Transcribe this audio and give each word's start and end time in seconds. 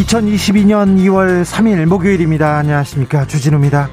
2022년 0.00 0.96
2월 0.96 1.44
3일 1.44 1.84
목요일입니다. 1.84 2.56
안녕하십니까. 2.56 3.26
주진우입니다. 3.26 3.90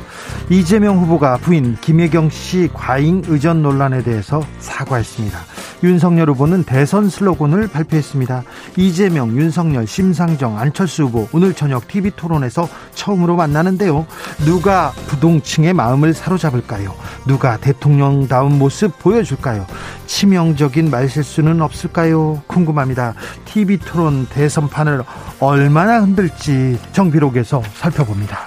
이재명 0.49 0.99
후보가 0.99 1.37
부인 1.37 1.75
김혜경 1.81 2.29
씨 2.29 2.69
과잉 2.73 3.23
의전 3.27 3.61
논란에 3.61 4.03
대해서 4.03 4.41
사과했습니다. 4.59 5.37
윤석열 5.83 6.29
후보는 6.29 6.63
대선 6.63 7.09
슬로건을 7.09 7.67
발표했습니다. 7.67 8.43
이재명, 8.77 9.35
윤석열, 9.35 9.87
심상정, 9.87 10.57
안철수 10.57 11.05
후보 11.05 11.27
오늘 11.33 11.53
저녁 11.53 11.87
TV 11.87 12.11
토론에서 12.15 12.69
처음으로 12.93 13.35
만나는데요. 13.35 14.05
누가 14.45 14.91
부동층의 15.07 15.73
마음을 15.73 16.13
사로잡을까요? 16.13 16.93
누가 17.27 17.57
대통령다운 17.57 18.59
모습 18.59 18.97
보여줄까요? 18.99 19.65
치명적인 20.05 20.91
말실수는 20.91 21.61
없을까요? 21.61 22.43
궁금합니다. 22.45 23.15
TV 23.45 23.79
토론 23.79 24.27
대선판을 24.27 25.03
얼마나 25.39 25.99
흔들지 25.99 26.79
정비록에서 26.91 27.63
살펴봅니다. 27.73 28.41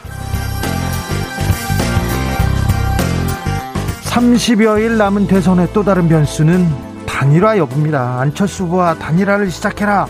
30여일 4.05 4.97
남은 4.97 5.27
대선의 5.27 5.73
또 5.73 5.85
다른 5.85 6.09
변수는 6.09 6.90
단일화 7.21 7.59
여부입니다. 7.59 8.19
안철수 8.19 8.65
후보와 8.65 8.95
단일화를 8.95 9.51
시작해라. 9.51 10.07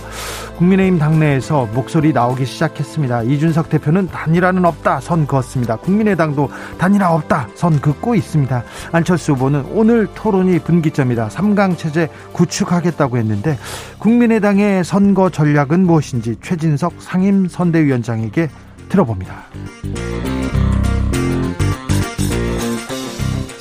국민의힘 0.59 1.01
당내에서 1.01 1.67
목소리 1.75 2.13
나오기 2.13 2.47
시작했습니다. 2.47 3.25
이준석 3.25 3.69
대표는 3.69 4.07
단일화는 4.07 4.65
없다 4.65 5.01
선 5.01 5.27
그었습니다. 5.27 5.75
국민의당도 5.79 6.49
단일화 6.79 7.13
없다 7.13 7.49
선 7.57 7.81
긋고 7.81 8.15
있습니다. 8.15 8.63
안철수 8.93 9.33
후보는 9.33 9.65
오늘 9.73 10.07
토론이 10.15 10.61
분기점이다. 10.61 11.31
3강 11.31 11.77
체제 11.77 12.09
구축하겠다고 12.33 13.17
했는데 13.17 13.59
국민의당의 13.99 14.85
선거 14.85 15.31
전략은 15.31 15.85
무엇인지 15.87 16.37
최진석 16.41 16.93
상임선대위원장에게 17.01 18.51
들어봅니다. 18.89 19.47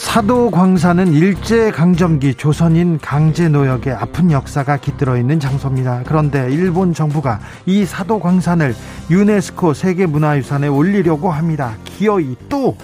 사도 0.09 0.49
광산은 0.49 1.13
일제 1.13 1.69
강점기 1.69 2.33
조선인 2.33 2.97
강제 2.97 3.47
노역의 3.47 3.93
아픈 3.93 4.31
역사가 4.31 4.77
깃들어 4.77 5.15
있는 5.15 5.39
장소입니다. 5.39 6.01
그런데 6.03 6.47
일본 6.49 6.95
정부가 6.95 7.39
이 7.67 7.85
사도 7.85 8.19
광산을 8.19 8.73
유네스코 9.11 9.75
세계문화유산에 9.75 10.67
올리려고 10.67 11.29
합니다. 11.29 11.73
기어이 11.85 12.35
또 12.49 12.75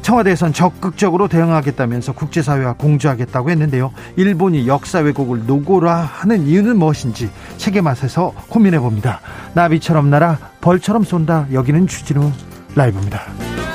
청와대에선 0.00 0.54
적극적으로 0.54 1.28
대응하겠다면서 1.28 2.12
국제사회와 2.14 2.72
공조하겠다고 2.72 3.50
했는데요. 3.50 3.92
일본이 4.16 4.66
역사 4.66 5.00
왜곡을 5.00 5.44
노고라 5.46 5.94
하는 5.94 6.46
이유는 6.46 6.78
무엇인지 6.78 7.28
책의 7.58 7.82
맛에서 7.82 8.32
고민해 8.48 8.78
봅니다. 8.78 9.20
나비처럼 9.52 10.08
날아 10.08 10.38
벌처럼 10.62 11.04
쏜다. 11.04 11.48
여기는 11.52 11.86
주진우 11.86 12.32
라이브입니다. 12.74 13.65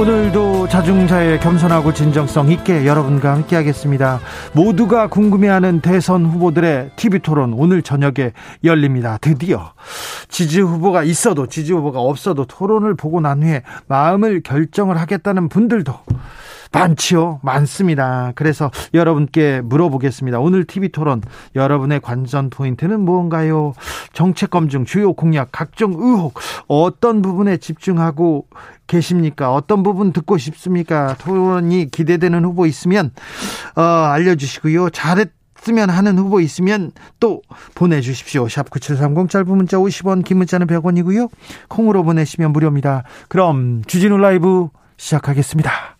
오늘도 0.00 0.66
자중자의 0.68 1.40
겸손하고 1.40 1.92
진정성 1.92 2.50
있게 2.50 2.86
여러분과 2.86 3.34
함께하겠습니다. 3.34 4.18
모두가 4.54 5.08
궁금해하는 5.08 5.82
대선 5.82 6.24
후보들의 6.24 6.92
TV 6.96 7.18
토론 7.18 7.52
오늘 7.52 7.82
저녁에 7.82 8.32
열립니다. 8.64 9.18
드디어 9.20 9.74
지지 10.30 10.62
후보가 10.62 11.02
있어도 11.02 11.48
지지 11.48 11.74
후보가 11.74 12.00
없어도 12.00 12.46
토론을 12.46 12.94
보고 12.94 13.20
난 13.20 13.42
후에 13.42 13.62
마음을 13.88 14.40
결정을 14.42 14.98
하겠다는 14.98 15.50
분들도 15.50 15.92
많지요. 16.72 17.40
많습니다. 17.42 18.32
그래서 18.34 18.70
여러분께 18.94 19.60
물어보겠습니다. 19.62 20.38
오늘 20.38 20.64
TV 20.64 20.90
토론 20.90 21.22
여러분의 21.54 22.00
관전 22.00 22.50
포인트는 22.50 23.00
무언가요? 23.00 23.72
정책 24.12 24.50
검증, 24.50 24.84
주요 24.84 25.12
공약, 25.12 25.48
각종 25.52 25.94
의혹 25.94 26.38
어떤 26.68 27.22
부분에 27.22 27.56
집중하고 27.56 28.46
계십니까? 28.86 29.52
어떤 29.52 29.82
부분 29.82 30.12
듣고 30.12 30.38
싶습니까? 30.38 31.14
토론이 31.18 31.90
기대되는 31.90 32.44
후보 32.44 32.66
있으면 32.66 33.12
어, 33.76 33.82
알려주시고요. 33.82 34.90
잘했 34.90 35.30
쓰면 35.60 35.90
하는 35.90 36.18
후보 36.18 36.40
있으면 36.40 36.90
또 37.18 37.42
보내주십시오. 37.74 38.48
샵 38.48 38.70
9730 38.70 39.28
짧은 39.28 39.56
문자 39.56 39.76
50원 39.76 40.24
긴 40.24 40.38
문자는 40.38 40.66
100원이고요. 40.66 41.28
콩으로 41.68 42.02
보내시면 42.02 42.52
무료입니다. 42.52 43.04
그럼 43.28 43.82
주진우 43.86 44.16
라이브 44.16 44.68
시작하겠습니다. 44.96 45.99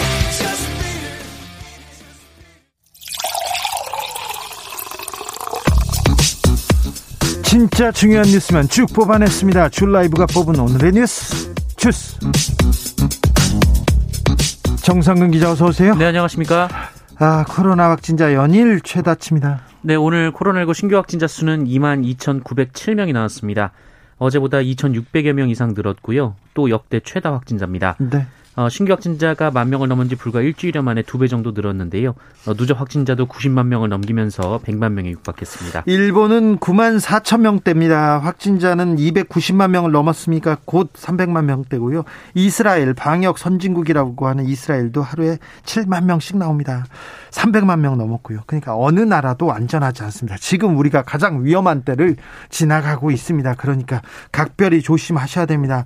진짜 7.51 7.91
중요한 7.91 8.25
뉴스만 8.27 8.69
쭉 8.69 8.85
뽑아냈습니다. 8.93 9.67
줄 9.67 9.91
라이브가 9.91 10.25
뽑은 10.27 10.57
오늘의 10.57 10.93
뉴스 10.93 11.53
주스. 11.75 12.17
정상근 14.81 15.31
기자 15.31 15.51
어서 15.51 15.65
오세요. 15.65 15.93
네 15.95 16.05
안녕하십니까. 16.05 16.69
아 17.17 17.43
코로나 17.49 17.89
확진자 17.89 18.33
연일 18.33 18.79
최다치입니다. 18.79 19.63
네 19.81 19.95
오늘 19.95 20.31
코로나19 20.31 20.73
신규 20.73 20.95
확진자 20.95 21.27
수는 21.27 21.65
2만 21.65 22.05
2,907명이 22.15 23.11
나왔습니다. 23.11 23.73
어제보다 24.17 24.59
2,600여 24.59 25.33
명 25.33 25.49
이상 25.49 25.73
늘었고요. 25.75 26.35
또 26.53 26.69
역대 26.69 27.01
최다 27.01 27.33
확진자입니다. 27.33 27.97
네. 27.99 28.27
어, 28.55 28.67
신규 28.67 28.91
확진자가 28.91 29.49
만 29.49 29.69
명을 29.69 29.87
넘은 29.87 30.09
지 30.09 30.15
불과 30.15 30.41
일주일여 30.41 30.81
만에 30.81 31.03
두 31.03 31.17
배 31.21 31.27
정도 31.27 31.51
늘었는데요. 31.51 32.15
어, 32.47 32.53
누적 32.55 32.79
확진자도 32.81 33.27
90만 33.27 33.67
명을 33.67 33.89
넘기면서 33.89 34.59
100만 34.65 34.91
명에 34.93 35.09
육박했습니다. 35.11 35.83
일본은 35.85 36.57
9만 36.57 36.99
4천 36.99 37.41
명대입니다. 37.41 38.19
확진자는 38.19 38.97
290만 38.97 39.69
명을 39.69 39.91
넘었으니까 39.91 40.57
곧 40.65 40.91
300만 40.93 41.45
명대고요. 41.45 42.03
이스라엘 42.33 42.93
방역 42.93 43.37
선진국이라고 43.37 44.27
하는 44.27 44.45
이스라엘도 44.45 45.01
하루에 45.01 45.37
7만 45.63 46.05
명씩 46.05 46.37
나옵니다. 46.37 46.85
300만 47.29 47.79
명 47.79 47.97
넘었고요. 47.97 48.39
그러니까 48.47 48.75
어느 48.75 48.99
나라도 48.99 49.53
안전하지 49.53 50.03
않습니다. 50.03 50.37
지금 50.39 50.77
우리가 50.77 51.03
가장 51.03 51.45
위험한 51.45 51.83
때를 51.83 52.15
지나가고 52.49 53.11
있습니다. 53.11 53.53
그러니까 53.55 54.01
각별히 54.31 54.81
조심하셔야 54.81 55.45
됩니다. 55.45 55.85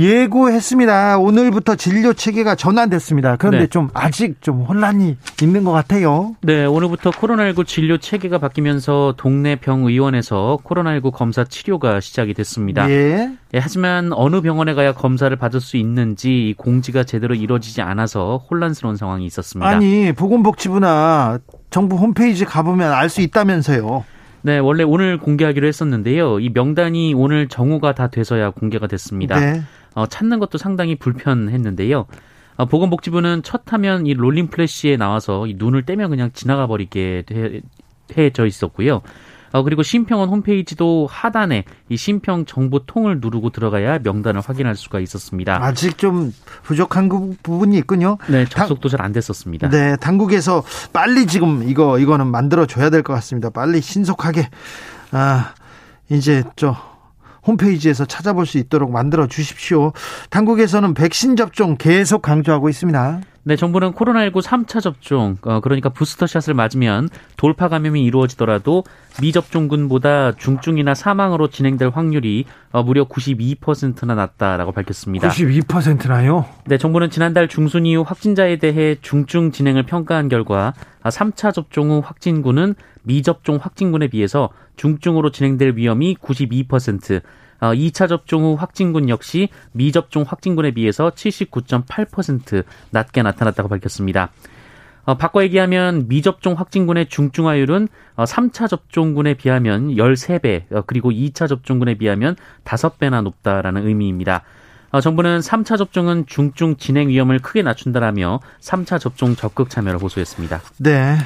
예고했습니다. 0.00 1.18
오늘부터 1.18 1.74
진료 1.76 2.14
체계가 2.14 2.54
전환됐습니다. 2.54 3.36
그런데 3.36 3.58
네. 3.60 3.66
좀 3.66 3.90
아직 3.92 4.40
좀 4.40 4.62
혼란이 4.62 5.18
있는 5.42 5.64
것 5.64 5.72
같아요. 5.72 6.34
네, 6.40 6.64
오늘부터 6.64 7.10
코로나19 7.10 7.66
진료 7.66 7.98
체계가 7.98 8.38
바뀌면서 8.38 9.14
동네 9.18 9.56
병의원에서 9.56 10.58
코로나19 10.64 11.12
검사 11.12 11.44
치료가 11.44 12.00
시작이 12.00 12.32
됐습니다. 12.32 12.88
예. 12.88 13.30
예, 13.52 13.58
하지만 13.58 14.12
어느 14.14 14.40
병원에 14.40 14.72
가야 14.72 14.92
검사를 14.92 15.34
받을 15.36 15.60
수 15.60 15.76
있는지 15.76 16.54
공지가 16.56 17.04
제대로 17.04 17.34
이루어지지 17.34 17.82
않아서 17.82 18.42
혼란스러운 18.50 18.96
상황이 18.96 19.26
있었습니다. 19.26 19.68
아니, 19.68 20.12
보건복지부나 20.12 21.40
정부 21.68 21.96
홈페이지 21.96 22.46
가보면 22.46 22.92
알 22.92 23.10
수 23.10 23.20
있다면서요. 23.20 24.04
네, 24.42 24.58
원래 24.58 24.84
오늘 24.84 25.18
공개하기로 25.18 25.66
했었는데요. 25.66 26.38
이 26.40 26.48
명단이 26.54 27.12
오늘 27.14 27.48
정오가 27.48 27.92
다 27.94 28.06
돼서야 28.08 28.50
공개가 28.50 28.86
됐습니다. 28.86 29.38
네. 29.38 29.62
어, 29.94 30.06
찾는 30.06 30.38
것도 30.38 30.58
상당히 30.58 30.94
불편했는데요. 30.96 32.06
어, 32.56 32.64
보건복지부는 32.66 33.42
첫 33.42 33.62
하면 33.72 34.06
이 34.06 34.14
롤링 34.14 34.48
플래시에 34.48 34.96
나와서 34.96 35.46
이 35.46 35.54
눈을 35.56 35.84
떼면 35.86 36.10
그냥 36.10 36.30
지나가 36.32 36.66
버리게 36.66 37.24
해져 38.16 38.46
있었고요. 38.46 39.02
어, 39.52 39.64
그리고 39.64 39.82
심평원 39.82 40.28
홈페이지도 40.28 41.08
하단에 41.10 41.64
이 41.88 41.96
심평 41.96 42.44
정보통을 42.46 43.18
누르고 43.20 43.50
들어가야 43.50 43.98
명단을 43.98 44.40
확인할 44.40 44.76
수가 44.76 45.00
있었습니다. 45.00 45.58
아직 45.60 45.98
좀 45.98 46.32
부족한 46.62 47.08
그 47.08 47.34
부분이 47.42 47.76
있군요. 47.78 48.16
네, 48.28 48.44
접속도 48.44 48.88
잘 48.88 49.00
안 49.02 49.10
됐었습니다. 49.12 49.68
네, 49.70 49.96
당국에서 49.96 50.62
빨리 50.92 51.26
지금 51.26 51.68
이거 51.68 51.98
이거는 51.98 52.28
만들어 52.28 52.66
줘야 52.66 52.90
될 52.90 53.02
것 53.02 53.12
같습니다. 53.14 53.50
빨리 53.50 53.80
신속하게 53.80 54.48
아 55.10 55.54
이제 56.10 56.44
저 56.54 56.76
홈페이지에서 57.46 58.04
찾아볼 58.04 58.46
수 58.46 58.58
있도록 58.58 58.90
만들어 58.90 59.26
주십시오. 59.26 59.92
당국에서는 60.30 60.94
백신 60.94 61.36
접종 61.36 61.76
계속 61.76 62.22
강조하고 62.22 62.68
있습니다. 62.68 63.20
네, 63.42 63.56
정부는 63.56 63.92
코로나19 63.92 64.42
3차 64.42 64.82
접종, 64.82 65.38
어, 65.42 65.60
그러니까 65.60 65.88
부스터샷을 65.88 66.52
맞으면 66.52 67.08
돌파 67.38 67.68
감염이 67.68 68.02
이루어지더라도 68.04 68.84
미접종군보다 69.22 70.32
중증이나 70.32 70.94
사망으로 70.94 71.48
진행될 71.48 71.88
확률이 71.88 72.44
어, 72.70 72.82
무려 72.82 73.08
92%나 73.08 74.14
낮다라고 74.14 74.72
밝혔습니다. 74.72 75.28
92%나요? 75.28 76.44
네, 76.66 76.76
정부는 76.76 77.08
지난달 77.08 77.48
중순 77.48 77.86
이후 77.86 78.04
확진자에 78.06 78.56
대해 78.56 78.96
중증 79.00 79.52
진행을 79.52 79.84
평가한 79.84 80.28
결과 80.28 80.74
3차 81.02 81.48
아, 81.48 81.52
접종 81.52 81.90
후 81.90 82.02
확진군은 82.04 82.74
미접종 83.04 83.58
확진군에 83.60 84.08
비해서 84.08 84.50
중증으로 84.76 85.30
진행될 85.30 85.76
위험이 85.76 86.14
92%, 86.16 87.22
2차 87.60 88.04
어, 88.04 88.06
접종 88.06 88.42
후 88.42 88.56
확진군 88.58 89.08
역시 89.08 89.48
미접종 89.72 90.24
확진군에 90.26 90.72
비해서 90.72 91.10
79.8% 91.10 92.64
낮게 92.90 93.22
나타났다고 93.22 93.68
밝혔습니다. 93.68 94.30
어, 95.04 95.16
바꿔 95.16 95.42
얘기하면 95.42 96.08
미접종 96.08 96.54
확진군의 96.54 97.08
중증화율은 97.08 97.88
어, 98.16 98.24
3차 98.24 98.68
접종군에 98.68 99.34
비하면 99.34 99.88
13배, 99.88 100.72
어, 100.72 100.82
그리고 100.86 101.10
2차 101.10 101.48
접종군에 101.48 101.94
비하면 101.94 102.36
5배나 102.64 103.22
높다라는 103.22 103.86
의미입니다. 103.86 104.42
어, 104.90 105.00
정부는 105.00 105.40
3차 105.40 105.78
접종은 105.78 106.26
중증 106.26 106.76
진행 106.76 107.08
위험을 107.08 107.38
크게 107.38 107.62
낮춘다라며 107.62 108.40
3차 108.60 109.00
접종 109.00 109.36
적극 109.36 109.70
참여를 109.70 110.00
호소했습니다. 110.00 110.60
네. 110.78 111.16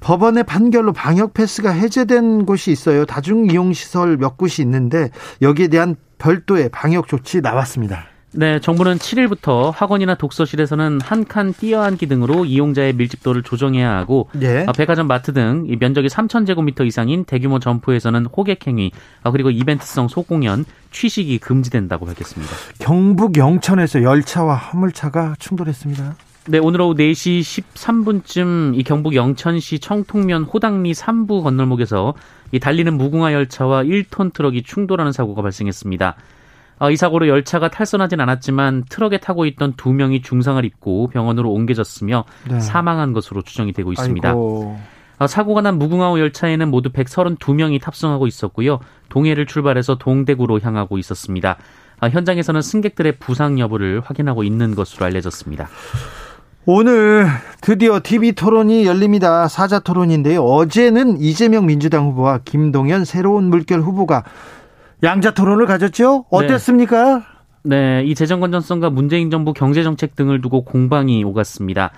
법원의 0.00 0.44
판결로 0.44 0.92
방역 0.92 1.34
패스가 1.34 1.70
해제된 1.70 2.46
곳이 2.46 2.70
있어요. 2.70 3.04
다중 3.04 3.50
이용 3.50 3.72
시설 3.72 4.16
몇 4.16 4.36
곳이 4.36 4.62
있는데 4.62 5.10
여기에 5.42 5.68
대한 5.68 5.96
별도의 6.18 6.68
방역 6.70 7.08
조치 7.08 7.40
나왔습니다. 7.40 8.06
네, 8.32 8.60
정부는 8.60 8.98
7일부터 8.98 9.72
학원이나 9.74 10.14
독서실에서는 10.14 11.00
한 11.02 11.24
칸 11.24 11.52
뛰어앉기 11.54 12.06
등으로 12.08 12.44
이용자의 12.44 12.92
밀집도를 12.92 13.42
조정해야 13.42 13.90
하고 13.96 14.28
예. 14.42 14.66
백화점, 14.76 15.06
마트 15.06 15.32
등 15.32 15.66
면적이 15.80 16.08
3,000제곱미터 16.08 16.86
이상인 16.86 17.24
대규모 17.24 17.58
점포에서는 17.58 18.26
호객 18.26 18.66
행위 18.66 18.92
아, 19.22 19.30
그리고 19.30 19.50
이벤트성 19.50 20.08
소공연, 20.08 20.66
취식이 20.90 21.38
금지된다고 21.38 22.04
밝혔습니다. 22.04 22.52
경북 22.78 23.36
영천에서 23.38 24.02
열차와 24.02 24.54
화물차가 24.54 25.34
충돌했습니다. 25.38 26.14
네, 26.50 26.58
오늘 26.58 26.80
오후 26.80 26.94
4시 26.94 27.40
13분쯤 27.74 28.74
이 28.74 28.82
경북 28.82 29.14
영천시 29.14 29.80
청통면 29.80 30.44
호당리 30.44 30.92
3부 30.92 31.42
건널목에서 31.42 32.14
이 32.52 32.58
달리는 32.58 32.96
무궁화 32.96 33.34
열차와 33.34 33.82
1톤 33.82 34.32
트럭이 34.32 34.62
충돌하는 34.62 35.12
사고가 35.12 35.42
발생했습니다. 35.42 36.16
어, 36.78 36.90
이 36.90 36.96
사고로 36.96 37.28
열차가 37.28 37.68
탈선하진 37.68 38.18
않았지만 38.20 38.84
트럭에 38.88 39.18
타고 39.18 39.44
있던 39.44 39.74
두 39.76 39.92
명이 39.92 40.22
중상을 40.22 40.64
입고 40.64 41.08
병원으로 41.08 41.52
옮겨졌으며 41.52 42.24
네. 42.48 42.60
사망한 42.60 43.12
것으로 43.12 43.42
추정이 43.42 43.74
되고 43.74 43.92
있습니다. 43.92 44.32
어, 44.34 45.26
사고가 45.26 45.60
난 45.60 45.78
무궁화호 45.78 46.18
열차에는 46.18 46.70
모두 46.70 46.88
132명이 46.88 47.78
탑승하고 47.78 48.26
있었고요. 48.26 48.80
동해를 49.10 49.44
출발해서 49.44 49.98
동대구로 49.98 50.60
향하고 50.60 50.96
있었습니다. 50.96 51.58
어, 52.00 52.08
현장에서는 52.08 52.62
승객들의 52.62 53.18
부상 53.18 53.58
여부를 53.58 54.00
확인하고 54.00 54.44
있는 54.44 54.74
것으로 54.74 55.04
알려졌습니다. 55.04 55.68
오늘 56.66 57.26
드디어 57.60 58.00
TV 58.02 58.32
토론이 58.32 58.84
열립니다. 58.86 59.48
사자 59.48 59.78
토론인데요. 59.78 60.42
어제는 60.44 61.20
이재명 61.20 61.66
민주당 61.66 62.06
후보와 62.06 62.40
김동연 62.44 63.04
새로운 63.04 63.44
물결 63.44 63.80
후보가 63.80 64.24
양자 65.02 65.32
토론을 65.32 65.66
가졌죠? 65.66 66.26
어땠습니까? 66.30 67.24
네, 67.62 68.02
네 68.02 68.04
이 68.04 68.14
재정 68.14 68.40
건전성과 68.40 68.90
문재인 68.90 69.30
정부 69.30 69.52
경제 69.52 69.82
정책 69.82 70.14
등을 70.14 70.40
두고 70.40 70.64
공방이 70.64 71.24
오갔습니다. 71.24 71.90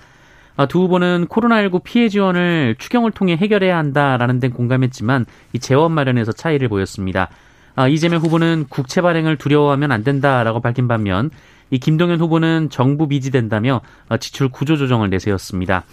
아, 0.55 0.65
두 0.65 0.81
후보는 0.83 1.27
코로나19 1.27 1.83
피해 1.83 2.09
지원을 2.09 2.75
추경을 2.77 3.11
통해 3.11 3.35
해결해야 3.35 3.77
한다라는 3.77 4.39
데 4.39 4.49
공감했지만 4.49 5.25
이 5.53 5.59
재원 5.59 5.91
마련에서 5.91 6.31
차이를 6.31 6.67
보였습니다. 6.69 7.29
아, 7.75 7.87
이재명 7.87 8.21
후보는 8.21 8.65
국채 8.69 9.01
발행을 9.01 9.37
두려워하면 9.37 9.91
안 9.91 10.03
된다라고 10.03 10.59
밝힌 10.59 10.87
반면 10.87 11.29
이 11.71 11.79
김동연 11.79 12.19
후보는 12.19 12.69
정부 12.69 13.07
비지된다며 13.07 13.81
어, 14.09 14.17
지출 14.17 14.49
구조 14.49 14.77
조정을 14.77 15.09
내세웠습니다. 15.09 15.83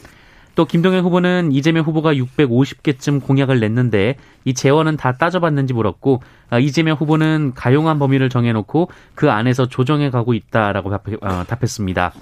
또 0.55 0.65
김동연 0.65 1.05
후보는 1.05 1.53
이재명 1.53 1.85
후보가 1.85 2.15
650개쯤 2.15 3.23
공약을 3.23 3.61
냈는데 3.61 4.17
이 4.45 4.55
재원은 4.55 4.97
다 4.97 5.13
따져봤는지 5.13 5.73
물었고 5.73 6.21
아, 6.51 6.59
이재명 6.59 6.97
후보는 6.97 7.53
가용한 7.55 8.01
범위를 8.01 8.29
정해놓고 8.29 8.91
그 9.15 9.31
안에서 9.31 9.67
조정해 9.67 10.11
가고 10.11 10.35
있다라고 10.35 10.93
어, 10.93 11.45
답했습니다. 11.47 12.13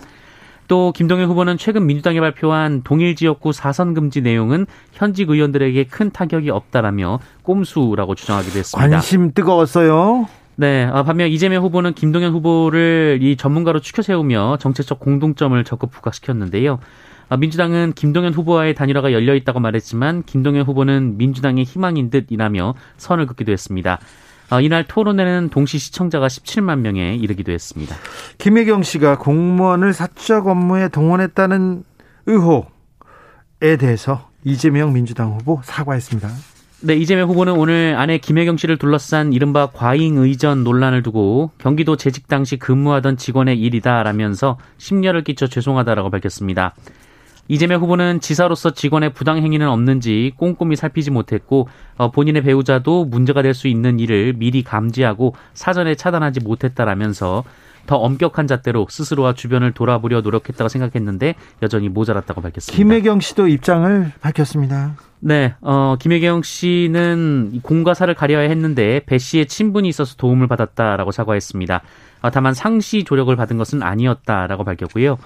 또 0.69 0.93
김동연 0.93 1.31
후보는 1.31 1.56
최근 1.56 1.87
민주당이 1.87 2.20
발표한 2.20 2.82
동일 2.82 3.17
지역구 3.17 3.52
사선 3.52 3.94
금지 3.94 4.20
내용은 4.20 4.67
현직 4.93 5.31
의원들에게 5.31 5.85
큰 5.85 6.11
타격이 6.11 6.50
없다라며 6.50 7.20
꼼수라고 7.43 8.14
주장하기도 8.14 8.59
했습니다. 8.59 8.91
관심 8.91 9.32
뜨거웠어요. 9.32 10.29
네, 10.58 10.85
아, 10.85 11.03
반면 11.03 11.29
이재명 11.29 11.62
후보는 11.64 11.93
김동연 11.93 12.32
후보를 12.32 13.19
이 13.20 13.37
전문가로 13.37 13.81
추켜 13.81 14.00
세우며 14.00 14.56
정책적 14.58 14.99
공동점을 14.99 15.62
적극 15.64 15.91
부각시켰는데요. 15.91 16.79
아, 17.29 17.37
민주당은 17.37 17.93
김동연 17.93 18.32
후보와의 18.32 18.75
단일화가 18.75 19.12
열려 19.12 19.35
있다고 19.35 19.61
말했지만 19.61 20.23
김동연 20.23 20.64
후보는 20.64 21.19
민주당의 21.19 21.64
희망인 21.64 22.08
듯이라며 22.08 22.75
선을 22.97 23.26
긋기도 23.26 23.53
했습니다. 23.53 23.99
아, 24.49 24.61
이날 24.61 24.85
토론회는 24.85 25.50
동시 25.50 25.79
시청자가 25.79 26.29
17만 26.29 26.79
명에 26.79 27.17
이르기도 27.17 27.52
했습니다. 27.52 27.94
김혜경 28.38 28.82
씨가 28.82 29.19
공무원을 29.19 29.93
사적 29.93 30.47
업무에 30.47 30.88
동원했다는 30.88 31.85
의혹에 32.26 33.76
대해서 33.78 34.30
이재명 34.45 34.95
민주당 34.95 35.33
후보 35.33 35.61
사과했습니다. 35.64 36.55
네, 36.83 36.95
이재명 36.95 37.30
후보는 37.30 37.54
오늘 37.54 37.95
아내 37.97 38.18
김혜경 38.18 38.59
씨를 38.59 38.76
둘러싼 38.76 39.33
이른바 39.33 39.66
과잉 39.73 40.18
의전 40.18 40.62
논란을 40.62 41.02
두고 41.02 41.50
경기도 41.59 41.97
재직 41.97 42.28
당시 42.28 42.59
근무하던 42.59 43.16
직원의 43.16 43.59
일이다라면서 43.59 44.59
심려를 44.76 45.25
끼쳐 45.25 45.47
죄송하다라고 45.47 46.11
밝혔습니다. 46.11 46.75
이재명 47.49 47.80
후보는 47.80 48.21
지사로서 48.21 48.73
직원의 48.73 49.14
부당 49.14 49.38
행위는 49.38 49.68
없는지 49.68 50.33
꼼꼼히 50.37 50.76
살피지 50.76 51.12
못했고 51.12 51.68
어, 51.97 52.11
본인의 52.11 52.42
배우자도 52.42 53.06
문제가 53.06 53.40
될 53.40 53.54
수 53.54 53.68
있는 53.68 53.99
일을 53.99 54.35
미리 54.35 54.62
감지하고 54.62 55.35
사전에 55.54 55.95
차단하지 55.95 56.40
못했다라면서 56.40 57.45
더 57.87 57.97
엄격한 57.97 58.47
잣대로 58.47 58.87
스스로와 58.88 59.35
주변을 59.35 59.73
돌아보려 59.73 60.21
노력했다고 60.21 60.69
생각했는데 60.69 61.35
여전히 61.62 61.88
모자랐다고 61.88 62.40
밝혔습니다. 62.40 62.76
김혜경 62.76 63.21
씨도 63.21 63.49
입장을 63.49 64.12
밝혔습니다. 64.21 64.97
네, 65.21 65.55
어, 65.61 65.97
김혜경 65.99 66.43
씨는 66.43 67.61
공과 67.62 67.95
사를 67.95 68.14
가려야 68.14 68.49
했는데 68.49 69.00
배 69.07 69.19
씨의 69.19 69.47
친분이 69.47 69.88
있어서 69.88 70.14
도움을 70.16 70.47
받았다라고 70.47 71.11
사과했습니다. 71.11 71.81
어, 72.23 72.31
다만 72.31 72.55
상시 72.55 73.05
조력을 73.05 73.35
받은 73.35 73.57
것은 73.57 73.83
아니었다라고 73.83 74.64
밝혔고요. 74.64 75.19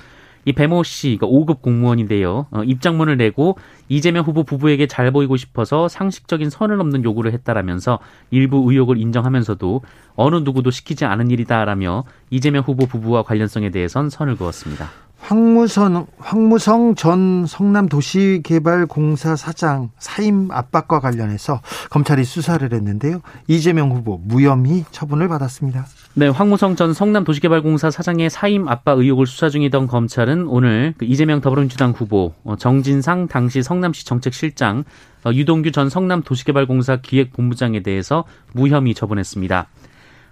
이 0.50 0.52
배모 0.52 0.82
씨, 0.82 1.16
가 1.16 1.26
5급 1.26 1.62
공무원인데요. 1.62 2.46
어, 2.50 2.64
입장문을 2.64 3.16
내고 3.16 3.56
이재명 3.88 4.24
후보 4.24 4.42
부부에게 4.42 4.88
잘 4.88 5.12
보이고 5.12 5.36
싶어서 5.36 5.86
상식적인 5.86 6.50
선을 6.50 6.76
넘는 6.76 7.04
요구를 7.04 7.32
했다라면서 7.32 8.00
일부 8.30 8.70
의혹을 8.70 8.98
인정하면서도 8.98 9.82
어느 10.16 10.36
누구도 10.36 10.70
시키지 10.70 11.04
않은 11.04 11.30
일이다라며 11.30 12.04
이재명 12.30 12.64
후보 12.64 12.86
부부와 12.86 13.22
관련성에 13.22 13.70
대해선 13.70 14.10
선을 14.10 14.36
그었습니다. 14.36 14.90
황무선, 15.30 16.06
황무성 16.18 16.96
전 16.96 17.46
성남도시개발공사 17.46 19.36
사장 19.36 19.90
사임 19.96 20.50
압박과 20.50 20.98
관련해서 20.98 21.60
검찰이 21.88 22.24
수사를 22.24 22.68
했는데요. 22.72 23.20
이재명 23.46 23.92
후보 23.92 24.18
무혐의 24.24 24.86
처분을 24.90 25.28
받았습니다. 25.28 25.86
네, 26.14 26.26
황무성 26.26 26.74
전 26.74 26.92
성남도시개발공사 26.92 27.92
사장의 27.92 28.28
사임 28.28 28.66
압박 28.66 28.98
의혹을 28.98 29.28
수사 29.28 29.50
중이던 29.50 29.86
검찰은 29.86 30.48
오늘 30.48 30.94
그 30.98 31.04
이재명 31.04 31.40
더불어민주당 31.40 31.92
후보, 31.92 32.34
어, 32.42 32.56
정진상 32.56 33.28
당시 33.28 33.62
성남시 33.62 34.04
정책실장, 34.06 34.82
어, 35.22 35.30
유동규 35.32 35.70
전 35.70 35.90
성남도시개발공사 35.90 36.96
기획본부장에 37.02 37.84
대해서 37.84 38.24
무혐의 38.52 38.94
처분했습니다. 38.94 39.68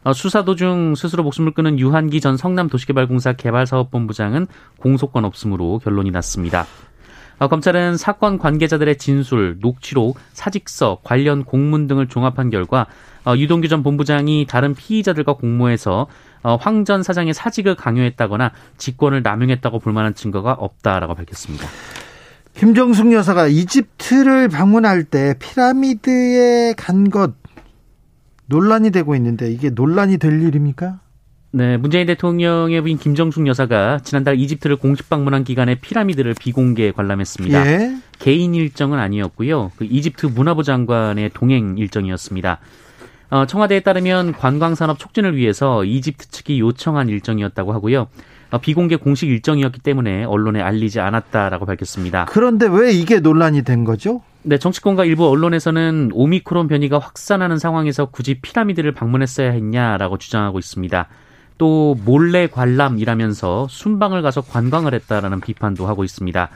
어, 0.08 0.14
수사 0.14 0.42
도중 0.42 0.94
스스로 0.94 1.22
목숨을 1.22 1.52
끊은 1.52 1.78
유한기 1.78 2.22
전 2.22 2.38
성남도시개발공사 2.38 3.34
개발사업본부장은 3.34 4.46
공소권 4.78 5.26
없음으로 5.26 5.80
결론이 5.80 6.10
났습니다. 6.12 6.64
어, 7.38 7.48
검찰은 7.48 7.98
사건 7.98 8.38
관계자들의 8.38 8.96
진술, 8.96 9.58
녹취록, 9.60 10.18
사직서, 10.32 11.00
관련 11.02 11.44
공문 11.44 11.88
등을 11.88 12.08
종합한 12.08 12.48
결과 12.48 12.86
어, 13.26 13.36
유동규 13.36 13.68
전 13.68 13.82
본부장이 13.82 14.46
다른 14.48 14.74
피의자들과 14.74 15.34
공모해서 15.34 16.06
황 16.42 16.86
전 16.86 17.02
사장의 17.02 17.34
사직을 17.34 17.74
강요했다거나 17.74 18.52
직권을 18.78 19.22
남용했다고 19.22 19.78
볼 19.78 19.92
만한 19.92 20.14
증거가 20.14 20.52
없다라고 20.52 21.16
밝혔습니다. 21.16 21.66
김정숙 22.54 23.12
여사가 23.12 23.46
이집트를 23.46 24.48
방문할 24.48 25.04
때 25.04 25.34
피라미드에 25.38 26.72
간 26.78 27.10
것 27.10 27.38
논란이 28.48 28.90
되고 28.90 29.14
있는데 29.14 29.50
이게 29.50 29.70
논란이 29.70 30.18
될 30.18 30.42
일입니까? 30.42 31.00
네, 31.50 31.76
문재인 31.78 32.06
대통령의 32.06 32.80
부인 32.82 32.98
김정숙 32.98 33.46
여사가 33.46 34.00
지난달 34.02 34.38
이집트를 34.38 34.76
공식 34.76 35.08
방문한 35.08 35.44
기간에 35.44 35.76
피라미드를 35.76 36.34
비공개 36.38 36.92
관람했습니다. 36.92 37.66
예? 37.66 37.96
개인 38.18 38.54
일정은 38.54 38.98
아니었고요. 38.98 39.72
그 39.76 39.86
이집트 39.86 40.26
문화부 40.26 40.62
장관의 40.62 41.30
동행 41.32 41.78
일정이었습니다. 41.78 42.58
어, 43.30 43.46
청와대에 43.46 43.80
따르면 43.80 44.32
관광산업 44.32 44.98
촉진을 44.98 45.36
위해서 45.36 45.84
이집트 45.84 46.30
측이 46.30 46.60
요청한 46.60 47.08
일정이었다고 47.08 47.72
하고요. 47.72 48.08
어, 48.50 48.58
비공개 48.58 48.96
공식 48.96 49.28
일정이었기 49.28 49.80
때문에 49.80 50.24
언론에 50.24 50.60
알리지 50.60 51.00
않았다라고 51.00 51.66
밝혔습니다. 51.66 52.26
그런데 52.30 52.66
왜 52.66 52.92
이게 52.92 53.20
논란이 53.20 53.62
된 53.62 53.84
거죠? 53.84 54.22
네, 54.48 54.56
정치권과 54.56 55.04
일부 55.04 55.28
언론에서는 55.28 56.12
오미크론 56.14 56.68
변이가 56.68 56.98
확산하는 56.98 57.58
상황에서 57.58 58.06
굳이 58.06 58.40
피라미드를 58.40 58.92
방문했어야 58.92 59.50
했냐라고 59.50 60.16
주장하고 60.16 60.58
있습니다. 60.58 61.06
또 61.58 61.98
몰래 62.06 62.46
관람이라면서 62.46 63.66
순방을 63.68 64.22
가서 64.22 64.40
관광을 64.40 64.94
했다라는 64.94 65.42
비판도 65.42 65.86
하고 65.86 66.02
있습니다. 66.02 66.48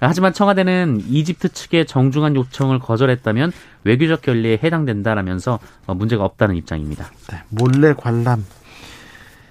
하지만 0.00 0.32
청와대는 0.32 1.02
이집트 1.06 1.50
측의 1.50 1.84
정중한 1.84 2.34
요청을 2.34 2.78
거절했다면 2.78 3.52
외교적 3.84 4.22
결례에 4.22 4.58
해당된다라면서 4.62 5.58
어, 5.86 5.94
문제가 5.94 6.24
없다는 6.24 6.56
입장입니다. 6.56 7.10
네, 7.30 7.42
몰래 7.50 7.92
관람, 7.92 8.42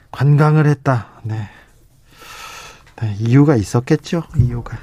관광을 0.09 0.65
했다. 0.65 1.09
네. 1.21 1.47
네, 2.95 3.15
이유가 3.19 3.55
있었겠죠. 3.55 4.23
이유가. 4.39 4.79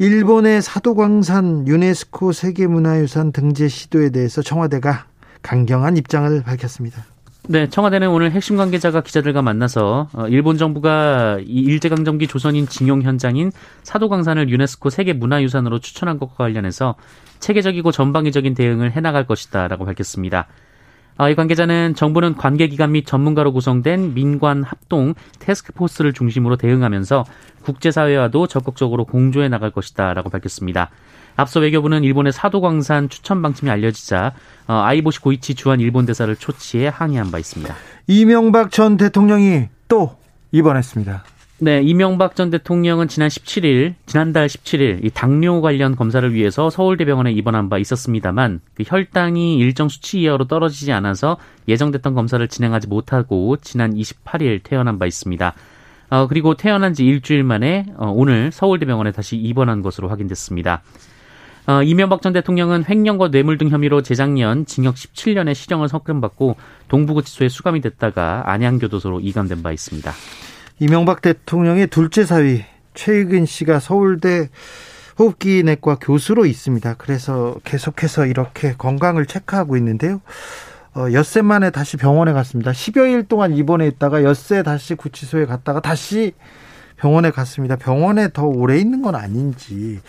일본의 0.00 0.62
사도광산 0.62 1.68
유네스코 1.68 2.32
세계문화유산 2.32 3.32
등재 3.32 3.68
시도에 3.68 4.08
대해서 4.08 4.40
청와대가 4.40 5.04
강경한 5.42 5.98
입장을 5.98 6.42
밝혔습니다. 6.42 7.04
네, 7.48 7.68
청와대는 7.68 8.08
오늘 8.08 8.30
핵심 8.30 8.56
관계자가 8.56 9.02
기자들과 9.02 9.42
만나서 9.42 10.08
어, 10.14 10.26
일본 10.28 10.56
정부가 10.56 11.36
이 11.42 11.60
일제강점기 11.60 12.28
조선인 12.28 12.66
징용 12.66 13.02
현장인 13.02 13.52
사도광산을 13.82 14.48
유네스코 14.48 14.88
세계문화유산으로 14.88 15.80
추천한 15.80 16.18
것과 16.18 16.44
관련해서 16.44 16.94
체계적이고 17.40 17.92
전방위적인 17.92 18.54
대응을 18.54 18.92
해나갈 18.92 19.26
것이다라고 19.26 19.84
밝혔습니다. 19.84 20.46
아, 21.16 21.28
이 21.28 21.34
관계자는 21.34 21.94
정부는 21.94 22.34
관계기관 22.34 22.92
및 22.92 23.06
전문가로 23.06 23.52
구성된 23.52 24.14
민관 24.14 24.62
합동 24.62 25.14
테스크포스를 25.38 26.12
중심으로 26.12 26.56
대응하면서 26.56 27.24
국제사회와도 27.62 28.46
적극적으로 28.46 29.04
공조해 29.04 29.48
나갈 29.48 29.70
것이다라고 29.70 30.30
밝혔습니다. 30.30 30.90
앞서 31.36 31.60
외교부는 31.60 32.04
일본의 32.04 32.32
사도광산 32.32 33.08
추천 33.08 33.42
방침이 33.42 33.70
알려지자 33.70 34.32
어, 34.66 34.72
아이보시 34.72 35.20
고이치 35.20 35.54
주한 35.54 35.80
일본 35.80 36.06
대사를 36.06 36.34
초치해 36.36 36.90
항의한 36.92 37.30
바 37.30 37.38
있습니다. 37.38 37.74
이명박 38.06 38.70
전 38.70 38.96
대통령이 38.96 39.68
또 39.88 40.16
입원했습니다. 40.52 41.24
네, 41.62 41.82
이명박 41.82 42.36
전 42.36 42.48
대통령은 42.48 43.06
지난 43.08 43.28
17일, 43.28 43.92
지난달 44.06 44.46
17일 44.46 45.04
이 45.04 45.10
당뇨 45.10 45.60
관련 45.60 45.94
검사를 45.94 46.32
위해서 46.32 46.70
서울대병원에 46.70 47.32
입원한 47.32 47.68
바 47.68 47.76
있었습니다만 47.76 48.62
그 48.72 48.82
혈당이 48.86 49.58
일정 49.58 49.90
수치 49.90 50.22
이하로 50.22 50.46
떨어지지 50.46 50.90
않아서 50.92 51.36
예정됐던 51.68 52.14
검사를 52.14 52.46
진행하지 52.48 52.88
못하고 52.88 53.58
지난 53.58 53.92
28일 53.92 54.62
퇴원한 54.62 54.98
바 54.98 55.04
있습니다. 55.04 55.52
어, 56.08 56.26
그리고 56.28 56.54
퇴원한 56.54 56.94
지 56.94 57.04
일주일 57.04 57.44
만에 57.44 57.84
어, 57.98 58.10
오늘 58.10 58.50
서울대병원에 58.52 59.12
다시 59.12 59.36
입원한 59.36 59.82
것으로 59.82 60.08
확인됐습니다. 60.08 60.80
어, 61.66 61.82
이명박 61.82 62.22
전 62.22 62.32
대통령은 62.32 62.86
횡령과 62.88 63.30
뇌물 63.30 63.58
등 63.58 63.68
혐의로 63.68 64.00
재작년 64.00 64.64
징역 64.64 64.94
17년의 64.94 65.54
실형을 65.54 65.88
석금받고 65.88 66.56
동부구치소에 66.88 67.50
수감이 67.50 67.82
됐다가 67.82 68.44
안양교도소로 68.46 69.20
이감된 69.20 69.62
바 69.62 69.72
있습니다. 69.72 70.10
이명박 70.80 71.20
대통령의 71.20 71.88
둘째 71.88 72.24
사위 72.24 72.64
최익은 72.94 73.44
씨가 73.44 73.80
서울대 73.80 74.48
호흡기 75.18 75.62
내과 75.62 75.96
교수로 75.96 76.46
있습니다. 76.46 76.94
그래서 76.94 77.54
계속해서 77.64 78.24
이렇게 78.24 78.72
건강을 78.78 79.26
체크하고 79.26 79.76
있는데요. 79.76 80.22
어, 80.96 81.12
엿새 81.12 81.42
만에 81.42 81.68
다시 81.70 81.98
병원에 81.98 82.32
갔습니다. 82.32 82.72
10여일 82.72 83.28
동안 83.28 83.52
입원해 83.52 83.86
있다가 83.88 84.24
엿새 84.24 84.62
다시 84.62 84.94
구치소에 84.94 85.44
갔다가 85.44 85.80
다시 85.80 86.32
병원에 86.96 87.30
갔습니다. 87.30 87.76
병원에 87.76 88.32
더 88.32 88.46
오래 88.46 88.78
있는 88.78 89.02
건 89.02 89.14
아닌지. 89.14 90.00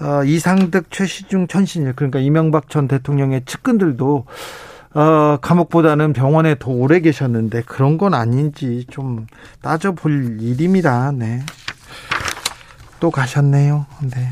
어, 0.00 0.24
이상득, 0.24 0.90
최시중, 0.90 1.46
천신일 1.46 1.92
그러니까 1.92 2.18
이명박 2.18 2.68
전 2.68 2.88
대통령의 2.88 3.44
측근들도 3.46 4.26
어, 4.94 5.38
감옥보다는 5.40 6.12
병원에 6.12 6.56
더 6.58 6.70
오래 6.70 7.00
계셨는데 7.00 7.62
그런 7.62 7.98
건 7.98 8.14
아닌지 8.14 8.84
좀 8.90 9.26
따져볼 9.62 10.38
일입니다. 10.40 11.12
네. 11.12 11.40
또 13.00 13.10
가셨네요. 13.10 13.86
네. 14.02 14.28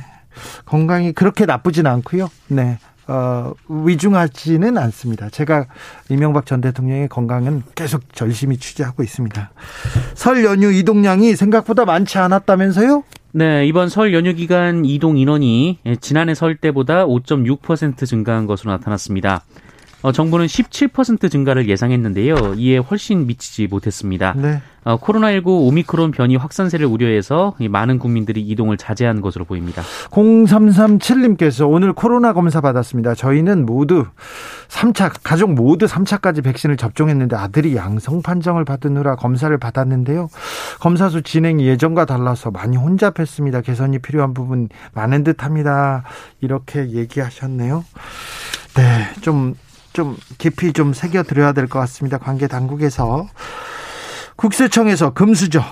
건강이 0.66 1.12
그렇게 1.12 1.46
나쁘진 1.46 1.86
않고요. 1.86 2.28
네. 2.48 2.78
어, 3.08 3.52
위중하지는 3.68 4.78
않습니다. 4.78 5.30
제가 5.30 5.66
이명박 6.08 6.46
전 6.46 6.60
대통령의 6.60 7.08
건강은 7.08 7.64
계속 7.74 8.02
열심히 8.20 8.56
취재하고 8.56 9.02
있습니다. 9.02 9.50
설 10.14 10.44
연휴 10.44 10.70
이동량이 10.70 11.34
생각보다 11.34 11.84
많지 11.84 12.18
않았다면서요? 12.18 13.02
네, 13.32 13.66
이번 13.66 13.88
설 13.88 14.14
연휴 14.14 14.34
기간 14.34 14.84
이동 14.84 15.18
인원이 15.18 15.78
지난해 16.00 16.34
설 16.34 16.56
때보다 16.56 17.04
5.6% 17.06 18.06
증가한 18.06 18.46
것으로 18.46 18.70
나타났습니다. 18.72 19.42
어, 20.02 20.12
정부는 20.12 20.46
17% 20.46 21.30
증가를 21.30 21.68
예상했는데요. 21.68 22.54
이에 22.56 22.78
훨씬 22.78 23.26
미치지 23.26 23.66
못했습니다. 23.66 24.34
네. 24.36 24.62
어, 24.82 24.98
코로나19 24.98 25.46
오미크론 25.46 26.10
변이 26.10 26.36
확산세를 26.36 26.86
우려해서 26.86 27.54
많은 27.60 27.98
국민들이 27.98 28.40
이동을 28.40 28.78
자제한 28.78 29.20
것으로 29.20 29.44
보입니다. 29.44 29.82
0337님께서 30.08 31.70
오늘 31.70 31.92
코로나 31.92 32.32
검사 32.32 32.62
받았습니다. 32.62 33.14
저희는 33.14 33.66
모두 33.66 34.06
3차, 34.68 35.12
가족 35.22 35.52
모두 35.52 35.84
3차까지 35.84 36.42
백신을 36.42 36.78
접종했는데 36.78 37.36
아들이 37.36 37.76
양성 37.76 38.22
판정을 38.22 38.64
받으느라 38.64 39.16
검사를 39.16 39.56
받았는데요. 39.56 40.28
검사 40.80 41.10
수 41.10 41.20
진행 41.20 41.60
예정과 41.60 42.06
달라서 42.06 42.50
많이 42.50 42.78
혼잡했습니다. 42.78 43.60
개선이 43.60 43.98
필요한 43.98 44.32
부분 44.32 44.70
많은 44.94 45.24
듯 45.24 45.44
합니다. 45.44 46.04
이렇게 46.40 46.88
얘기하셨네요. 46.90 47.84
네, 48.76 49.08
좀 49.20 49.54
좀 49.92 50.16
깊이 50.38 50.72
좀 50.72 50.92
새겨드려야 50.92 51.52
될 51.52 51.66
것 51.68 51.78
같습니다. 51.80 52.18
관계 52.18 52.46
당국에서 52.46 53.28
국세청에서 54.36 55.10
금수저 55.14 55.62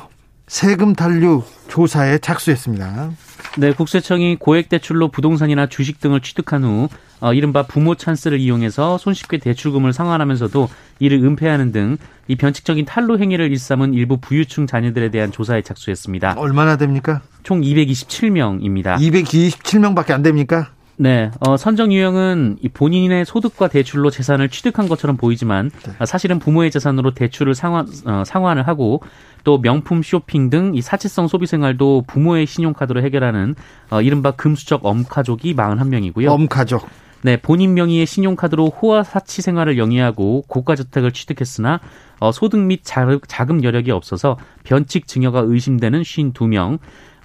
세금 0.47 0.95
탄류 0.95 1.43
조사에 1.69 2.19
착수했습니다. 2.19 3.11
네, 3.59 3.73
국세청이 3.73 4.37
고액 4.37 4.69
대출로 4.69 5.09
부동산이나 5.11 5.67
주식 5.69 6.01
등을 6.01 6.21
취득한 6.21 6.65
후 6.65 6.89
어, 7.21 7.33
이른바 7.33 7.65
부모 7.65 7.95
찬스를 7.97 8.39
이용해서 8.41 8.97
손쉽게 8.99 9.39
대출금을 9.39 9.93
상환하면서도 9.93 10.69
이를 11.01 11.19
은폐하는 11.25 11.73
등 11.73 11.97
이 12.31 12.37
변칙적인 12.37 12.85
탈루 12.85 13.17
행위를 13.19 13.51
일삼은 13.53 13.95
일부 13.95 14.19
부유층 14.19 14.67
자녀들에 14.67 15.11
대한 15.11 15.33
조사에 15.33 15.63
착수했습니다. 15.63 16.35
얼마나 16.37 16.77
됩니까? 16.77 17.23
총 17.43 17.63
227명입니다. 17.63 18.99
227명밖에 18.99 20.11
안 20.11 20.23
됩니까? 20.23 20.69
네, 21.01 21.31
어, 21.41 21.57
선정 21.57 21.93
유형은 21.93 22.59
본인의 22.75 23.25
소득과 23.25 23.69
대출로 23.69 24.11
재산을 24.11 24.49
취득한 24.49 24.89
것처럼 24.89 25.17
보이지만 25.17 25.71
네. 25.71 26.07
사실은 26.07 26.41
부모의 26.41 26.73
재산으로 26.73 27.15
대출을 27.15 27.55
상환, 27.55 27.87
어, 28.05 28.25
상환을 28.27 28.67
하고 28.67 29.03
또 29.45 29.61
명품 29.61 30.03
쇼핑 30.03 30.51
등 30.51 30.75
이 30.75 30.83
사치성 30.83 31.29
소비 31.29 31.47
생활도 31.47 32.05
부모의 32.07 32.47
신용카드로 32.47 33.03
해결하는 33.03 33.55
어, 33.91 34.03
이른바 34.03 34.33
금수적 34.33 34.85
엄가족이 34.85 35.55
41명이고요. 35.55 36.29
엄가족. 36.29 36.89
네, 37.23 37.37
본인 37.37 37.75
명의의 37.75 38.07
신용카드로 38.07 38.69
호화 38.69 39.03
사치 39.03 39.43
생활을 39.43 39.77
영위하고 39.77 40.45
고가 40.47 40.77
주택을 40.77 41.11
취득했으나 41.13 41.81
어, 42.21 42.31
소득 42.33 42.59
및 42.61 42.81
자금 42.83 43.65
여력이 43.65 43.91
없어서 43.91 44.37
변칙 44.63 45.07
증여가 45.09 45.41
의심되는 45.41 46.03
52명, 46.03 46.79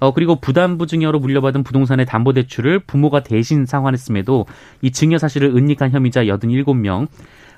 어, 0.04 0.12
그리고 0.12 0.36
부담부 0.36 0.86
증여로 0.86 1.20
물려받은 1.20 1.64
부동산의 1.64 2.06
담보대출을 2.06 2.80
부모가 2.80 3.24
대신 3.24 3.66
상환했음에도 3.66 4.46
이 4.82 4.92
증여 4.92 5.18
사실을 5.18 5.56
은닉한 5.56 5.92
혐의자 5.92 6.26
87명, 6.26 7.08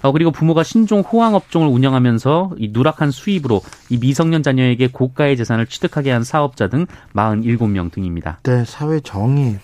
어, 0.04 0.12
그리고 0.12 0.30
부모가 0.30 0.62
신종 0.62 1.00
호황업종을 1.00 1.68
운영하면서 1.68 2.52
이 2.60 2.70
누락한 2.72 3.10
수입으로 3.10 3.62
이 3.90 3.98
미성년 3.98 4.44
자녀에게 4.44 4.90
고가의 4.92 5.38
재산을 5.38 5.66
취득하게 5.66 6.12
한 6.12 6.24
사업자 6.24 6.68
등 6.68 6.86
47명 7.16 7.92
등입니다. 7.92 8.38
네, 8.44 8.64
사회 8.64 9.00
정의, 9.00 9.58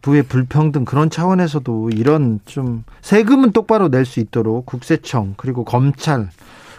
부의 0.00 0.22
불평등 0.22 0.86
그런 0.86 1.10
차원에서도 1.10 1.90
이런 1.90 2.40
좀 2.46 2.84
세금은 3.02 3.52
똑바로 3.52 3.88
낼 3.88 4.06
수 4.06 4.20
있도록 4.20 4.64
국세청 4.64 5.34
그리고 5.36 5.62
검찰 5.62 6.30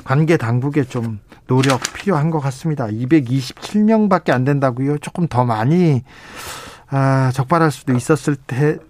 관계 0.10 0.38
당국에 0.38 0.86
좀 0.86 1.20
노력 1.46 1.82
필요한 1.94 2.32
것 2.32 2.40
같습니다. 2.40 2.88
227명밖에 2.88 4.32
안 4.32 4.44
된다고요. 4.44 4.98
조금 4.98 5.28
더 5.28 5.46
많이 5.46 6.02
아, 6.90 7.30
적발할 7.32 7.70
수도 7.70 7.94
있었을 7.94 8.36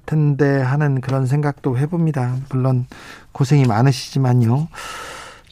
텐데 0.06 0.62
하는 0.62 1.02
그런 1.02 1.26
생각도 1.26 1.78
해봅니다. 1.78 2.38
물론 2.50 2.86
고생이 3.34 3.66
많으시지만요. 3.66 4.70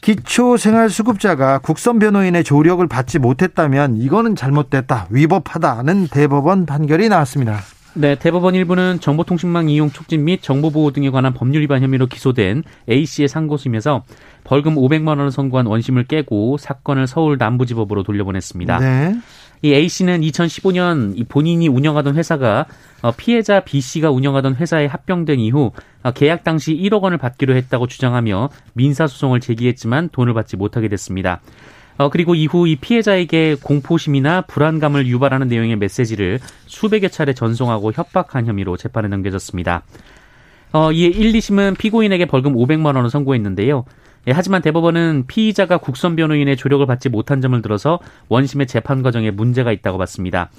기초생활수급자가 0.00 1.58
국선 1.58 1.98
변호인의 1.98 2.44
조력을 2.44 2.86
받지 2.86 3.18
못했다면 3.18 3.98
이거는 3.98 4.36
잘못됐다, 4.36 5.08
위법하다는 5.10 6.08
대법원 6.08 6.64
판결이 6.64 7.10
나왔습니다. 7.10 7.60
네, 7.92 8.14
대법원 8.14 8.54
일부는 8.54 9.00
정보통신망 9.00 9.68
이용 9.68 9.90
촉진 9.90 10.24
및 10.24 10.40
정보보호 10.40 10.92
등에 10.92 11.10
관한 11.10 11.34
법률 11.34 11.62
위반 11.62 11.82
혐의로 11.82 12.06
기소된 12.06 12.62
A씨의 12.88 13.28
상고심에서 13.28 14.04
벌금 14.48 14.76
500만 14.76 15.08
원을 15.08 15.30
선고한 15.30 15.66
원심을 15.66 16.04
깨고 16.04 16.56
사건을 16.56 17.06
서울 17.06 17.36
남부지법으로 17.38 18.02
돌려보냈습니다. 18.02 18.78
네. 18.78 19.14
이 19.60 19.74
A씨는 19.74 20.22
2015년 20.22 21.28
본인이 21.28 21.68
운영하던 21.68 22.16
회사가 22.16 22.64
어, 23.02 23.12
피해자 23.12 23.60
B씨가 23.60 24.10
운영하던 24.10 24.54
회사에 24.54 24.86
합병된 24.86 25.38
이후 25.38 25.72
어, 26.02 26.12
계약 26.12 26.44
당시 26.44 26.74
1억 26.74 27.02
원을 27.02 27.18
받기로 27.18 27.54
했다고 27.56 27.88
주장하며 27.88 28.48
민사 28.72 29.06
소송을 29.06 29.40
제기했지만 29.40 30.08
돈을 30.12 30.32
받지 30.32 30.56
못하게 30.56 30.88
됐습니다. 30.88 31.42
어, 31.98 32.08
그리고 32.08 32.34
이후 32.34 32.66
이 32.66 32.76
피해자에게 32.76 33.56
공포심이나 33.62 34.42
불안감을 34.42 35.08
유발하는 35.08 35.48
내용의 35.48 35.76
메시지를 35.76 36.40
수백여 36.64 37.08
차례 37.08 37.34
전송하고 37.34 37.92
협박한 37.92 38.46
혐의로 38.46 38.78
재판에 38.78 39.08
넘겨졌습니다. 39.08 39.82
어, 40.72 40.90
이에 40.90 41.08
1, 41.08 41.32
2심은 41.32 41.76
피고인에게 41.76 42.24
벌금 42.24 42.54
500만 42.54 42.96
원을 42.96 43.10
선고했는데요. 43.10 43.84
예, 44.26 44.32
하지만 44.32 44.60
대법원은 44.62 45.24
피의자가 45.26 45.78
국선 45.78 46.16
변호인의 46.16 46.56
조력을 46.56 46.84
받지 46.86 47.08
못한 47.08 47.40
점을 47.40 47.60
들어서 47.62 47.98
원심의 48.28 48.66
재판 48.66 49.02
과정에 49.02 49.30
문제가 49.30 49.72
있다고 49.72 49.96
봤습니다. 49.98 50.50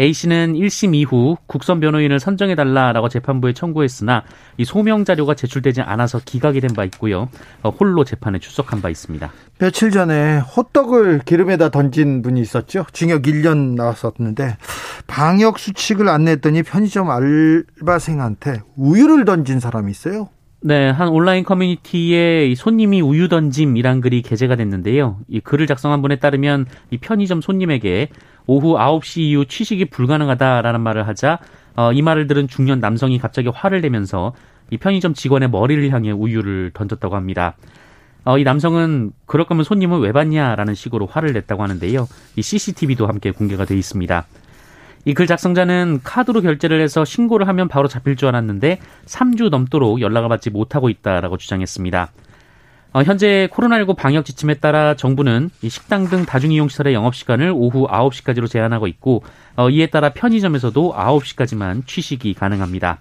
A씨는 0.00 0.54
1심 0.54 0.92
이후 0.96 1.36
국선 1.46 1.78
변호인을 1.78 2.18
선정해달라라고 2.18 3.08
재판부에 3.08 3.52
청구했으나 3.52 4.24
이 4.56 4.64
소명 4.64 5.04
자료가 5.04 5.34
제출되지 5.34 5.82
않아서 5.82 6.20
기각이 6.24 6.60
된 6.60 6.74
바 6.74 6.82
있고요. 6.86 7.28
어, 7.62 7.70
홀로 7.70 8.02
재판에 8.02 8.40
출석한 8.40 8.82
바 8.82 8.90
있습니다. 8.90 9.30
며칠 9.60 9.92
전에 9.92 10.38
호떡을 10.38 11.20
기름에다 11.24 11.68
던진 11.68 12.22
분이 12.22 12.40
있었죠. 12.40 12.86
징역 12.92 13.22
1년 13.22 13.76
나왔었는데 13.76 14.56
방역 15.06 15.60
수칙을 15.60 16.08
안냈더니 16.08 16.64
편의점 16.64 17.08
알바생한테 17.10 18.62
우유를 18.74 19.24
던진 19.24 19.60
사람이 19.60 19.92
있어요. 19.92 20.28
네, 20.66 20.88
한 20.88 21.08
온라인 21.08 21.44
커뮤니티에 21.44 22.54
손님이 22.54 23.02
우유 23.02 23.28
던짐이란 23.28 24.00
글이 24.00 24.22
게재가 24.22 24.56
됐는데요. 24.56 25.18
이 25.28 25.40
글을 25.40 25.66
작성한 25.66 26.00
분에 26.00 26.16
따르면 26.16 26.64
이 26.90 26.96
편의점 26.96 27.42
손님에게 27.42 28.08
오후 28.46 28.74
9시 28.78 29.20
이후 29.20 29.44
취식이 29.44 29.84
불가능하다라는 29.90 30.80
말을 30.80 31.06
하자 31.06 31.38
어, 31.76 31.92
이 31.92 32.00
말을 32.00 32.28
들은 32.28 32.48
중년 32.48 32.80
남성이 32.80 33.18
갑자기 33.18 33.50
화를 33.50 33.82
내면서 33.82 34.32
이 34.70 34.78
편의점 34.78 35.12
직원의 35.12 35.50
머리를 35.50 35.90
향해 35.90 36.12
우유를 36.12 36.70
던졌다고 36.72 37.14
합니다. 37.14 37.56
어, 38.24 38.38
이 38.38 38.42
남성은 38.42 39.12
그럴 39.26 39.46
거면 39.46 39.64
손님은 39.64 40.00
왜 40.00 40.12
받냐라는 40.12 40.74
식으로 40.74 41.04
화를 41.04 41.34
냈다고 41.34 41.62
하는데요. 41.62 42.08
이 42.36 42.42
CCTV도 42.42 43.06
함께 43.06 43.32
공개가 43.32 43.66
돼 43.66 43.76
있습니다. 43.76 44.26
이 45.06 45.12
글 45.12 45.26
작성자는 45.26 46.00
카드로 46.02 46.40
결제를 46.40 46.80
해서 46.80 47.04
신고를 47.04 47.46
하면 47.48 47.68
바로 47.68 47.88
잡힐 47.88 48.16
줄 48.16 48.28
알았는데 48.28 48.78
3주 49.06 49.50
넘도록 49.50 50.00
연락을 50.00 50.28
받지 50.28 50.50
못하고 50.50 50.88
있다라고 50.88 51.36
주장했습니다. 51.36 52.10
어, 52.94 53.02
현재 53.02 53.48
코로나19 53.52 53.96
방역 53.96 54.24
지침에 54.24 54.54
따라 54.54 54.94
정부는 54.94 55.50
식당 55.68 56.08
등 56.08 56.24
다중이용시설의 56.24 56.94
영업시간을 56.94 57.52
오후 57.54 57.88
9시까지로 57.88 58.48
제한하고 58.48 58.86
있고 58.86 59.24
어, 59.56 59.68
이에 59.68 59.86
따라 59.86 60.10
편의점에서도 60.10 60.94
9시까지만 60.96 61.86
취식이 61.86 62.34
가능합니다. 62.34 63.00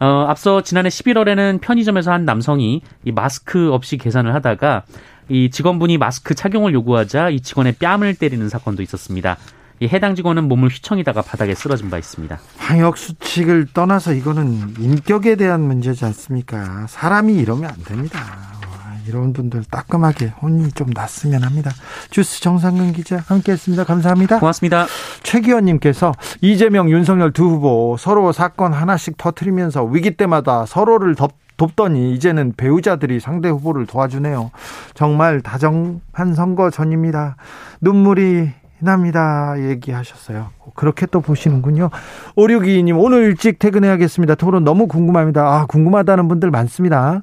어, 0.00 0.26
앞서 0.28 0.62
지난해 0.62 0.88
11월에는 0.88 1.60
편의점에서 1.60 2.12
한 2.12 2.24
남성이 2.24 2.82
이 3.04 3.12
마스크 3.12 3.72
없이 3.72 3.96
계산을 3.96 4.34
하다가 4.34 4.82
이 5.28 5.48
직원분이 5.48 5.96
마스크 5.96 6.34
착용을 6.34 6.74
요구하자 6.74 7.30
이 7.30 7.40
직원의 7.40 7.76
뺨을 7.76 8.16
때리는 8.16 8.48
사건도 8.48 8.82
있었습니다. 8.82 9.38
이 9.80 9.88
해당 9.88 10.14
직원은 10.14 10.48
몸을 10.48 10.68
휘청이다가 10.68 11.22
바닥에 11.22 11.54
쓰러진 11.54 11.90
바 11.90 11.98
있습니다. 11.98 12.38
방역 12.58 12.96
수칙을 12.96 13.68
떠나서 13.74 14.14
이거는 14.14 14.74
인격에 14.78 15.36
대한 15.36 15.62
문제지 15.62 16.04
않습니까? 16.04 16.86
사람이 16.88 17.34
이러면 17.34 17.70
안 17.70 17.76
됩니다. 17.84 18.20
이런 19.06 19.32
분들 19.32 19.64
따끔하게 19.64 20.32
혼이 20.40 20.70
좀 20.72 20.88
났으면 20.94 21.42
합니다. 21.42 21.70
주스 22.10 22.40
정상근 22.40 22.92
기자 22.92 23.18
함께했습니다. 23.26 23.84
감사합니다. 23.84 24.38
고맙습니다. 24.38 24.86
최기원님께서 25.22 26.12
이재명, 26.40 26.90
윤석열 26.90 27.32
두 27.32 27.44
후보 27.44 27.96
서로 27.98 28.32
사건 28.32 28.72
하나씩 28.72 29.18
터트리면서 29.18 29.84
위기 29.84 30.16
때마다 30.16 30.66
서로를 30.66 31.14
덮 31.14 31.32
돕더니 31.56 32.12
이제는 32.14 32.54
배우자들이 32.56 33.20
상대 33.20 33.48
후보를 33.48 33.86
도와주네요. 33.86 34.50
정말 34.94 35.40
다정한 35.40 36.34
선거 36.34 36.68
전입니다. 36.68 37.36
눈물이 37.80 38.50
납니다. 38.84 39.54
얘기하셨어요. 39.58 40.50
그렇게 40.74 41.06
또 41.06 41.20
보시는군요. 41.20 41.90
5622님, 42.36 42.98
오늘 42.98 43.24
일찍 43.24 43.58
퇴근해야겠습니다. 43.58 44.34
토론 44.36 44.64
너무 44.64 44.86
궁금합니다. 44.86 45.42
아, 45.42 45.66
궁금하다는 45.66 46.28
분들 46.28 46.50
많습니다. 46.50 47.22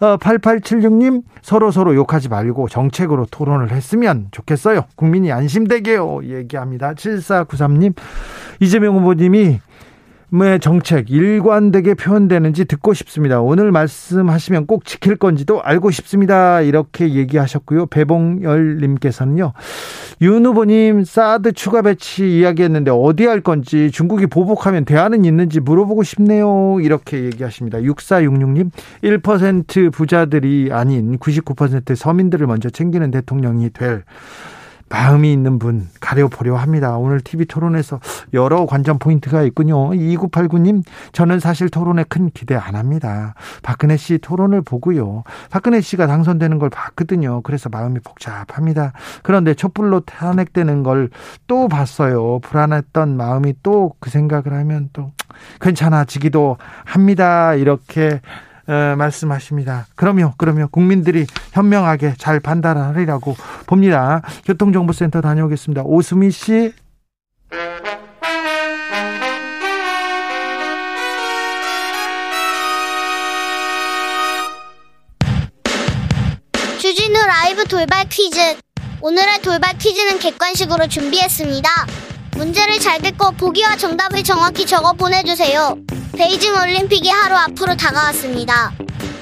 8876님, 0.00 1.18
어, 1.18 1.22
서로 1.42 1.70
서로 1.70 1.94
욕하지 1.94 2.28
말고 2.28 2.68
정책으로 2.68 3.26
토론을 3.30 3.72
했으면 3.72 4.28
좋겠어요. 4.30 4.82
국민이 4.94 5.32
안심되게요. 5.32 6.20
얘기합니다. 6.24 6.94
7493님, 6.94 7.94
이재명 8.60 8.96
후보님이 8.96 9.60
의 10.30 10.60
정책 10.60 11.10
일관되게 11.10 11.94
표현되는지 11.94 12.66
듣고 12.66 12.92
싶습니다. 12.92 13.40
오늘 13.40 13.72
말씀하시면 13.72 14.66
꼭 14.66 14.84
지킬 14.84 15.16
건지도 15.16 15.62
알고 15.62 15.90
싶습니다. 15.90 16.60
이렇게 16.60 17.14
얘기하셨고요. 17.14 17.86
배봉열님께서는요. 17.86 19.54
윤 20.20 20.44
후보님 20.44 21.04
사드 21.04 21.52
추가 21.52 21.80
배치 21.80 22.40
이야기했는데 22.40 22.90
어디 22.90 23.24
할 23.24 23.40
건지 23.40 23.90
중국이 23.90 24.26
보복하면 24.26 24.84
대안은 24.84 25.24
있는지 25.24 25.60
물어보고 25.60 26.02
싶네요. 26.02 26.78
이렇게 26.82 27.24
얘기하십니다. 27.24 27.78
6466님 27.78 28.70
1% 29.04 29.92
부자들이 29.92 30.68
아닌 30.72 31.18
99% 31.18 31.96
서민들을 31.96 32.46
먼저 32.46 32.68
챙기는 32.68 33.10
대통령이 33.10 33.70
될 33.70 34.02
마음이 34.90 35.32
있는 35.32 35.58
분 35.58 35.88
가려보려 36.00 36.56
합니다. 36.56 36.96
오늘 36.96 37.20
TV 37.20 37.46
토론에서 37.46 38.00
여러 38.34 38.66
관전 38.66 38.98
포인트가 38.98 39.42
있군요. 39.42 39.90
2989님, 39.90 40.82
저는 41.12 41.40
사실 41.40 41.68
토론에 41.68 42.04
큰 42.04 42.30
기대 42.30 42.54
안 42.54 42.74
합니다. 42.74 43.34
박근혜 43.62 43.96
씨 43.96 44.18
토론을 44.18 44.62
보고요. 44.62 45.24
박근혜 45.50 45.80
씨가 45.80 46.06
당선되는 46.06 46.58
걸 46.58 46.70
봤거든요. 46.70 47.42
그래서 47.42 47.68
마음이 47.68 48.00
복잡합니다. 48.00 48.92
그런데 49.22 49.54
촛불로 49.54 50.00
탄핵되는 50.00 50.82
걸 50.82 51.08
또 51.46 51.68
봤어요. 51.68 52.40
불안했던 52.40 53.16
마음이 53.16 53.54
또 53.62 53.88
그 54.00 54.10
생각을 54.10 54.52
하면 54.52 54.90
또 54.92 55.12
괜찮아지기도 55.60 56.56
합니다. 56.84 57.54
이렇게 57.54 58.20
어, 58.68 58.94
말씀하십니다. 58.96 59.86
그럼요, 59.94 60.34
그럼요. 60.36 60.68
국민들이 60.68 61.26
현명하게 61.52 62.14
잘 62.18 62.38
판단하리라고 62.38 63.34
봅니다. 63.66 64.22
교통정보센터 64.44 65.22
다녀오겠습니다. 65.22 65.82
오수미 65.84 66.30
씨. 66.30 66.72
주진우 76.78 77.18
라이브 77.26 77.64
돌발 77.64 78.06
퀴즈. 78.08 78.38
오늘의 79.00 79.42
돌발 79.42 79.78
퀴즈는 79.78 80.18
객관식으로 80.18 80.88
준비했습니다. 80.88 81.68
문제를 82.38 82.78
잘 82.78 83.02
듣고 83.02 83.32
보기와 83.32 83.76
정답을 83.76 84.22
정확히 84.22 84.64
적어 84.64 84.92
보내주세요. 84.92 85.76
베이징 86.16 86.54
올림픽이 86.54 87.08
하루 87.08 87.34
앞으로 87.34 87.76
다가왔습니다. 87.76 88.72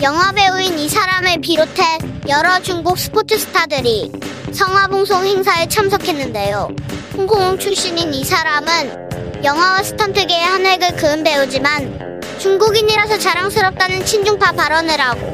영화 0.02 0.32
배우인 0.32 0.78
이 0.78 0.86
사람을 0.86 1.40
비롯해 1.40 1.96
여러 2.28 2.60
중국 2.60 2.98
스포츠 2.98 3.38
스타들이 3.38 4.12
성화봉송 4.52 5.24
행사에 5.24 5.66
참석했는데요. 5.66 6.68
홍콩 7.14 7.58
출신인 7.58 8.12
이 8.12 8.22
사람은 8.22 9.42
영화와 9.42 9.82
스턴트계의 9.82 10.42
한 10.42 10.66
획을 10.66 10.96
그은 10.96 11.24
배우지만 11.24 12.20
중국인이라서 12.38 13.18
자랑스럽다는 13.18 14.04
친중파 14.04 14.52
발언을 14.52 15.00
하고 15.00 15.32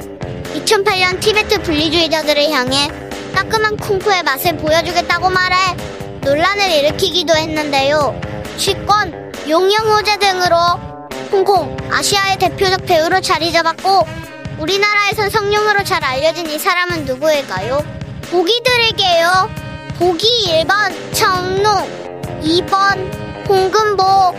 2008년 0.55 1.19
티베트 1.19 1.63
분리주의자들을 1.63 2.49
향해 2.53 2.89
따끔한 3.35 3.77
쿵푸의 3.77 4.23
맛을 4.23 4.57
보여주겠다고 4.59 5.31
말해 5.31 5.57
논란을 6.25 6.71
일으키기도 6.71 7.35
했는데요. 7.35 8.21
취권, 8.57 9.33
용영호제 9.49 10.19
등으로 10.19 10.57
홍콩, 11.33 11.77
아시아의 11.91 12.39
대표적 12.39 12.87
배우로 12.87 13.21
자리 13.21 13.53
잡았고 13.53 14.07
우리나라에선 14.59 15.31
성룡으로 15.31 15.83
잘 15.83 16.05
알려진 16.05 16.49
이 16.49 16.59
사람은 16.59 17.07
누구일까요? 17.07 17.85
보기 18.31 18.63
드릴게요. 18.65 19.51
보기 19.99 20.65
1번 20.65 20.93
청룡, 21.13 22.41
2번 22.43 23.49
홍금보. 23.49 24.35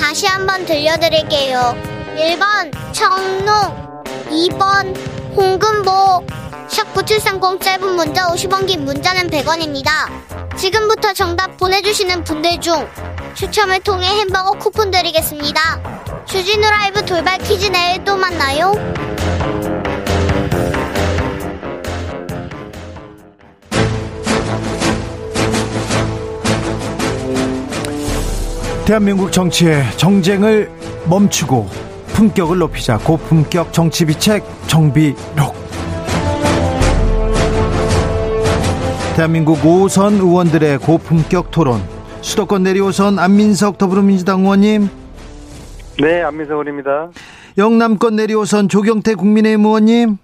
다시 0.00 0.26
한번 0.26 0.66
들려드릴게요. 0.66 1.76
1번 2.16 2.72
청룡, 2.92 4.04
2번 4.30 4.96
홍금보. 5.36 6.26
샵 6.68 6.92
9730 6.92 7.62
짧은 7.62 7.94
문자 7.94 8.26
50원 8.26 8.66
긴 8.66 8.84
문자는 8.84 9.30
100원입니다. 9.30 10.37
지금부터 10.58 11.12
정답 11.12 11.56
보내주시는 11.56 12.24
분들 12.24 12.60
중 12.60 12.84
추첨을 13.34 13.78
통해 13.80 14.08
햄버거 14.08 14.50
쿠폰 14.58 14.90
드리겠습니다. 14.90 16.24
주진우 16.26 16.60
라이브 16.68 17.04
돌발 17.06 17.38
퀴즈 17.38 17.66
내일 17.66 18.04
또 18.04 18.16
만나요. 18.16 18.72
대한민국 28.84 29.30
정치의 29.30 29.84
정쟁을 29.96 30.70
멈추고 31.06 31.68
품격을 32.14 32.58
높이자 32.58 32.98
고품격 32.98 33.72
정치 33.72 34.04
비책 34.06 34.42
정비록 34.66 35.67
대한민국 39.18 39.56
5선 39.62 40.20
의원들의 40.20 40.78
고품격 40.78 41.50
토론 41.50 41.80
수도권 42.20 42.62
내리오선 42.62 43.18
안민석 43.18 43.76
더불어민주당 43.76 44.42
의원님 44.42 44.88
네 46.00 46.22
안민석 46.22 46.52
의원입니다 46.52 47.10
영남권 47.58 48.14
내리오선 48.14 48.68
조경태 48.68 49.16
국민의힘 49.16 49.64
의원님 49.64 50.18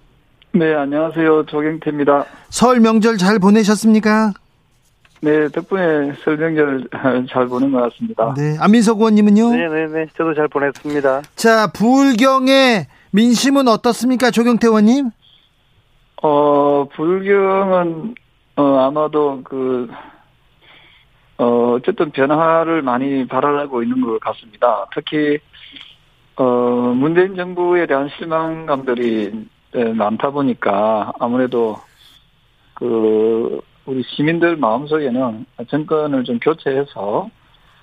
네 0.52 0.74
안녕하세요 0.76 1.46
조경태입니다 1.46 2.24
설 2.50 2.78
명절 2.78 3.18
잘 3.18 3.40
보내셨습니까? 3.40 4.32
네 5.22 5.48
덕분에 5.48 6.12
설 6.22 6.36
명절 6.36 6.86
잘 7.28 7.48
보낸 7.48 7.72
것 7.72 7.80
같습니다 7.90 8.32
네 8.36 8.56
안민석 8.60 8.98
의원님은요? 8.98 9.50
네네네 9.50 9.86
네, 9.86 9.92
네. 9.92 10.06
저도 10.16 10.34
잘 10.34 10.46
보냈습니다 10.46 11.22
자 11.34 11.66
불경의 11.72 12.86
민심은 13.10 13.66
어떻습니까 13.66 14.30
조경태 14.30 14.68
의원님? 14.68 15.10
어 16.22 16.86
불경은 16.94 18.14
어, 18.56 18.62
아마도 18.78 19.42
그, 19.42 19.88
어, 21.38 21.72
어쨌든 21.72 22.10
변화를 22.10 22.82
많이 22.82 23.26
바라고 23.26 23.82
있는 23.82 24.00
것 24.00 24.20
같습니다. 24.20 24.86
특히, 24.94 25.38
어, 26.36 26.44
문재인 26.94 27.34
정부에 27.36 27.86
대한 27.86 28.08
실망감들이 28.16 29.48
많다 29.94 30.30
보니까 30.30 31.12
아무래도 31.18 31.78
그, 32.74 33.60
우리 33.86 34.02
시민들 34.04 34.56
마음속에는 34.56 35.46
정권을 35.68 36.24
좀 36.24 36.38
교체해서 36.38 37.28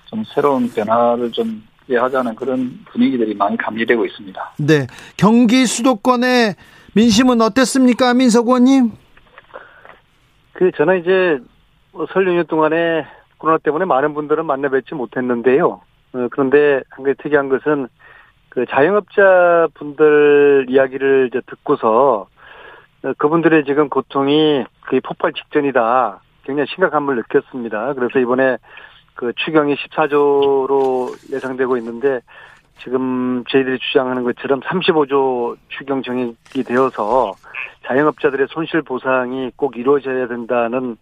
좀 0.06 0.24
새로운 0.34 0.70
변화를 0.70 1.30
좀 1.32 1.62
하자는 1.90 2.34
그런 2.34 2.80
분위기들이 2.90 3.34
많이 3.34 3.56
감지되고 3.56 4.06
있습니다. 4.06 4.52
네. 4.58 4.86
경기 5.16 5.66
수도권의 5.66 6.56
민심은 6.94 7.40
어땠습니까, 7.40 8.14
민석 8.14 8.46
의원님? 8.46 8.92
그 10.52 10.70
저는 10.72 11.00
이제 11.00 11.40
뭐설 11.92 12.26
연휴 12.26 12.44
동안에 12.44 13.06
코로나 13.38 13.58
때문에 13.58 13.84
많은 13.84 14.14
분들은 14.14 14.46
만나 14.46 14.68
뵙지 14.68 14.94
못했는데요. 14.94 15.80
어, 16.14 16.28
그런데 16.30 16.82
한 16.90 17.04
가지 17.04 17.16
특이한 17.22 17.48
것은 17.48 17.88
그 18.48 18.66
자영업자 18.66 19.68
분들 19.74 20.66
이야기를 20.68 21.28
이제 21.28 21.40
듣고서 21.46 22.28
어, 23.02 23.12
그분들의 23.18 23.64
지금 23.64 23.88
고통이 23.88 24.64
거의 24.86 25.00
폭발 25.00 25.32
직전이다. 25.32 26.20
굉장히 26.44 26.66
심각함을 26.68 27.16
느꼈습니다. 27.16 27.94
그래서 27.94 28.18
이번에 28.18 28.58
그 29.14 29.32
추경이 29.36 29.74
14조로 29.74 31.32
예상되고 31.32 31.76
있는데 31.78 32.20
지금 32.82 33.44
저희들이 33.48 33.78
주장하는 33.78 34.24
것처럼 34.24 34.60
35조 34.60 35.56
추경 35.68 36.02
정액이 36.02 36.64
되어서 36.64 37.32
자영업자들의 37.86 38.48
손실 38.50 38.82
보상이 38.82 39.50
꼭 39.56 39.76
이루어져야 39.76 40.26
된다는 40.26 40.96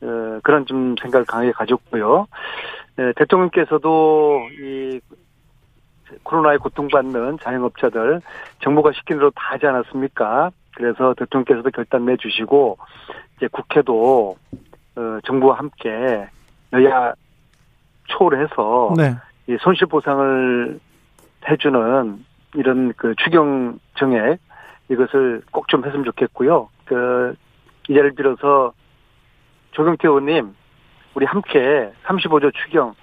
어, 0.00 0.38
그런 0.42 0.64
좀 0.66 0.94
생각을 1.00 1.26
강하게 1.26 1.52
가졌고요. 1.52 2.26
네, 2.96 3.12
대통령께서도 3.16 4.48
이 4.60 5.00
코로나에 6.22 6.56
고통받는 6.56 7.38
자영업자들 7.42 8.22
정부가 8.62 8.92
시킨 8.92 9.18
대로 9.18 9.30
다 9.30 9.52
하지 9.52 9.66
않았습니까? 9.66 10.50
그래서 10.74 11.14
대통령께서도 11.14 11.70
결단 11.70 12.06
내주시고 12.06 12.78
이제 13.36 13.48
국회도 13.48 14.36
어, 14.96 15.18
정부와 15.26 15.58
함께 15.58 16.26
여야 16.72 17.12
초월해서 18.06 18.94
네. 18.96 19.14
이 19.48 19.56
손실 19.60 19.86
보상을 19.86 20.78
해주는 21.48 22.24
이런 22.54 22.92
그 22.96 23.14
추경 23.22 23.78
정액 23.98 24.38
이것을 24.90 25.42
꼭 25.52 25.68
좀 25.68 25.84
했으면 25.84 26.04
좋겠고요. 26.04 26.68
그, 26.86 27.34
이 27.88 27.94
자리를 27.94 28.12
빌어서 28.14 28.72
조경태 29.72 30.08
의원님, 30.08 30.54
우리 31.14 31.26
함께 31.26 31.92
35조 32.06 32.52
추경, 32.54 32.94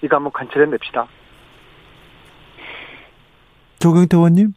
이거 0.00 0.16
한번 0.16 0.32
관찰해 0.32 0.66
냅시다. 0.66 1.06
조경태 3.78 4.16
의원님? 4.16 4.54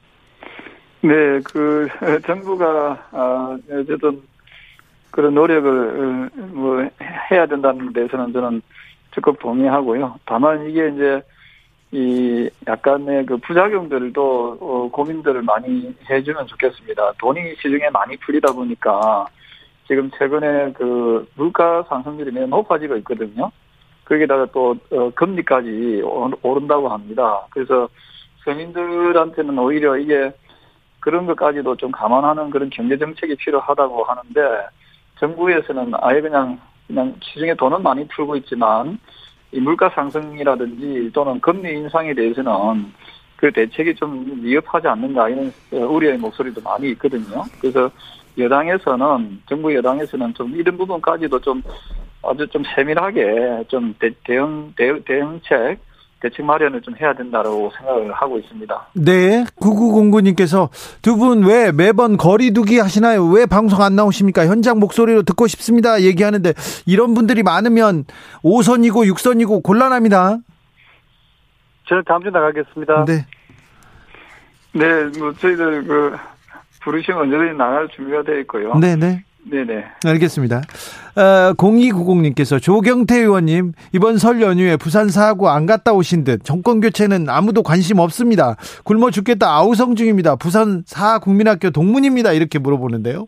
네, 1.02 1.40
그, 1.44 1.88
정부가, 2.26 3.08
아, 3.12 3.58
어쨌든 3.70 4.22
그런 5.12 5.34
노력을, 5.36 6.30
뭐, 6.54 6.88
해야 7.32 7.46
된다는 7.46 7.92
데서는 7.92 8.32
저는 8.32 8.62
적극 9.12 9.40
동의하고요. 9.40 10.16
다만 10.26 10.70
이게 10.70 10.90
이제 10.90 11.22
이 11.92 12.50
약간의 12.68 13.26
그 13.26 13.38
부작용들도 13.38 14.58
어, 14.60 14.90
고민들을 14.92 15.42
많이 15.44 15.96
해주면 16.10 16.48
좋겠습니다. 16.48 17.14
돈이 17.20 17.56
시중에 17.56 17.90
많이 17.92 18.18
풀리다 18.18 18.52
보니까 18.52 19.26
지금 19.88 20.12
최근에 20.18 20.74
그 20.74 21.26
물가 21.36 21.84
상승률이 21.88 22.32
매우 22.32 22.48
높아지고 22.48 22.98
있거든요. 22.98 23.52
거기다가 24.04 24.48
또 24.52 24.76
어, 24.92 25.10
금리까지 25.16 26.02
오른다고 26.42 26.90
합니다. 26.90 27.46
그래서 27.52 27.88
서민들한테는 28.44 29.58
오히려 29.58 29.98
이게 29.98 30.32
그런 31.00 31.26
것까지도 31.26 31.78
좀 31.78 31.92
감안하는 31.92 32.50
그런 32.50 32.70
경제 32.70 32.98
정책이 32.98 33.36
필요하다고 33.36 34.04
하는데 34.04 34.68
정부에서는 35.20 35.94
아예 36.02 36.20
그냥 36.20 36.60
그냥 36.88 37.16
시중에 37.22 37.54
돈은 37.54 37.84
많이 37.84 38.08
풀고 38.08 38.36
있지만 38.38 39.00
이 39.52 39.60
물가 39.60 39.90
상승이라든지 39.90 41.12
또는 41.14 41.40
금리 41.40 41.74
인상에 41.74 42.14
대해서는 42.14 42.92
그 43.38 43.52
대책이 43.52 43.96
좀 43.96 44.40
위협하지 44.42 44.88
않는가 44.88 45.30
이런 45.30 45.54
우려의 45.72 46.18
목소리도 46.18 46.62
많이 46.62 46.90
있거든요. 46.92 47.44
그래서 47.60 47.90
여당에서는 48.38 49.42
정부 49.48 49.74
여당에서는 49.74 50.34
좀 50.34 50.56
이런 50.56 50.78
부분까지도 50.78 51.40
좀 51.40 51.62
아주 52.24 52.46
좀 52.48 52.64
세밀하게 52.76 53.66
좀 53.68 53.96
대, 54.00 54.12
대응 54.26 54.74
대, 54.76 55.00
대응책 55.04 55.80
대책 56.20 56.46
마련을 56.46 56.82
좀 56.82 56.96
해야 57.00 57.14
된다고 57.14 57.72
생각을 57.78 58.12
하고 58.14 58.40
있습니다. 58.40 58.88
네, 58.96 59.46
9909님께서 59.62 60.70
두 61.04 61.16
분 61.16 61.44
왜 61.44 61.72
매번 61.72 62.18
거리두기 62.18 62.80
하시나요? 62.80 63.26
왜 63.28 63.46
방송 63.46 63.82
안 63.84 63.96
나오십니까? 63.96 64.48
현장 64.48 64.80
목소리로 64.80 65.22
듣고 65.24 65.46
싶습니다. 65.48 66.02
얘기하는데 66.02 66.54
이런 66.88 67.14
분들이 67.14 67.44
많으면 67.44 68.06
5선이고 68.44 69.08
6선이고 69.14 69.62
곤란합니다. 69.64 70.38
저는 71.88 72.04
다음 72.08 72.24
주 72.24 72.30
나가겠습니다. 72.32 73.06
네. 73.06 73.26
네, 74.74 75.20
뭐 75.20 75.34
저희들 75.34 75.84
그 75.86 76.16
부르시면 76.82 77.22
언제든지 77.22 77.58
나갈 77.58 77.88
준비가 77.90 78.24
되어 78.24 78.40
있고요. 78.40 78.76
네, 78.76 78.96
네. 78.96 79.24
네네. 79.50 79.86
알겠습니다. 80.06 80.62
어, 81.16 81.54
0290님께서 81.54 82.62
조경태 82.62 83.18
의원님, 83.18 83.74
이번 83.94 84.18
설 84.18 84.42
연휴에 84.42 84.78
부산 84.78 85.10
사하고 85.10 85.50
안 85.50 85.66
갔다 85.66 85.94
오신 85.94 86.24
듯 86.24 86.44
정권 86.44 86.80
교체는 86.82 87.30
아무도 87.30 87.64
관심 87.64 88.00
없습니다. 88.00 88.56
굶어 88.84 89.12
죽겠다 89.12 89.50
아우성 89.50 89.96
중입니다. 89.96 90.36
부산 90.36 90.84
사하 90.86 91.20
국민학교 91.20 91.70
동문입니다. 91.70 92.34
이렇게 92.34 92.60
물어보는데요. 92.60 93.26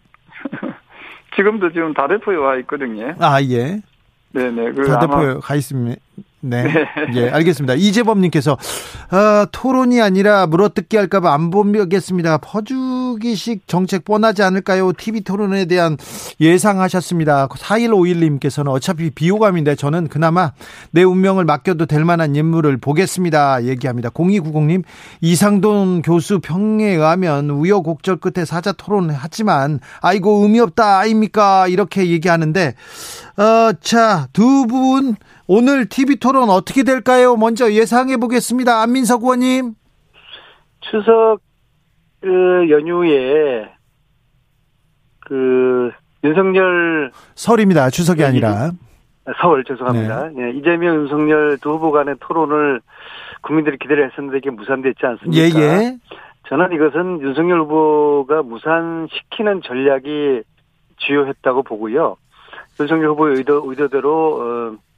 지금도 1.35 1.71
지금 1.71 1.93
다대포에 1.93 2.35
와 2.35 2.57
있거든요. 2.57 3.13
아, 3.19 3.41
예. 3.41 3.81
네네. 4.33 4.73
다대포에 4.73 5.35
가 5.41 5.55
있습니다. 5.55 5.99
네. 6.41 6.63
네. 6.63 6.85
예, 7.15 7.29
알겠습니다. 7.29 7.73
이재범님께서, 7.73 8.53
어, 8.53 9.45
토론이 9.51 10.01
아니라 10.01 10.47
물어뜯기 10.47 10.95
할까봐 10.95 11.33
안 11.33 11.49
보겠습니다. 11.49 12.37
퍼주기식 12.37 13.67
정책 13.67 14.05
뻔하지 14.05 14.43
않을까요? 14.43 14.93
TV 14.93 15.21
토론에 15.21 15.65
대한 15.65 15.97
예상하셨습니다. 16.39 17.47
4151님께서는 17.49 18.69
어차피 18.69 19.09
비호감인데 19.09 19.75
저는 19.75 20.07
그나마 20.07 20.53
내 20.91 21.03
운명을 21.03 21.43
맡겨도 21.43 21.87
될 21.87 22.05
만한 22.05 22.35
인물을 22.35 22.77
보겠습니다. 22.77 23.65
얘기합니다. 23.65 24.09
0290님, 24.09 24.83
이상돈 25.21 26.01
교수 26.03 26.39
평에 26.39 26.85
의하면 26.85 27.49
우여곡절 27.49 28.17
끝에 28.17 28.45
사자 28.45 28.71
토론을 28.71 29.13
하지만, 29.17 29.79
아이고, 30.01 30.43
의미 30.43 30.61
없다, 30.61 30.99
아닙니까? 30.99 31.67
이렇게 31.67 32.07
얘기하는데, 32.07 32.75
어, 33.37 33.73
자, 33.81 34.27
두 34.31 34.65
분, 34.67 35.15
오늘 35.51 35.89
TV 35.89 36.17
토론 36.17 36.51
어떻게 36.51 36.83
될까요? 36.83 37.35
먼저 37.35 37.71
예상해 37.71 38.17
보겠습니다. 38.17 38.83
안민석 38.83 39.23
의원님. 39.23 39.73
추석 40.79 41.39
그 42.21 42.69
연휴에 42.69 43.67
그 45.21 45.89
윤석열 46.23 47.11
설입니다. 47.33 47.89
추석이 47.89 48.23
아니라 48.23 48.73
서울 49.41 49.63
죄송합니다. 49.63 50.29
네. 50.35 50.51
네. 50.51 50.51
이재명 50.51 50.97
윤석열 50.97 51.57
두 51.57 51.71
후보 51.71 51.91
간의 51.91 52.17
토론을 52.19 52.81
국민들이 53.41 53.79
기대를 53.79 54.11
했었는데 54.11 54.37
이게 54.37 54.51
무산됐지 54.51 55.03
않습니까? 55.03 55.35
예, 55.35 55.49
예. 55.59 55.97
저는 56.47 56.73
이것은 56.73 57.21
윤석열 57.21 57.61
후보가 57.61 58.43
무산시키는 58.43 59.63
전략이 59.63 60.43
주요했다고 60.97 61.63
보고요. 61.63 62.17
윤석열 62.79 63.09
후보의 63.09 63.37
의도, 63.37 63.63
의도대로 63.65 64.75
어, 64.75 64.88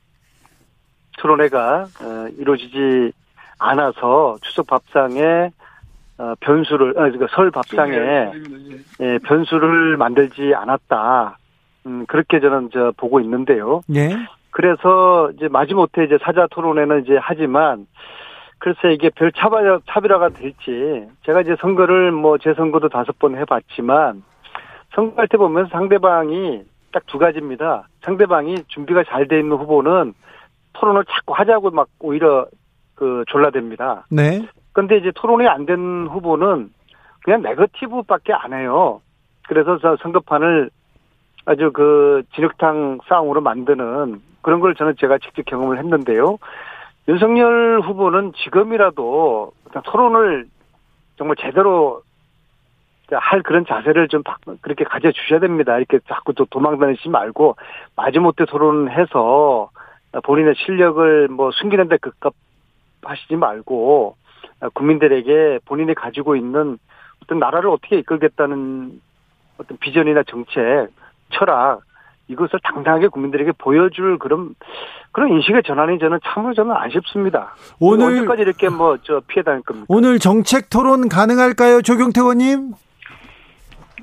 토론회가 1.21 1.85
어, 2.01 2.27
이루어지지 2.37 3.11
않아서 3.59 4.37
추석 4.41 4.67
밥상에 4.67 5.51
어, 6.17 6.33
변수를 6.39 6.91
아 6.97 7.03
그러니까 7.03 7.27
설 7.31 7.51
밥상에 7.51 7.95
예, 9.01 9.19
변수를 9.23 9.97
만들지 9.97 10.53
않았다. 10.55 11.37
음, 11.85 12.05
그렇게 12.07 12.39
저는 12.39 12.69
저 12.73 12.91
보고 12.97 13.19
있는데요. 13.19 13.81
예. 13.95 14.09
그래서 14.51 15.31
이제 15.35 15.47
마지못해 15.47 16.03
이제 16.05 16.17
사자 16.21 16.47
토론회는 16.51 17.03
이제 17.03 17.17
하지만 17.21 17.87
글쎄 18.59 18.93
이게 18.93 19.09
별 19.09 19.31
차별 19.31 19.79
차별화가 19.87 20.29
될지 20.29 21.07
제가 21.25 21.41
이제 21.41 21.55
선거를 21.61 22.11
뭐 22.11 22.37
제 22.37 22.53
선거도 22.55 22.89
다섯 22.89 23.17
번 23.19 23.35
해봤지만 23.37 24.23
선거할 24.93 25.27
때 25.27 25.37
보면 25.37 25.67
상대방이 25.71 26.63
딱 26.91 27.03
두 27.07 27.17
가지입니다. 27.17 27.87
상대방이 28.01 28.63
준비가 28.67 29.03
잘 29.05 29.27
돼 29.27 29.39
있는 29.39 29.55
후보는 29.57 30.13
토론을 30.73 31.05
자꾸 31.05 31.33
하자고 31.33 31.71
막 31.71 31.87
오히려 31.99 32.45
그 32.95 33.23
졸라댑니다. 33.27 34.03
네. 34.09 34.47
근데 34.73 34.97
이제 34.97 35.11
토론이 35.15 35.47
안 35.47 35.65
된 35.65 36.07
후보는 36.07 36.71
그냥 37.23 37.41
네거티브밖에 37.41 38.33
안 38.33 38.53
해요. 38.53 39.01
그래서 39.47 39.77
저 39.79 39.97
선거판을 40.01 40.69
아주 41.45 41.71
그 41.73 42.23
진흙탕 42.35 42.99
싸움으로 43.07 43.41
만드는 43.41 44.21
그런 44.41 44.59
걸 44.59 44.75
저는 44.75 44.95
제가 44.99 45.17
직접 45.17 45.43
경험을 45.45 45.77
했는데요. 45.79 46.37
윤석열 47.07 47.81
후보는 47.81 48.33
지금이라도 48.43 49.51
토론을 49.85 50.45
정말 51.17 51.35
제대로 51.39 52.01
할 53.11 53.41
그런 53.41 53.65
자세를 53.65 54.07
좀 54.07 54.23
그렇게 54.61 54.83
가져주셔야 54.85 55.39
됩니다. 55.39 55.77
이렇게 55.77 55.99
자꾸 56.07 56.33
또 56.33 56.45
도망다니지 56.45 57.09
말고 57.09 57.57
마지못해 57.95 58.45
토론해서 58.45 59.70
본인의 60.23 60.55
실력을 60.57 61.27
뭐 61.29 61.51
숨기는 61.51 61.87
데 61.87 61.97
급급하시지 61.97 63.35
말고 63.35 64.15
국민들에게 64.73 65.59
본인이 65.65 65.93
가지고 65.95 66.35
있는 66.35 66.77
어떤 67.23 67.39
나라를 67.39 67.69
어떻게 67.69 67.97
이끌겠다는 67.99 68.99
어떤 69.57 69.77
비전이나 69.77 70.23
정책, 70.23 70.89
철학 71.29 71.81
이것을 72.27 72.59
당당하게 72.63 73.07
국민들에게 73.07 73.51
보여줄 73.57 74.17
그런 74.17 74.55
그런 75.11 75.29
인식의 75.31 75.63
전환이 75.63 75.99
저는 75.99 76.19
참으로 76.23 76.53
저는 76.53 76.73
아쉽습니다. 76.75 77.53
오늘 77.79 78.05
언제까지 78.07 78.41
이렇게 78.43 78.69
뭐 78.69 78.97
저 79.03 79.21
피해 79.27 79.43
다닐 79.43 79.61
겁니까? 79.63 79.85
오늘 79.89 80.19
정책 80.19 80.69
토론 80.69 81.09
가능할까요, 81.09 81.81
조경태 81.81 82.21
의원님? 82.21 82.71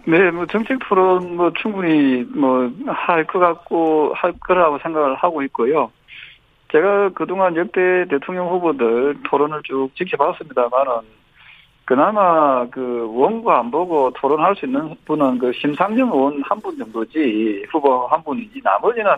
네, 0.07 0.31
뭐 0.31 0.47
정책 0.47 0.79
토론 0.89 1.37
뭐 1.37 1.53
충분히 1.61 2.25
뭐 2.35 2.71
할 2.87 3.25
것 3.27 3.39
같고 3.39 4.13
할 4.15 4.33
거라고 4.47 4.79
생각을 4.79 5.15
하고 5.17 5.43
있고요. 5.43 5.91
제가 6.73 7.11
그동안 7.15 7.57
역대 7.57 8.05
대통령 8.11 8.49
후보들 8.49 9.17
토론을 9.25 9.63
쭉 9.65 9.91
지켜봤습니다만은 9.97 10.93
그나마 11.85 12.67
그 12.69 13.09
원고 13.15 13.51
안 13.51 13.71
보고 13.71 14.11
토론할 14.13 14.55
수 14.57 14.67
있는 14.67 14.95
분은 15.07 15.39
그 15.39 15.53
심상정 15.55 16.11
의원 16.13 16.43
한 16.45 16.59
분 16.61 16.77
정도지 16.77 17.65
후보 17.71 18.07
한 18.09 18.23
분이지 18.23 18.61
나머지는 18.63 19.13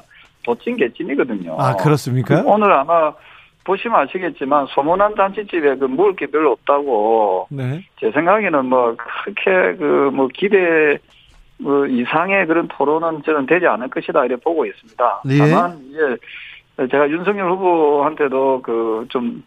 도찐 0.44 0.76
개찐이거든요. 0.76 1.56
아 1.58 1.74
그렇습니까? 1.74 2.42
오늘 2.46 2.72
아마 2.72 3.12
보시면 3.64 4.00
아시겠지만 4.00 4.66
소문난 4.70 5.14
단체집에 5.16 5.76
그 5.76 5.86
먹을 5.86 6.14
게 6.14 6.26
별로 6.26 6.52
없다고. 6.52 7.48
네. 7.50 7.84
제 7.98 8.10
생각에는 8.12 8.66
뭐 8.66 8.94
그렇게 8.96 9.76
그 9.76 10.10
뭐 10.12 10.28
기대 10.32 10.98
뭐 11.58 11.86
이상의 11.86 12.46
그런 12.46 12.68
토론은 12.68 13.22
저는 13.24 13.46
되지 13.46 13.66
않을 13.66 13.88
것이다 13.90 14.24
이렇게 14.24 14.40
보고 14.42 14.64
있습니다. 14.64 15.22
네. 15.26 15.38
다만 15.38 15.78
이제 15.90 15.98
제가 16.88 17.10
윤석열 17.10 17.50
후보한테도 17.50 18.62
그 18.62 19.06
좀 19.08 19.42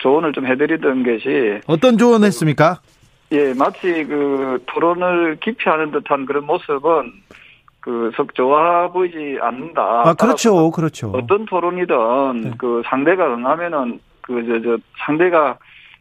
조언을 0.00 0.32
좀 0.32 0.46
해드리던 0.46 1.02
것이 1.04 1.60
어떤 1.66 1.96
조언했습니까? 1.98 2.80
예, 3.32 3.54
마치 3.54 4.04
그 4.04 4.62
토론을 4.66 5.36
기피하는 5.40 5.90
듯한 5.90 6.26
그런 6.26 6.44
모습은 6.46 7.12
그썩 7.80 8.34
좋아 8.34 8.88
보이지 8.88 9.38
않는다. 9.40 9.82
아, 10.04 10.14
그렇죠, 10.14 10.70
그렇죠. 10.70 11.12
어떤 11.14 11.44
토론이든 11.46 12.40
네. 12.42 12.50
그 12.58 12.82
상대가 12.86 13.26
응하면은 13.32 14.00
그저저 14.22 14.78
상대가 14.98 15.56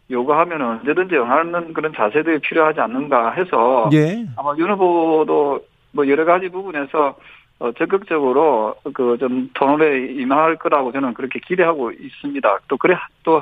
요구하면은 0.10 0.80
언제든지 0.80 1.16
응하는 1.16 1.74
그런 1.74 1.94
자세들이 1.94 2.40
필요하지 2.40 2.80
않는가 2.80 3.32
해서 3.32 3.90
예. 3.94 4.26
아마 4.36 4.54
윤 4.58 4.72
후보도 4.72 5.60
뭐 5.92 6.08
여러 6.08 6.26
가지 6.26 6.50
부분에서 6.50 7.16
어, 7.60 7.72
적극적으로 7.74 8.76
그 8.94 9.18
좀 9.18 9.50
토론에 9.54 10.08
임할 10.14 10.58
거라고 10.58 10.92
저는 10.92 11.14
그렇게 11.14 11.40
기대하고 11.40 11.92
있습니다. 11.92 12.60
또 12.68 12.78
그래 12.78 12.96
또 13.24 13.42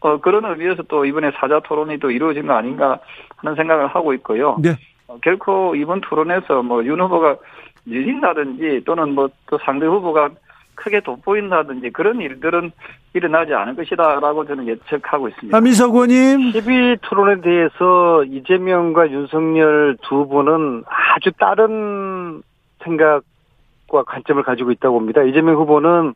어, 0.00 0.20
그런 0.20 0.44
의미에서 0.44 0.82
또 0.84 1.04
이번에 1.04 1.30
사자 1.36 1.60
토론이 1.60 1.98
또 1.98 2.10
이루어진 2.10 2.46
거 2.46 2.54
아닌가 2.54 2.98
하는 3.36 3.56
생각을 3.56 3.88
하고 3.88 4.12
있고요. 4.14 4.56
네. 4.62 4.70
어, 5.08 5.18
결코 5.22 5.74
이번 5.74 6.00
토론에서 6.00 6.62
뭐 6.62 6.82
윤 6.84 7.00
후보가 7.00 7.36
밀린다든지 7.84 8.82
또는 8.86 9.14
뭐 9.14 9.28
또 9.46 9.58
상대 9.64 9.86
후보가 9.86 10.30
크게 10.76 11.00
돋보인다든지 11.00 11.90
그런 11.90 12.20
일들은 12.20 12.72
일어나지 13.12 13.54
않을 13.54 13.76
것이다라고 13.76 14.44
저는 14.46 14.66
예측하고 14.66 15.28
있습니다. 15.28 15.60
민석 15.60 15.94
의원님. 15.94 16.50
12 16.52 16.96
토론에 17.02 17.40
대해서 17.42 18.24
이재명과 18.24 19.10
윤석열 19.10 19.96
두 20.02 20.26
분은 20.26 20.82
아주 20.88 21.30
다른 21.38 22.42
생각과 22.84 24.04
관점을 24.06 24.42
가지고 24.42 24.70
있다고 24.70 24.98
봅니다. 24.98 25.22
이재명 25.22 25.56
후보는 25.56 26.14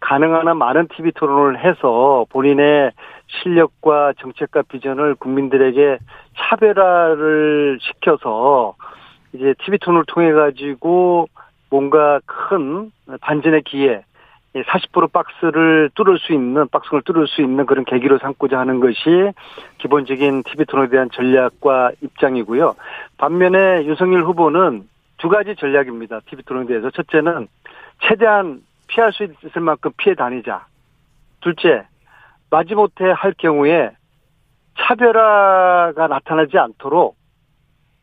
가능한 0.00 0.48
한 0.48 0.56
많은 0.56 0.88
TV 0.88 1.12
토론을 1.12 1.64
해서 1.64 2.26
본인의 2.30 2.90
실력과 3.28 4.12
정책과 4.18 4.62
비전을 4.62 5.14
국민들에게 5.14 5.98
차별화를 6.36 7.78
시켜서 7.80 8.74
이제 9.32 9.54
TV 9.64 9.78
토론을 9.78 10.04
통해 10.06 10.32
가지고 10.32 11.28
뭔가 11.70 12.20
큰 12.26 12.90
반전의 13.20 13.62
기회 13.62 14.02
40% 14.54 15.12
박스를 15.12 15.90
뚫을 15.94 16.18
수 16.18 16.34
있는 16.34 16.68
박스를 16.68 17.00
뚫을 17.02 17.26
수 17.26 17.40
있는 17.40 17.64
그런 17.64 17.84
계기로 17.86 18.18
삼고자 18.18 18.58
하는 18.58 18.80
것이 18.80 19.32
기본적인 19.78 20.42
TV 20.42 20.66
토론에 20.66 20.90
대한 20.90 21.08
전략과 21.10 21.92
입장이고요. 22.02 22.74
반면에 23.16 23.86
윤석열 23.86 24.24
후보는 24.24 24.86
두 25.22 25.28
가지 25.28 25.54
전략입니다. 25.54 26.18
TV 26.28 26.42
토론에 26.42 26.66
대해서. 26.66 26.90
첫째는 26.90 27.46
최대한 28.00 28.60
피할 28.88 29.12
수 29.12 29.22
있을 29.22 29.62
만큼 29.62 29.92
피해 29.96 30.16
다니자. 30.16 30.66
둘째, 31.40 31.86
마지못해 32.50 33.04
할 33.14 33.32
경우에 33.38 33.92
차별화가 34.78 36.08
나타나지 36.08 36.58
않도록 36.58 37.16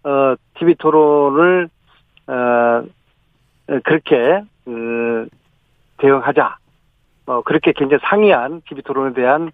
어 0.04 0.36
TV 0.58 0.76
토론을 0.76 1.70
어, 2.28 2.84
그렇게 3.84 4.42
그 4.64 5.28
대응하자. 5.98 6.58
어, 7.26 7.42
그렇게 7.42 7.74
굉장히 7.74 8.00
상이한 8.06 8.62
TV 8.62 8.82
토론에 8.82 9.14
대한 9.14 9.52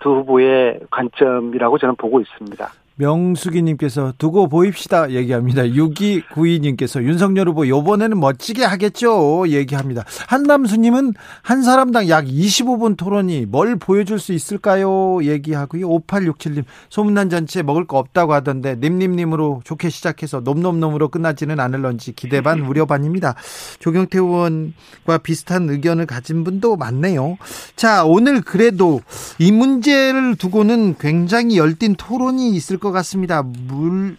두 0.00 0.10
후보의 0.10 0.80
관점이라고 0.90 1.78
저는 1.78 1.94
보고 1.94 2.20
있습니다. 2.20 2.68
명수기님께서 2.96 4.14
두고 4.18 4.48
보입시다 4.48 5.10
얘기합니다. 5.10 5.62
6292님께서 5.62 7.02
윤석열 7.02 7.48
후보 7.48 7.68
요번에는 7.68 8.18
멋지게 8.18 8.64
하겠죠 8.64 9.44
얘기합니다. 9.48 10.04
한남수님은 10.28 11.14
한 11.42 11.62
사람당 11.62 12.08
약 12.08 12.24
25분 12.24 12.96
토론이 12.96 13.46
뭘 13.46 13.76
보여줄 13.76 14.18
수 14.18 14.32
있을까요 14.32 15.22
얘기하고요. 15.22 15.88
5867님 15.88 16.64
소문난 16.88 17.30
잔치에 17.30 17.62
먹을 17.62 17.86
거 17.86 17.98
없다고 17.98 18.32
하던데 18.32 18.76
님님님으로 18.76 19.62
좋게 19.64 19.90
시작해서 19.90 20.40
놈놈놈으로 20.40 21.08
끝나지는 21.08 21.60
않을런지 21.60 22.12
기대 22.12 22.40
반 22.40 22.60
우려 22.60 22.86
반입니다. 22.86 23.34
조경태 23.78 24.18
의원과 24.18 25.18
비슷한 25.22 25.68
의견을 25.68 26.06
가진 26.06 26.44
분도 26.44 26.76
많네요. 26.76 27.36
자 27.76 28.04
오늘 28.04 28.40
그래도 28.40 29.00
이 29.38 29.52
문제를 29.52 30.36
두고는 30.36 30.96
굉장히 30.98 31.58
열띤 31.58 31.96
토론이 31.96 32.50
있을 32.50 32.78
것 32.78 32.85
같습니다. 32.92 33.42
물 33.42 34.16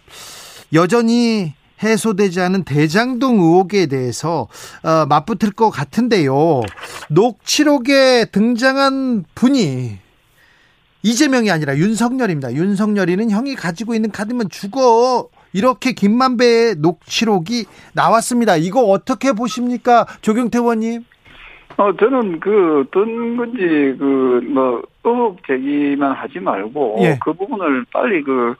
여전히 0.72 1.54
해소되지 1.82 2.40
않은 2.40 2.64
대장동 2.64 3.40
의혹에 3.40 3.86
대해서 3.86 4.48
어, 4.82 5.06
맞붙을 5.06 5.52
것 5.52 5.70
같은데요. 5.70 6.62
녹취록에 7.08 8.26
등장한 8.26 9.24
분이 9.34 9.98
이재명이 11.02 11.50
아니라 11.50 11.76
윤석열입니다. 11.76 12.54
윤석열이는 12.54 13.30
형이 13.30 13.54
가지고 13.54 13.94
있는 13.94 14.10
카드면 14.10 14.48
죽어. 14.50 15.28
이렇게 15.52 15.92
김만배의 15.92 16.76
녹취록이 16.76 17.66
나왔습니다. 17.94 18.56
이거 18.56 18.82
어떻게 18.82 19.32
보십니까? 19.32 20.06
조경태 20.20 20.58
의원님. 20.58 21.04
어, 21.80 21.92
저는 21.96 22.40
그, 22.40 22.80
어떤 22.80 23.36
건지, 23.36 23.58
그, 23.98 24.40
뭐, 24.48 24.82
의혹 25.04 25.38
제기만 25.46 26.12
하지 26.12 26.40
말고, 26.40 26.96
예. 27.02 27.16
그 27.22 27.32
부분을 27.32 27.84
빨리 27.92 28.20
그, 28.24 28.56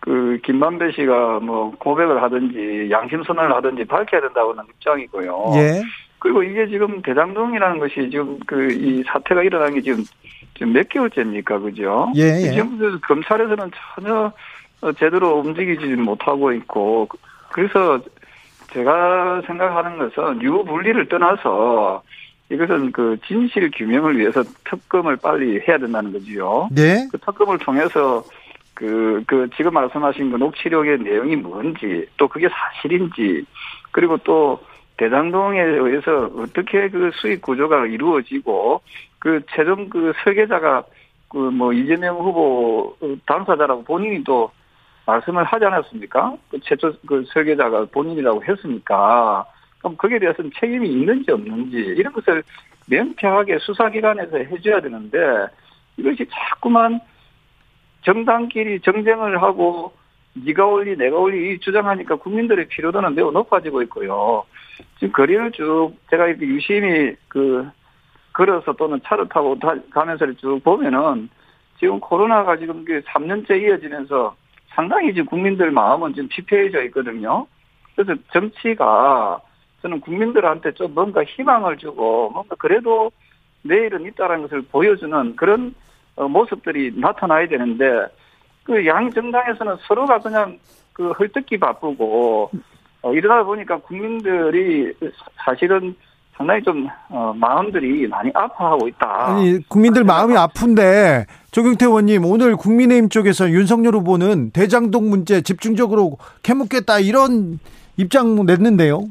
그, 0.00 0.38
김만배 0.44 0.92
씨가 0.92 1.40
뭐, 1.40 1.72
고백을 1.78 2.22
하든지, 2.22 2.88
양심 2.90 3.24
선언을 3.24 3.54
하든지 3.56 3.86
밝혀야 3.86 4.20
된다고는 4.20 4.64
입장이고요. 4.68 5.52
예. 5.54 5.82
그리고 6.18 6.42
이게 6.42 6.68
지금 6.68 7.00
대장동이라는 7.00 7.78
것이 7.78 8.10
지금 8.10 8.38
그, 8.46 8.70
이 8.70 9.02
사태가 9.04 9.42
일어난 9.44 9.72
게 9.72 9.80
지금, 9.80 10.04
지금 10.52 10.74
몇 10.74 10.90
개월째입니까? 10.90 11.60
그죠? 11.60 12.12
예. 12.16 12.22
예. 12.22 12.50
지금 12.52 13.00
검찰에서는 13.00 13.70
전혀 13.94 14.30
제대로 14.98 15.38
움직이지 15.38 15.86
못하고 15.86 16.52
있고, 16.52 17.08
그래서 17.50 17.98
제가 18.74 19.40
생각하는 19.46 19.96
것은 19.96 20.42
유분리를 20.42 21.08
떠나서 21.08 22.02
이것은 22.50 22.92
그 22.92 23.16
진실 23.26 23.70
규명을 23.70 24.18
위해서 24.18 24.42
특검을 24.64 25.16
빨리 25.16 25.60
해야 25.66 25.78
된다는 25.78 26.12
거지요. 26.12 26.68
네. 26.72 27.06
그 27.10 27.18
특검을 27.18 27.58
통해서 27.58 28.22
그, 28.74 29.22
그, 29.26 29.48
지금 29.56 29.74
말씀하신 29.74 30.30
그 30.30 30.36
녹취록의 30.36 31.00
내용이 31.00 31.36
뭔지, 31.36 32.06
또 32.16 32.28
그게 32.28 32.48
사실인지, 32.48 33.44
그리고 33.90 34.16
또 34.18 34.60
대장동에 34.96 35.60
의해서 35.60 36.30
어떻게 36.36 36.88
그 36.88 37.10
수익 37.14 37.42
구조가 37.42 37.86
이루어지고, 37.86 38.80
그 39.18 39.40
최종 39.50 39.88
그 39.88 40.12
설계자가 40.22 40.84
그 41.28 41.50
뭐 41.50 41.72
이재명 41.72 42.16
후보 42.16 42.96
당사자라고 43.26 43.84
본인이 43.84 44.24
또 44.24 44.50
말씀을 45.06 45.44
하지 45.44 45.64
않았습니까? 45.64 46.36
그 46.50 46.58
최초 46.62 46.92
그 47.06 47.24
설계자가 47.32 47.86
본인이라고 47.86 48.44
했으니까, 48.44 49.44
그럼 49.78 49.96
거기에 49.96 50.18
대해서는 50.18 50.50
책임이 50.58 50.88
있는지 50.88 51.30
없는지 51.30 51.76
이런 51.76 52.12
것을 52.12 52.42
명쾌하게 52.88 53.58
수사기관에서 53.60 54.38
해줘야 54.38 54.80
되는데 54.80 55.18
이것이 55.96 56.26
자꾸만 56.30 57.00
정당끼리 58.02 58.80
정쟁을 58.80 59.42
하고 59.42 59.92
네가 60.34 60.66
올리 60.66 60.96
내가 60.96 61.16
올리 61.16 61.58
주장하니까 61.58 62.16
국민들의 62.16 62.68
피로도는 62.68 63.14
매우 63.14 63.30
높아지고 63.32 63.82
있고요. 63.82 64.44
지금 64.98 65.12
거리를 65.12 65.52
쭉 65.52 65.92
제가 66.10 66.28
이렇게 66.28 66.46
유심히 66.46 67.14
그 67.28 67.68
걸어서 68.32 68.72
또는 68.74 69.00
차를 69.04 69.28
타고 69.28 69.58
가면서 69.90 70.32
쭉 70.34 70.60
보면은 70.62 71.28
지금 71.78 71.98
코로나가 72.00 72.56
지금 72.56 72.84
3년째 72.84 73.60
이어지면서 73.62 74.36
상당히 74.68 75.12
지금 75.12 75.26
국민들 75.26 75.70
마음은 75.70 76.14
지금 76.14 76.28
피폐해져 76.28 76.82
있거든요. 76.84 77.46
그래서 77.96 78.14
정치가 78.32 79.40
저는 79.82 80.00
국민들한테 80.00 80.72
좀 80.72 80.92
뭔가 80.94 81.22
희망을 81.24 81.76
주고 81.78 82.30
뭔가 82.30 82.54
그래도 82.58 83.10
내일은 83.62 84.04
있다라는 84.06 84.42
것을 84.42 84.62
보여주는 84.62 85.36
그런 85.36 85.74
어, 86.16 86.26
모습들이 86.28 86.92
나타나야 86.96 87.46
되는데 87.48 87.84
그 88.64 88.84
양 88.86 89.10
정당에서는 89.10 89.76
서로가 89.86 90.18
그냥 90.18 90.58
그 90.92 91.10
헐뜯기 91.12 91.58
바쁘고 91.58 92.50
어, 93.02 93.12
이러다 93.14 93.44
보니까 93.44 93.78
국민들이 93.78 94.92
사실은 95.44 95.94
상당히 96.36 96.62
좀 96.62 96.86
어, 97.08 97.32
마음들이 97.36 98.06
많이 98.06 98.30
아파하고 98.34 98.86
있다. 98.88 99.26
아니 99.28 99.58
국민들 99.68 100.04
마음이 100.04 100.36
아픈데 100.36 101.26
조경태 101.50 101.86
의원님 101.86 102.24
오늘 102.24 102.56
국민의힘 102.56 103.08
쪽에서 103.08 103.50
윤석열 103.50 103.94
후보는 103.94 104.50
대장동 104.50 105.08
문제 105.10 105.40
집중적으로 105.40 106.18
캐묻겠다 106.42 106.98
이런 107.00 107.58
입장 107.96 108.44
냈는데요. 108.44 109.08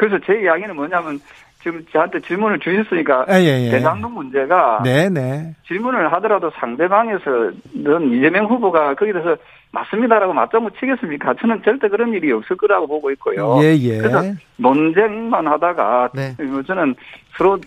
그래서 0.00 0.18
제 0.24 0.40
이야기는 0.40 0.74
뭐냐면 0.74 1.20
지금 1.62 1.84
저한테 1.92 2.20
질문을 2.20 2.58
주셨으니까 2.60 3.26
아, 3.28 3.38
예, 3.38 3.66
예. 3.66 3.70
대장동 3.70 4.14
문제가 4.14 4.80
네네. 4.82 5.10
네. 5.10 5.54
질문을 5.68 6.10
하더라도 6.14 6.50
상대방에서는 6.58 8.12
이재명 8.14 8.46
후보가 8.46 8.94
거기에 8.94 9.12
대해서 9.12 9.36
맞습니다라고 9.72 10.32
맞장구 10.32 10.70
치겠습니까? 10.80 11.34
저는 11.34 11.60
절대 11.62 11.88
그런 11.88 12.14
일이 12.14 12.32
없을 12.32 12.56
거라고 12.56 12.86
보고 12.86 13.10
있고요. 13.10 13.58
예, 13.62 13.76
예. 13.76 13.98
그래서 13.98 14.22
논쟁만 14.56 15.46
하다가 15.46 16.08
네. 16.14 16.34
뭐 16.44 16.62
저는 16.62 16.94
서로 17.36 17.58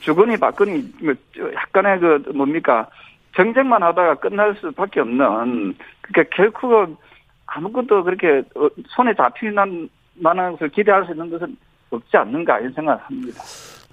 주거니 0.00 0.38
받거니 0.38 0.94
뭐 1.02 1.12
약간의 1.54 2.00
그 2.00 2.32
뭡니까 2.34 2.88
정쟁만 3.36 3.82
하다가 3.82 4.14
끝날 4.14 4.54
수밖에 4.54 5.00
없는 5.00 5.74
그러니까 6.00 6.34
결코 6.34 6.96
아무것도 7.44 8.04
그렇게 8.04 8.42
어, 8.56 8.68
손에 8.88 9.12
잡히는 9.14 9.90
만한 10.20 10.52
것을 10.52 10.68
기대할 10.70 11.04
수 11.06 11.12
있는 11.12 11.30
것은 11.30 11.56
없지 11.90 12.16
않는가 12.16 12.58
이런 12.60 12.72
생각을 12.72 13.00
합니다. 13.02 13.40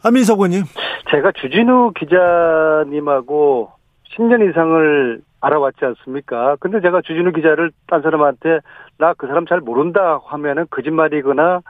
한민석 0.04 0.40
의원님. 0.40 0.64
제가 1.10 1.32
주진우 1.32 1.94
기자님하고 1.98 3.72
10년 4.16 4.50
이상을 4.50 5.22
알아왔지 5.42 5.86
않습니까? 5.86 6.56
근데 6.60 6.82
제가 6.82 7.02
주진우 7.02 7.32
기자를 7.32 7.72
딴 7.88 8.02
사람한테 8.02 8.60
나 8.98 9.14
그 9.14 9.28
사람 9.28 9.46
잘 9.46 9.60
모른다 9.60 10.20
하면은 10.26 10.66
거짓말이거나 10.70 11.62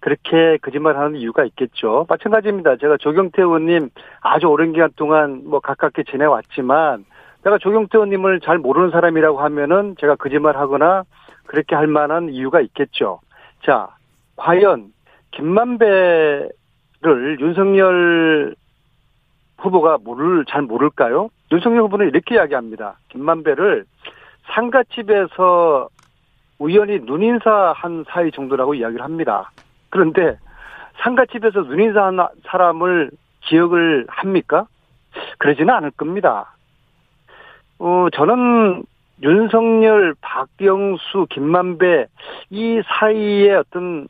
그렇게 0.00 0.58
거짓말하는 0.62 1.16
이유가 1.16 1.44
있겠죠. 1.44 2.06
마찬가지입니다. 2.08 2.76
제가 2.76 2.96
조경태 2.98 3.42
의원님 3.42 3.90
아주 4.20 4.46
오랜 4.46 4.72
기간 4.72 4.90
동안 4.96 5.42
뭐 5.46 5.58
가깝게 5.60 6.04
지내왔지만 6.04 7.04
제가 7.44 7.58
조경태 7.58 7.98
의원님을 7.98 8.40
잘 8.40 8.58
모르는 8.58 8.90
사람이라고 8.90 9.40
하면은 9.40 9.96
제가 9.98 10.16
거짓말하거나 10.16 11.04
그렇게 11.46 11.74
할 11.74 11.86
만한 11.86 12.28
이유가 12.28 12.60
있겠죠. 12.60 13.20
자, 13.64 13.88
과연 14.36 14.92
김만배를 15.32 16.50
윤석열 17.40 18.54
후보가 19.58 19.98
모를 20.02 20.44
잘 20.46 20.62
모를까요? 20.62 21.28
윤석열 21.52 21.82
후보는 21.82 22.08
이렇게 22.08 22.36
이야기합니다. 22.36 22.98
김만배를 23.08 23.84
상가집에서 24.54 25.88
우연히 26.58 27.00
눈인사한 27.00 28.04
사이 28.08 28.30
정도라고 28.30 28.74
이야기를 28.74 29.04
합니다. 29.04 29.50
그런데 29.90 30.38
상가집에서 31.02 31.62
눈인사한 31.62 32.18
사람을 32.44 33.10
기억을 33.42 34.06
합니까? 34.08 34.66
그러지는 35.38 35.74
않을 35.74 35.90
겁니다. 35.92 36.54
어, 37.78 38.08
저는 38.12 38.84
윤석열, 39.22 40.14
박영수, 40.20 41.26
김만배 41.30 42.06
이 42.50 42.82
사이에 42.86 43.54
어떤 43.54 44.08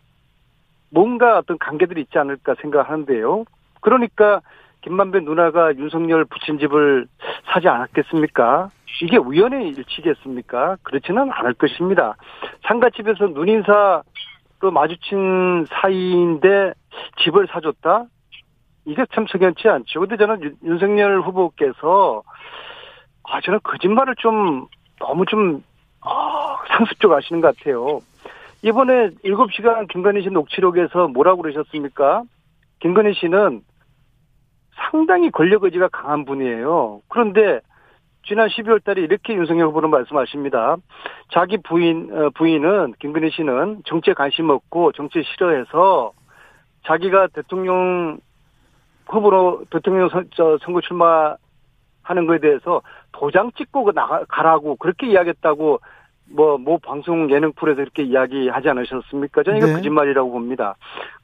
뭔가 0.96 1.36
어떤 1.36 1.58
관계들이 1.58 2.00
있지 2.00 2.18
않을까 2.18 2.54
생각하는데요. 2.62 3.44
그러니까 3.82 4.40
김만배 4.80 5.20
누나가 5.20 5.74
윤석열 5.76 6.24
부친 6.24 6.58
집을 6.58 7.06
사지 7.52 7.68
않았겠습니까? 7.68 8.70
이게 9.02 9.18
우연의 9.18 9.68
일치겠습니까? 9.68 10.78
그렇지는 10.82 11.30
않을 11.30 11.52
것입니다. 11.52 12.16
상가집에서 12.66 13.26
눈인사로 13.26 14.70
마주친 14.72 15.66
사이인데 15.68 16.72
집을 17.22 17.46
사줬다? 17.48 18.06
이게 18.86 19.04
참 19.12 19.26
석연치 19.26 19.68
않죠. 19.68 20.00
근데 20.00 20.16
저는 20.16 20.56
윤석열 20.64 21.20
후보께서 21.20 22.22
아, 23.24 23.42
저는 23.42 23.60
거짓말을 23.62 24.14
좀 24.16 24.66
너무 24.98 25.26
좀 25.26 25.62
어, 26.00 26.56
상습적 26.68 27.10
하시는 27.12 27.42
것 27.42 27.54
같아요. 27.54 28.00
이번에 28.66 29.10
7시간 29.24 29.86
김건희 29.86 30.22
씨 30.22 30.28
녹취록에서 30.30 31.06
뭐라고 31.06 31.42
그러셨습니까? 31.42 32.24
김건희 32.80 33.14
씨는 33.14 33.62
상당히 34.74 35.30
권력 35.30 35.62
의지가 35.62 35.88
강한 35.92 36.24
분이에요. 36.24 37.00
그런데 37.06 37.60
지난 38.26 38.48
12월 38.48 38.82
달에 38.82 39.02
이렇게 39.02 39.34
윤석열 39.34 39.68
후보는 39.68 39.90
말씀하십니다. 39.90 40.78
자기 41.32 41.58
부인, 41.58 42.10
어, 42.12 42.30
부인은, 42.30 42.94
김건희 42.98 43.30
씨는 43.30 43.82
정치에 43.86 44.14
관심 44.14 44.50
없고 44.50 44.90
정치에 44.92 45.22
싫어해서 45.22 46.10
자기가 46.86 47.28
대통령 47.28 48.18
후보로 49.06 49.66
대통령 49.70 50.08
선, 50.08 50.28
저, 50.34 50.58
선거 50.62 50.80
출마하는 50.80 52.26
것에 52.26 52.40
대해서 52.40 52.82
도장 53.12 53.52
찍고 53.52 53.92
나가, 53.92 54.24
가라고 54.24 54.74
그렇게 54.74 55.06
이야기했다고 55.06 55.78
뭐, 56.28 56.58
뭐 56.58 56.78
방송 56.78 57.30
예능 57.30 57.52
프로에서 57.52 57.82
이렇게 57.82 58.02
이야기하지 58.02 58.68
않으셨습니까? 58.68 59.42
저는 59.42 59.58
이거 59.58 59.66
네. 59.68 59.72
거짓말이라고 59.74 60.30
봅니다. 60.30 60.74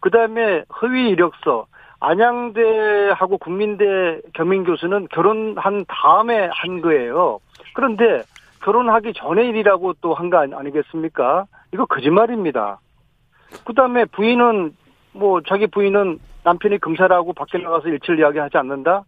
그 0.01 0.11
다음에 0.11 0.65
허위 0.81 1.11
이력서, 1.11 1.67
안양대하고 2.01 3.39
국민대 3.39 4.21
겸임 4.35 4.65
교수는 4.65 5.07
결혼한 5.13 5.85
다음에 5.87 6.49
한 6.53 6.81
거예요. 6.81 7.39
그런데 7.75 8.23
결혼하기 8.65 9.13
전에 9.15 9.47
일이라고 9.49 9.95
또 10.01 10.15
한 10.15 10.29
거 10.31 10.39
아니겠습니까? 10.39 11.47
이거 11.73 11.87
거짓말입니다. 11.87 12.79
그 13.65 13.73
다음에 13.75 14.05
부인은 14.07 14.75
뭐 15.13 15.41
자기 15.43 15.67
부인은 15.69 16.19
남편이 16.45 16.79
검사라고 16.79 17.33
밖에 17.35 17.59
나가서 17.59 17.89
일치를 17.89 18.19
이야기 18.19 18.39
하지 18.39 18.57
않는다? 18.59 19.05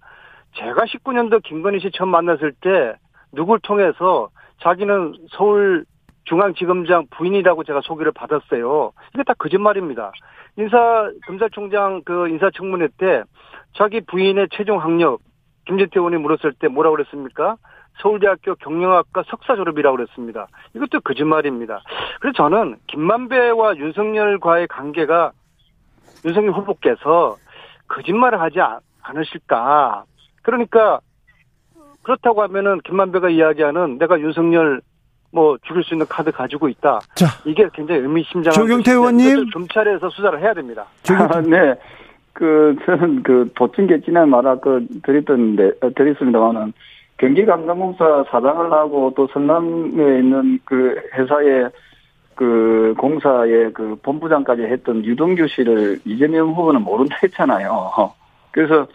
제가 0.57 0.85
19년도 0.85 1.43
김건희 1.43 1.81
씨 1.81 1.91
처음 1.93 2.11
만났을 2.11 2.53
때 2.61 2.95
누굴 3.33 3.59
통해서 3.61 4.29
자기는 4.65 5.15
서울 5.31 5.85
중앙지검장 6.25 7.09
부인이라고 7.11 7.65
제가 7.65 7.83
소개를 7.85 8.13
받았어요. 8.13 8.93
이게 9.15 9.23
다 9.23 9.35
거짓말입니다. 9.39 10.11
인사 10.57 11.11
검사총장 11.27 12.03
그 12.05 12.29
인사청문회 12.29 12.89
때 12.97 13.23
자기 13.77 14.01
부인의 14.01 14.49
최종 14.53 14.81
학력 14.81 15.21
김진태 15.67 16.01
의원이 16.01 16.17
물었을 16.17 16.55
때 16.55 16.69
뭐라고 16.69 16.97
그랬습니까? 16.97 17.57
서울대학교 18.01 18.55
경영학과 18.57 19.23
석사 19.29 19.55
졸업이라고 19.55 19.97
그랬습니다. 19.97 20.49
이것도 20.75 21.01
거짓말입니다. 21.01 21.83
그래서 22.21 22.37
저는 22.37 22.77
김만배와 22.89 23.77
윤석열과의 23.77 24.67
관계가 24.69 25.33
윤석열 26.25 26.53
후보께서 26.53 27.37
거짓말을 27.89 28.41
하지 28.41 28.59
않으실까. 29.03 30.05
그러니까 30.43 31.01
그렇다고 32.05 32.43
하면은 32.43 32.81
김만배가 32.83 33.31
이야기하는 33.31 33.99
내가 33.99 34.21
윤석열 34.21 34.81
뭐 35.33 35.59
죽일 35.67 35.83
수 35.83 35.95
있는 35.95 36.07
카드 36.09 36.31
가지고 36.31 36.69
있다. 36.69 37.01
자, 37.17 37.27
이게 37.45 37.69
굉장히 37.75 38.03
의미심장한. 38.03 38.53
조경태 38.53 38.93
의원님 38.93 39.51
검찰에서 39.51 40.09
수사를 40.11 40.41
해야 40.41 40.55
됩니다. 40.55 40.87
아, 41.11 41.41
네. 41.41 41.75
그 42.33 42.77
저는 42.85 43.23
그 43.23 43.51
도찐개 43.55 44.01
지난 44.03 44.31
말 44.31 44.47
아까 44.47 44.61
그 44.63 44.87
드렸던데 45.03 45.73
어, 45.81 45.91
드렸습니다만은 45.95 46.73
경기관광공사 47.19 48.25
사장을 48.29 48.73
하고 48.73 49.13
또 49.17 49.29
성남에 49.33 50.19
있는 50.19 50.59
그 50.65 50.97
회사의 51.15 51.71
그 52.35 52.95
공사의 52.99 53.73
그 53.73 53.97
본부장까지 54.03 54.63
했던 54.63 55.05
유동규 55.05 55.47
씨를 55.49 56.01
이재명 56.05 56.51
후보는 56.51 56.83
모른다 56.83 57.17
했잖아요. 57.23 58.13
그래서 58.51 58.87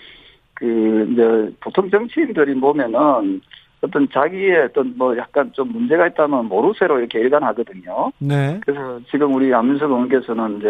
그 0.60 1.08
이제 1.12 1.56
보통 1.62 1.90
정치인들이 1.90 2.54
보면은 2.60 3.42
어떤 3.82 4.08
자기의 4.10 4.66
어떤 4.66 4.94
뭐 4.98 5.18
약간 5.18 5.52
좀 5.54 5.72
문제가 5.72 6.08
있다면 6.08 6.48
모르쇠로 6.48 7.00
이렇게 7.00 7.20
일관하거든요. 7.20 8.12
네. 8.20 8.60
그래서 8.66 9.00
지금 9.10 9.34
우리 9.34 9.54
안민석 9.54 9.90
의원께서는 9.90 10.60
이제 10.60 10.70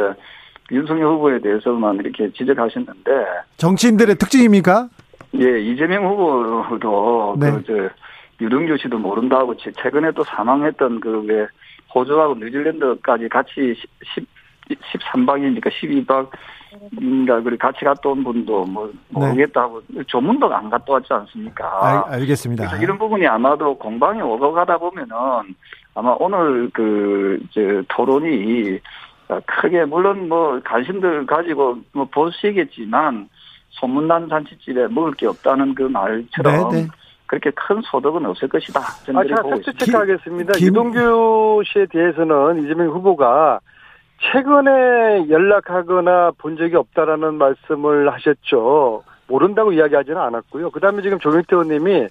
윤석열 0.71 1.07
후보에 1.07 1.39
대해서만 1.39 1.95
이렇게 1.95 2.31
지적하셨는데 2.31 3.11
정치인들의 3.57 4.15
특징입니까? 4.15 4.89
예, 5.41 5.59
이재명 5.59 6.07
후보도 6.07 7.35
네. 7.39 7.51
그저 7.51 7.89
유동규 8.39 8.77
씨도 8.77 8.99
모른다고 8.99 9.55
최근에 9.57 10.11
또 10.11 10.23
사망했던 10.23 10.99
그왜 10.99 11.47
호주하고 11.93 12.35
뉴질랜드까지 12.35 13.27
같이 13.29 13.75
10, 14.13 14.25
13박이니까 14.69 15.69
12박 15.69 16.29
인가 17.01 17.41
그리 17.41 17.57
같이 17.57 17.83
갔다 17.83 18.09
온 18.09 18.23
분도 18.23 18.63
뭐 18.65 18.91
모르겠다고 19.09 19.81
네. 19.87 20.03
조문도 20.07 20.53
안 20.53 20.69
갔다 20.69 20.93
왔지 20.93 21.11
않습니까? 21.11 22.05
알, 22.07 22.25
겠습니다 22.25 22.67
그래서 22.67 22.83
이런 22.83 22.97
부분이 22.97 23.25
아마도 23.25 23.77
공방이 23.77 24.21
오고 24.21 24.53
가다 24.53 24.77
보면은 24.77 25.09
아마 25.95 26.15
오늘 26.19 26.69
그 26.71 27.39
이제 27.49 27.81
토론이 27.89 28.79
크게 29.45 29.85
물론 29.85 30.27
뭐 30.27 30.59
관심들 30.63 31.25
가지고 31.25 31.77
뭐 31.91 32.05
보시겠지만 32.05 33.29
소문난 33.71 34.29
잔치집에 34.29 34.87
먹을 34.87 35.13
게 35.13 35.27
없다는 35.27 35.75
그 35.75 35.83
말처럼 35.83 36.69
네네. 36.71 36.81
네. 36.83 36.87
그렇게 37.25 37.51
큰 37.51 37.79
소득은 37.83 38.25
없을 38.25 38.47
것이다. 38.47 38.79
아, 38.79 39.23
자, 39.23 39.43
팩트 39.43 39.73
체크하겠습니다. 39.77 40.53
이동규 40.57 41.61
씨에 41.63 41.85
대해서는 41.91 42.63
이재명 42.63 42.87
후보가 42.87 43.59
최근에 44.19 45.29
연락하거나 45.29 46.31
본 46.37 46.57
적이 46.57 46.75
없다라는 46.75 47.35
말씀을 47.35 48.11
하셨죠. 48.13 49.03
모른다고 49.27 49.71
이야기하지는 49.71 50.17
않았고요. 50.19 50.71
그 50.71 50.79
다음에 50.79 51.01
지금 51.01 51.19
조경태 51.19 51.55
의원님이 51.55 52.07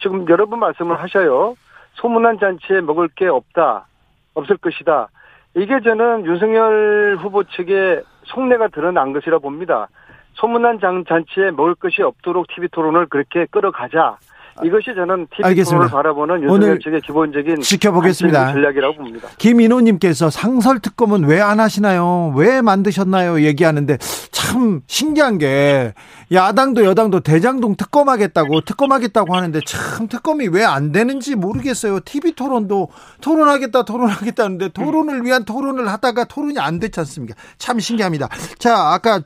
지금 0.00 0.28
여러 0.28 0.46
번 0.46 0.60
말씀을 0.60 1.00
하셔요. 1.00 1.56
소문난 1.94 2.38
잔치에 2.38 2.80
먹을 2.80 3.08
게 3.08 3.26
없다. 3.26 3.86
없을 4.34 4.56
것이다. 4.56 5.08
이게 5.56 5.80
저는 5.80 6.26
윤석열 6.26 7.16
후보 7.20 7.44
측의 7.44 8.02
속내가 8.24 8.68
드러난 8.68 9.12
것이라 9.12 9.38
봅니다. 9.38 9.88
소문난 10.34 10.80
잔치에 10.80 11.52
먹을 11.52 11.74
것이 11.74 12.02
없도록 12.02 12.48
TV 12.48 12.68
토론을 12.68 13.06
그렇게 13.06 13.46
끌어가자. 13.46 14.18
이것이 14.62 14.94
저는 14.94 15.26
TV를 15.34 15.88
바라보는 15.88 16.42
윤석열 16.42 16.78
측의 16.78 17.00
기본적인 17.00 17.60
지켜보겠습니다. 17.60 18.52
전략이라고 18.52 18.94
봅니다. 18.96 19.28
김인호님께서 19.38 20.30
상설 20.30 20.78
특검은 20.80 21.24
왜 21.24 21.40
안 21.40 21.60
하시나요? 21.60 22.32
왜 22.36 22.62
만드셨나요? 22.62 23.42
얘기하는데 23.42 23.98
참 24.30 24.80
신기한 24.86 25.38
게 25.38 25.92
야당도 26.32 26.84
여당도 26.84 27.20
대장동 27.20 27.76
특검하겠다고 27.76 28.62
특검하겠다고 28.62 29.34
하는데 29.34 29.60
참 29.66 30.08
특검이 30.08 30.48
왜 30.48 30.64
안 30.64 30.92
되는지 30.92 31.34
모르겠어요. 31.34 32.00
TV 32.04 32.32
토론도 32.32 32.88
토론하겠다 33.20 33.84
토론하겠다는데 33.84 34.68
토론을 34.68 35.24
위한 35.24 35.44
토론을 35.44 35.88
하다가 35.88 36.24
토론이 36.24 36.58
안 36.58 36.78
됐지 36.80 36.98
않습니까? 37.00 37.34
참 37.58 37.78
신기합니다. 37.80 38.28
자 38.58 38.92
아까 38.92 39.20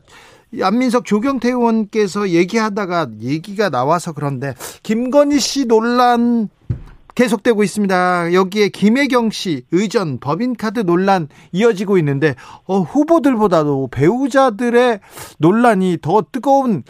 안민석 0.63 1.05
조경태 1.05 1.49
의원께서 1.49 2.31
얘기하다가 2.31 3.09
얘기가 3.21 3.71
나와서 3.71 4.13
그런데 4.13 4.55
김건희 4.83 5.39
씨 5.39 5.67
논란 5.67 6.49
계속되고 7.15 7.65
있습니다. 7.65 8.33
여기에 8.33 8.69
김혜경 8.69 9.31
씨 9.31 9.65
의전 9.73 10.21
법인카드 10.21 10.81
논란 10.81 11.29
이어지고 11.53 11.99
있는데 11.99 12.35
어, 12.67 12.79
후보들보다도 12.79 13.89
배우자들의 13.91 15.01
논란이 15.39 15.99
더 16.01 16.23
뜨거운 16.31 16.85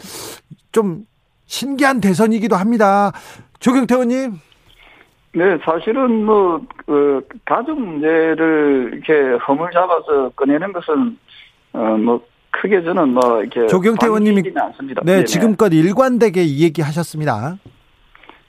좀 0.71 1.05
신기한 1.45 1.99
대선이기도 1.99 2.55
합니다. 2.55 3.11
조경태 3.59 3.95
의원님. 3.95 4.33
네, 5.33 5.57
사실은 5.63 6.25
뭐, 6.25 6.59
그, 6.87 7.27
가족 7.45 7.79
문제를 7.79 8.91
이렇게 8.93 9.37
허물 9.47 9.71
잡아서 9.71 10.29
꺼내는 10.35 10.73
것은, 10.73 11.17
어, 11.73 11.79
뭐, 11.97 12.23
크게 12.51 12.83
저는 12.83 13.09
뭐 13.09 13.41
이렇게 13.41 13.67
조경태 13.67 14.07
의원님이 14.07 14.43
않습니다. 14.55 15.01
네, 15.05 15.13
네네. 15.13 15.25
지금껏 15.25 15.73
일관되게 15.73 16.43
이 16.43 16.63
얘기 16.63 16.81
하셨습니다. 16.81 17.57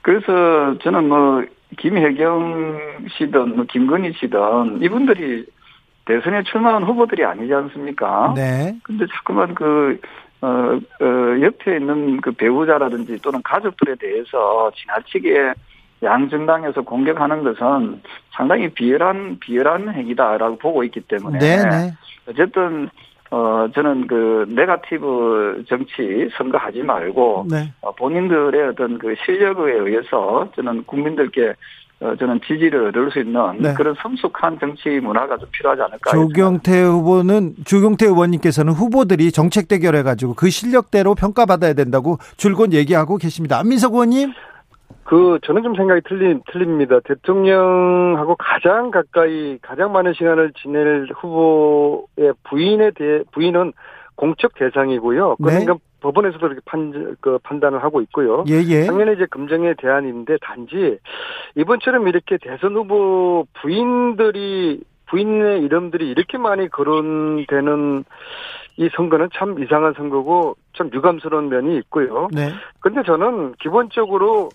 그래서 0.01 0.77
저는 0.79 1.07
뭐 1.07 1.43
김혜경 1.77 3.07
씨든 3.17 3.55
뭐 3.55 3.65
김건희 3.69 4.13
씨든 4.13 4.81
이분들이 4.81 5.45
대선에 6.05 6.43
출마한 6.43 6.83
후보들이 6.83 7.23
아니지 7.23 7.53
않습니까? 7.53 8.33
네. 8.35 8.75
근데 8.83 9.05
자꾸만 9.07 9.53
그, 9.53 9.99
어, 10.41 10.47
어, 10.47 11.41
옆에 11.41 11.77
있는 11.77 12.19
그 12.21 12.31
배우자라든지 12.31 13.19
또는 13.21 13.41
가족들에 13.43 13.95
대해서 13.95 14.71
지나치게 14.75 15.53
양정당에서 16.03 16.81
공격하는 16.81 17.43
것은 17.43 18.01
상당히 18.31 18.69
비열한, 18.69 19.37
비열한 19.39 19.93
행위다라고 19.93 20.57
보고 20.57 20.83
있기 20.83 21.01
때문에. 21.01 21.37
네네. 21.37 21.93
어쨌든 22.27 22.89
어, 23.31 23.67
저는 23.73 24.07
그, 24.07 24.45
네가티브 24.49 25.63
정치 25.69 26.29
선거하지 26.37 26.83
말고, 26.83 27.47
네. 27.49 27.71
어, 27.81 27.93
본인들의 27.95 28.69
어떤 28.69 28.99
그 28.99 29.15
실력에 29.25 29.71
의해서 29.71 30.49
저는 30.55 30.83
국민들께 30.85 31.53
어, 32.01 32.15
저는 32.15 32.41
지지를 32.45 32.87
얻을 32.87 33.11
수 33.11 33.19
있는 33.19 33.39
네. 33.59 33.73
그런 33.75 33.95
성숙한 34.01 34.57
정치 34.59 34.89
문화가 34.89 35.37
좀 35.37 35.47
필요하지 35.51 35.83
않을까. 35.83 36.11
조경태 36.11 36.83
후보는, 36.83 37.55
조경태 37.63 38.07
의원님께서는 38.07 38.73
후보들이 38.73 39.31
정책 39.31 39.67
대결해가지고 39.67 40.33
그 40.33 40.49
실력대로 40.49 41.13
평가받아야 41.13 41.73
된다고 41.73 42.17
줄곧 42.37 42.73
얘기하고 42.73 43.17
계십니다. 43.17 43.59
안민석 43.59 43.93
의원님? 43.93 44.33
그 45.11 45.39
저는 45.43 45.61
좀 45.61 45.75
생각이 45.75 45.99
틀림 46.07 46.39
틀립니다. 46.49 47.01
대통령하고 47.03 48.37
가장 48.37 48.91
가까이 48.91 49.57
가장 49.61 49.91
많은 49.91 50.13
시간을 50.13 50.53
지낼 50.53 51.09
후보의 51.13 52.31
부인에 52.45 52.91
대해 52.91 53.21
부인은 53.33 53.73
공적 54.15 54.55
대상이고요. 54.55 55.35
그러니까 55.35 55.73
네. 55.73 55.79
법원에서도 55.99 56.47
이렇게 56.47 56.61
판, 56.63 57.17
그 57.19 57.39
판단을 57.43 57.83
하고 57.83 57.99
있고요. 58.03 58.45
예, 58.47 58.61
예. 58.69 58.85
당연히 58.85 59.15
이제 59.15 59.25
금정의 59.29 59.75
대안인데 59.79 60.37
단지 60.41 60.97
이번처럼 61.55 62.07
이렇게 62.07 62.37
대선 62.41 62.73
후보 62.75 63.45
부인들이 63.61 64.81
부인의 65.07 65.61
이름들이 65.63 66.09
이렇게 66.09 66.37
많이 66.37 66.69
거론되는 66.69 68.05
이 68.77 68.89
선거는 68.95 69.27
참 69.33 69.61
이상한 69.61 69.93
선거고 69.93 70.55
참 70.77 70.89
유감스러운 70.93 71.49
면이 71.49 71.75
있고요. 71.79 72.29
네. 72.31 72.51
근데 72.79 73.03
저는 73.03 73.55
기본적으로 73.59 74.49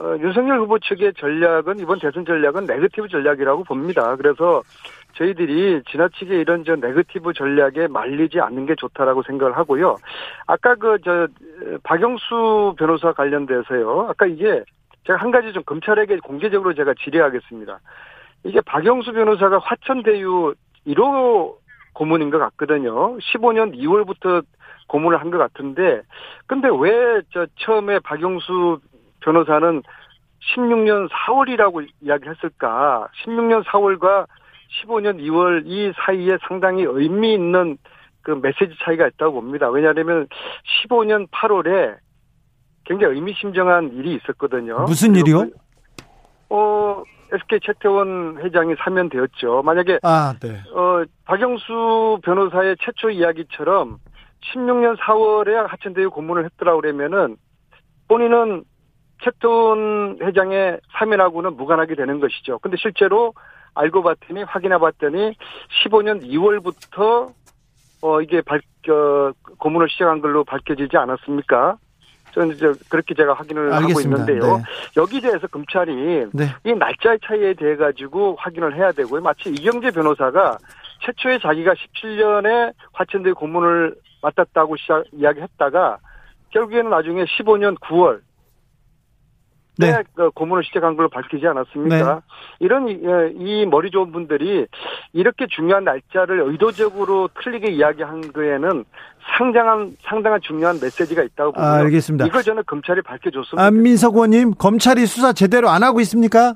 어, 0.00 0.16
윤석열 0.18 0.58
후보 0.60 0.78
측의 0.78 1.12
전략은 1.14 1.78
이번 1.80 1.98
대선 1.98 2.24
전략은 2.24 2.64
네거티브 2.66 3.08
전략이라고 3.08 3.64
봅니다. 3.64 4.16
그래서 4.16 4.62
저희들이 5.14 5.82
지나치게 5.90 6.40
이런 6.40 6.64
저 6.64 6.74
네거티브 6.76 7.34
전략에 7.34 7.88
말리지 7.88 8.40
않는 8.40 8.64
게 8.66 8.74
좋다라고 8.74 9.22
생각을 9.22 9.56
하고요. 9.56 9.96
아까 10.46 10.74
그 10.76 10.96
저 11.04 11.28
박영수 11.82 12.74
변호사 12.78 13.12
관련돼서요. 13.12 14.06
아까 14.08 14.24
이게 14.26 14.62
제가 15.06 15.18
한 15.18 15.30
가지 15.30 15.52
좀 15.52 15.62
검찰에게 15.64 16.16
공개적으로 16.18 16.72
제가 16.74 16.94
질의하겠습니다. 17.02 17.78
이게 18.44 18.60
박영수 18.62 19.12
변호사가 19.12 19.58
화천대유 19.58 20.54
1호 20.86 21.54
고문인 21.92 22.30
것 22.30 22.38
같거든요. 22.38 23.18
15년 23.18 23.76
2월부터 23.76 24.42
고문을 24.88 25.20
한 25.20 25.30
것 25.30 25.38
같은데, 25.38 26.02
근데 26.46 26.68
왜 26.68 27.20
저 27.32 27.46
처음에 27.56 27.98
박영수 28.00 28.78
변호사는 29.22 29.82
16년 30.54 31.08
4월이라고 31.08 31.86
이야기했을까? 32.00 33.08
16년 33.24 33.64
4월과 33.64 34.26
15년 34.82 35.20
2월 35.20 35.62
이 35.66 35.92
사이에 36.04 36.38
상당히 36.48 36.82
의미 36.84 37.34
있는 37.34 37.78
그 38.22 38.30
메시지 38.30 38.74
차이가 38.82 39.06
있다고 39.06 39.40
봅니다. 39.40 39.68
왜냐하면 39.68 40.26
15년 40.86 41.28
8월에 41.30 41.96
굉장히 42.84 43.14
의미심장한 43.14 43.92
일이 43.94 44.14
있었거든요. 44.16 44.80
무슨 44.86 45.14
일이요? 45.14 45.46
어, 46.50 47.02
SK 47.32 47.60
최태원 47.62 48.38
회장이 48.38 48.74
사면되었죠. 48.78 49.62
만약에 49.62 50.00
아, 50.02 50.34
네. 50.40 50.60
어, 50.74 51.04
박영수 51.24 52.20
변호사의 52.22 52.76
최초 52.80 53.10
이야기처럼 53.10 53.98
16년 54.52 54.96
4월에 54.98 55.54
하천대유 55.68 56.10
고문을 56.10 56.44
했더라 56.44 56.76
그러면은 56.76 57.36
본인은 58.08 58.64
최태원 59.22 60.18
회장의 60.20 60.80
사면하고는 60.92 61.56
무관하게 61.56 61.94
되는 61.94 62.20
것이죠. 62.20 62.58
근데 62.58 62.76
실제로 62.76 63.34
알고 63.74 64.02
봤더니 64.02 64.42
확인해 64.42 64.78
봤더니 64.78 65.34
15년 65.84 66.22
2월부터 66.22 67.32
어 68.02 68.20
이게 68.20 68.42
밝 68.42 68.60
어, 68.88 69.32
고문을 69.58 69.88
시작한 69.90 70.20
걸로 70.20 70.42
밝혀지지 70.44 70.96
않았습니까? 70.96 71.76
저는 72.32 72.54
이제 72.54 72.72
그렇게 72.88 73.14
제가 73.14 73.34
확인을 73.34 73.72
알겠습니다. 73.72 73.88
하고 73.88 74.00
있는데요. 74.00 74.56
네. 74.56 74.62
여기 74.96 75.20
대해서 75.20 75.46
검찰이 75.46 76.26
네. 76.32 76.46
이 76.64 76.72
날짜 76.72 77.16
차이에 77.24 77.54
대해 77.54 77.76
가지고 77.76 78.36
확인을 78.38 78.74
해야 78.74 78.90
되고요. 78.90 79.20
마치 79.20 79.50
이경재 79.50 79.90
변호사가 79.92 80.58
최초에 81.00 81.38
자기가 81.38 81.74
17년에 81.74 82.72
화천대 82.92 83.32
고문을 83.32 83.94
맡았다고 84.22 84.76
시작, 84.76 85.04
이야기했다가 85.12 85.98
결국에는 86.50 86.90
나중에 86.90 87.24
15년 87.24 87.78
9월 87.80 88.20
네. 89.78 90.02
그 90.14 90.30
고문을 90.30 90.64
시작한 90.64 90.96
걸로 90.96 91.08
밝히지 91.08 91.46
않았습니까? 91.46 92.14
네. 92.14 92.20
이런 92.60 92.88
이, 92.88 93.00
예, 93.02 93.32
이, 93.34 93.66
머리 93.66 93.90
좋은 93.90 94.12
분들이 94.12 94.66
이렇게 95.12 95.46
중요한 95.48 95.84
날짜를 95.84 96.40
의도적으로 96.46 97.28
틀리게 97.42 97.70
이야기한 97.72 98.32
거에는 98.32 98.84
상당한 99.38 99.96
상당한 100.02 100.40
중요한 100.42 100.78
메시지가 100.80 101.22
있다고 101.22 101.52
보고요. 101.52 101.66
아, 101.66 101.74
알겠습니다. 101.76 102.26
이걸 102.26 102.42
저는 102.42 102.62
검찰이 102.66 103.00
밝혀줬습니다. 103.02 103.64
안민석 103.64 104.14
의원님, 104.14 104.54
검찰이 104.58 105.06
수사 105.06 105.32
제대로 105.32 105.68
안 105.70 105.82
하고 105.82 106.00
있습니까? 106.00 106.54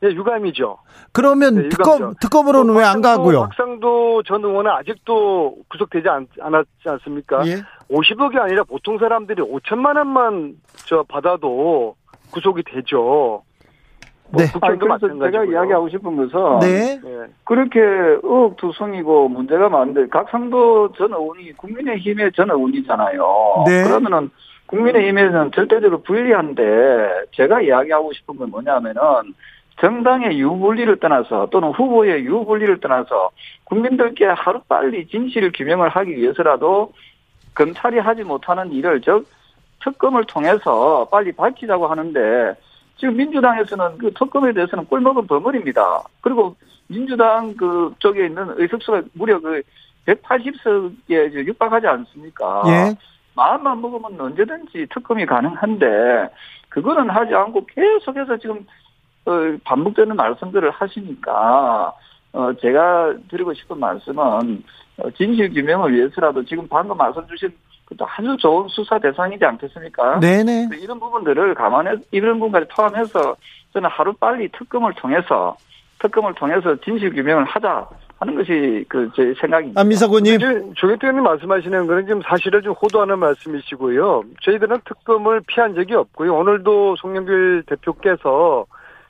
네, 0.00 0.10
유감이죠. 0.10 0.78
그러면 1.12 1.54
네, 1.54 1.68
특검 1.68 2.14
특검으로는 2.20 2.74
왜 2.74 2.84
안 2.84 3.00
가고요? 3.00 3.42
박상도 3.42 4.22
전 4.24 4.44
의원은 4.44 4.70
아직도 4.70 5.56
구속되지 5.68 6.08
않, 6.08 6.26
않았지 6.40 6.68
않습니까? 6.86 7.46
예? 7.46 7.62
50억이 7.90 8.38
아니라 8.38 8.64
보통 8.64 8.98
사람들이 8.98 9.42
5천만 9.42 9.96
원만 9.96 10.54
저 10.86 11.02
받아도 11.08 11.94
구속이 12.32 12.62
되죠. 12.64 13.42
뭐 14.32 14.42
네. 14.42 14.48
아니, 14.62 14.78
그래서 14.78 15.08
제가 15.08 15.44
이야기하고 15.44 15.88
싶은 15.90 16.16
것은 16.16 16.58
네. 16.60 16.98
네. 17.02 17.26
그렇게 17.44 17.80
의혹투성이고 17.80 19.28
문제가 19.28 19.68
많은데 19.68 20.08
각상도 20.08 20.92
전 20.92 21.12
의원이 21.12 21.52
국민의힘의 21.52 22.32
전 22.34 22.50
의원이잖아요. 22.50 23.64
네. 23.66 23.84
그러면은 23.84 24.30
국민의힘에서는 24.66 25.52
절대적으로 25.52 26.02
불리한데 26.02 26.62
제가 27.32 27.60
이야기하고 27.60 28.12
싶은 28.14 28.36
건 28.36 28.50
뭐냐면은 28.50 29.02
정당의 29.80 30.38
유불리를 30.38 30.96
떠나서 31.00 31.48
또는 31.50 31.70
후보의 31.72 32.24
유불리를 32.24 32.80
떠나서 32.80 33.30
국민들께 33.64 34.26
하루빨리 34.26 35.08
진실을 35.08 35.52
규명을 35.54 35.90
하기 35.90 36.16
위해서라도 36.16 36.92
검찰이 37.54 37.98
하지 37.98 38.22
못하는 38.22 38.72
일을 38.72 39.02
즉 39.02 39.26
특검을 39.82 40.24
통해서 40.24 41.06
빨리 41.10 41.32
밝히자고 41.32 41.86
하는데 41.86 42.54
지금 42.96 43.16
민주당에서는 43.16 43.98
그 43.98 44.12
특검에 44.14 44.52
대해서는 44.52 44.86
꿀먹은 44.86 45.26
버물입니다. 45.26 46.04
그리고 46.20 46.54
민주당 46.86 47.54
그 47.56 47.94
쪽에 47.98 48.26
있는 48.26 48.54
의석수가 48.56 49.02
무려 49.14 49.40
그 49.40 49.62
180석에 50.06 51.46
육박하지 51.46 51.86
않습니까? 51.86 52.62
예. 52.66 52.96
마음만 53.34 53.80
먹으면 53.80 54.20
언제든지 54.20 54.86
특검이 54.92 55.26
가능한데 55.26 55.86
그거는 56.68 57.10
하지 57.10 57.34
않고 57.34 57.66
계속해서 57.66 58.36
지금 58.38 58.66
어, 59.24 59.56
반복되는 59.64 60.16
말씀들을 60.16 60.70
하시니까 60.70 61.92
어, 62.32 62.52
제가 62.60 63.14
드리고 63.30 63.54
싶은 63.54 63.78
말씀은 63.78 64.62
어, 64.98 65.10
진실 65.16 65.52
규명을 65.52 65.94
위해서라도 65.94 66.44
지금 66.44 66.66
방금 66.68 66.96
말씀 66.96 67.26
주신 67.26 67.52
아주 68.00 68.36
좋은 68.38 68.68
수사 68.68 68.98
대상이지 68.98 69.44
않겠습니까? 69.44 70.20
네네. 70.20 70.68
이런 70.80 70.98
부분들을 71.00 71.54
감안해 71.54 71.94
이런 72.10 72.38
부분까지 72.38 72.66
포함해서 72.74 73.36
저는 73.72 73.88
하루 73.90 74.12
빨리 74.14 74.48
특검을 74.50 74.92
통해서 74.94 75.56
특검을 75.98 76.34
통해서 76.34 76.76
진실 76.80 77.12
규명을 77.14 77.44
하자 77.44 77.88
하는 78.18 78.34
것이 78.36 78.84
그 78.88 79.10
제 79.16 79.34
생각입니다. 79.40 79.80
안미사고님, 79.80 80.38
조경태 80.74 81.06
의원님 81.08 81.24
말씀하시는 81.24 81.86
거는 81.86 82.06
지금 82.06 82.22
사실을 82.22 82.62
좀 82.62 82.72
호도하는 82.74 83.18
말씀이시고요. 83.18 84.22
저희들은 84.42 84.78
특검을 84.84 85.42
피한 85.46 85.74
적이 85.74 85.94
없고요. 85.94 86.34
오늘도 86.34 86.96
송영길 86.96 87.64
대표께서 87.66 88.66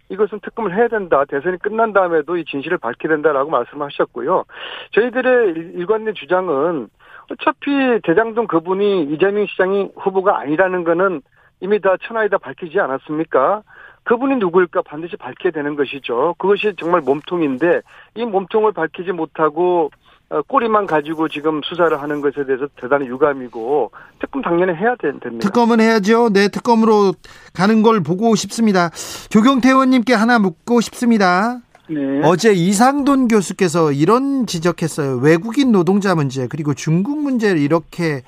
이것은 0.09 0.41
특검을 0.41 0.74
해야 0.76 0.89
된다. 0.89 1.24
대선이 1.26 1.59
끝난 1.59 1.93
다음에도 1.93 2.37
이 2.37 2.45
진실을 2.45 2.78
밝혀야 2.78 3.12
된다라고 3.14 3.51
말씀하셨고요. 3.51 4.45
저희들의 4.93 5.55
일관된 5.76 6.14
주장은 6.14 6.89
어차피 7.33 7.70
대장동 8.05 8.47
그분이 8.47 9.05
이재명 9.05 9.47
시장이 9.47 9.91
후보가 9.97 10.41
아니라는 10.41 10.85
거는 10.85 11.22
이미 11.61 11.80
다 11.80 11.97
천하에 12.03 12.28
다 12.28 12.39
밝히지 12.39 12.78
않았습니까? 12.78 13.62
그분이 14.05 14.37
누구일까 14.37 14.83
반드시 14.83 15.16
밝혀야 15.16 15.53
되는 15.53 15.76
것이죠. 15.76 16.35
그것이 16.39 16.74
정말 16.78 17.01
몸통인데 17.03 17.83
이 18.16 18.24
몸통을 18.24 18.72
밝히지 18.72 19.12
못하고 19.12 19.91
어, 20.28 20.43
꼬리만 20.43 20.87
가지고 20.87 21.28
지금 21.28 21.61
수사를 21.62 22.01
하는 22.01 22.20
것에 22.20 22.45
대해서 22.45 22.66
대단히 22.76 23.07
유감이고 23.07 23.93
특검 24.18 24.43
당연히 24.43 24.74
해야 24.74 24.97
됩니다. 24.97 25.47
특검은 25.47 25.78
해야죠. 25.78 26.30
네, 26.30 26.49
특검으로 26.49 27.12
가는 27.55 27.83
걸 27.83 28.03
보고 28.03 28.35
싶습니다. 28.35 28.89
조경태 29.28 29.68
의원님께 29.68 30.14
하나 30.14 30.39
묻고 30.39 30.80
싶습니다. 30.80 31.61
네. 31.95 32.20
어제 32.24 32.53
이상돈 32.53 33.28
교수께서 33.28 33.93
이런 33.93 34.47
지적했어요. 34.47 35.18
외국인 35.18 35.72
노동자 35.72 36.14
문제 36.14 36.47
그리고 36.49 36.74
중국 36.74 37.18
문제를 37.22 37.61
이렇게 37.61 38.22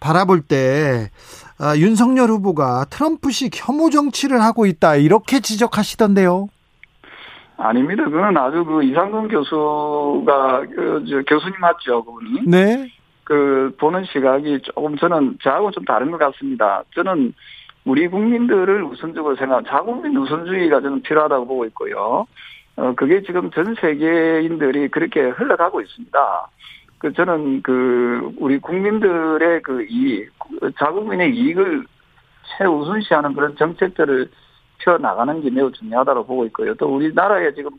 바라볼 0.00 0.42
때 0.42 1.10
아, 1.58 1.76
윤석열 1.76 2.30
후보가 2.30 2.86
트럼프식 2.90 3.52
혐오 3.54 3.90
정치를 3.90 4.40
하고 4.40 4.66
있다 4.66 4.96
이렇게 4.96 5.40
지적하시던데요. 5.40 6.48
아닙니다. 7.58 8.04
그건 8.04 8.36
아주 8.38 8.64
그 8.64 8.82
이상돈 8.82 9.28
교수가 9.28 10.60
그, 10.74 11.04
저, 11.08 11.22
교수님 11.28 11.60
맞죠, 11.60 12.02
그분이? 12.04 12.46
네. 12.46 12.90
그 13.24 13.74
보는 13.78 14.04
시각이 14.06 14.60
조금 14.62 14.96
저는 14.96 15.38
저하고 15.42 15.70
좀 15.70 15.84
다른 15.84 16.10
것 16.10 16.18
같습니다. 16.18 16.82
저는 16.94 17.34
우리 17.84 18.08
국민들을 18.08 18.82
우선적으로 18.84 19.36
생각, 19.36 19.64
자국민 19.66 20.16
우선주의가 20.16 20.80
저는 20.80 21.02
필요하다고 21.02 21.46
보고 21.46 21.64
있고요. 21.66 22.26
어, 22.80 22.94
그게 22.94 23.22
지금 23.22 23.50
전 23.50 23.74
세계인들이 23.74 24.88
그렇게 24.88 25.20
흘러가고 25.20 25.82
있습니다. 25.82 26.48
그, 26.98 27.12
저는 27.12 27.62
그, 27.62 28.32
우리 28.38 28.58
국민들의 28.58 29.62
그 29.62 29.84
이익, 29.84 30.30
자국민의 30.78 31.34
이익을 31.34 31.84
최우선시하는 32.56 33.34
그런 33.34 33.54
정책들을 33.56 34.30
펴 34.78 34.96
나가는 34.96 35.42
게 35.42 35.50
매우 35.50 35.70
중요하다고 35.70 36.24
보고 36.24 36.46
있고요. 36.46 36.74
또 36.74 36.94
우리나라에 36.94 37.52
지금 37.52 37.70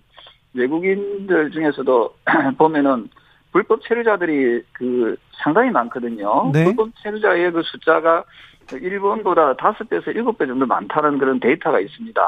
외국인들 0.54 1.50
중에서도 1.50 2.16
보면은 2.60 3.10
불법 3.52 3.82
체류자들이 3.82 4.62
그 4.72 5.18
상당히 5.44 5.72
많거든요. 5.72 6.52
네. 6.54 6.64
불법 6.64 6.90
체류자의 7.02 7.52
그 7.52 7.64
숫자가 7.64 8.24
일본보다 8.72 9.56
다섯 9.56 9.90
배에서 9.90 10.12
일곱 10.12 10.38
배 10.38 10.46
정도 10.46 10.66
많다는 10.66 11.18
그런 11.18 11.40
데이터가 11.40 11.80
있습니다. 11.80 12.22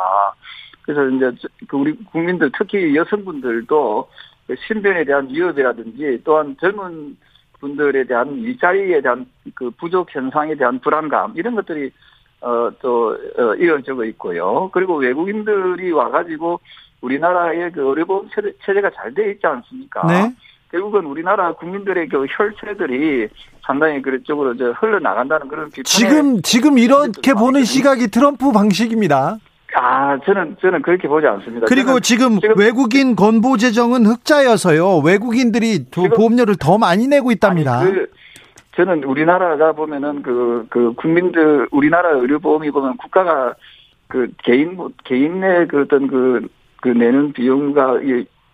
그래서 0.84 1.08
이제 1.10 1.32
그 1.68 1.78
우리 1.78 1.96
국민들 2.06 2.52
특히 2.58 2.96
여성분들도 2.96 4.08
그 4.48 4.56
신변에 4.68 5.06
대한 5.06 5.30
위협이라든지 5.30 6.22
또한 6.24 6.56
젊은 6.60 7.18
분들에 7.60 8.04
대한 8.06 8.36
일자리에 8.36 9.02
대한 9.02 9.26
그 9.56 9.72
부족 9.72 10.14
현상에 10.14 10.56
대한 10.56 10.80
불안감 10.80 11.34
이런 11.36 11.56
것들이 11.56 11.92
어또 12.42 13.18
어, 13.38 13.56
이어지고 13.56 14.04
있고요. 14.06 14.70
그리고 14.74 14.98
외국인들이 14.98 15.92
와가지고 15.94 16.60
우리나라의 17.02 17.72
그 17.72 17.82
의료보험 17.82 18.30
체제가 18.66 18.92
잘 18.92 19.14
돼 19.14 19.32
있지 19.32 19.48
않습니까? 19.48 20.06
네. 20.08 20.34
결국은 20.72 21.06
우리나라 21.06 21.54
국민들의 21.54 22.10
그 22.10 22.26
혈세들이 22.30 23.30
상당히 23.66 24.02
그쪽으로 24.02 24.56
흘러나간다는 24.74 25.48
그런 25.48 25.70
지금 25.86 26.42
지금 26.42 26.78
이렇게 26.80 27.34
보는 27.34 27.64
시각이 27.64 28.08
트럼프 28.08 28.52
방식입니다. 28.52 29.38
아, 29.76 30.18
저는, 30.26 30.58
저는 30.62 30.82
그렇게 30.82 31.08
보지 31.08 31.26
않습니다. 31.26 31.66
그리고 31.68 32.00
지금, 32.00 32.40
지금, 32.40 32.58
외국인 32.58 33.16
건보 33.16 33.58
재정은 33.58 34.06
흑자여서요. 34.06 35.00
외국인들이 35.00 35.86
보험료를 35.92 36.56
더 36.60 36.78
많이 36.78 37.08
내고 37.08 37.32
있답니다. 37.32 37.80
아니, 37.80 37.92
그, 37.92 38.08
저는 38.76 39.04
우리나라가 39.04 39.72
보면은 39.74 40.22
그, 40.22 40.66
그 40.70 40.94
국민들, 40.94 41.68
우리나라 41.72 42.12
의료보험이 42.12 42.72
보면 42.72 42.98
국가가 42.98 43.54
그 44.08 44.30
개인, 44.44 44.78
개인의 45.04 45.68
그 45.68 45.82
어떤 45.82 46.08
그, 46.08 46.48
그 46.82 46.90
내는 46.90 47.34
비용과 47.34 48.00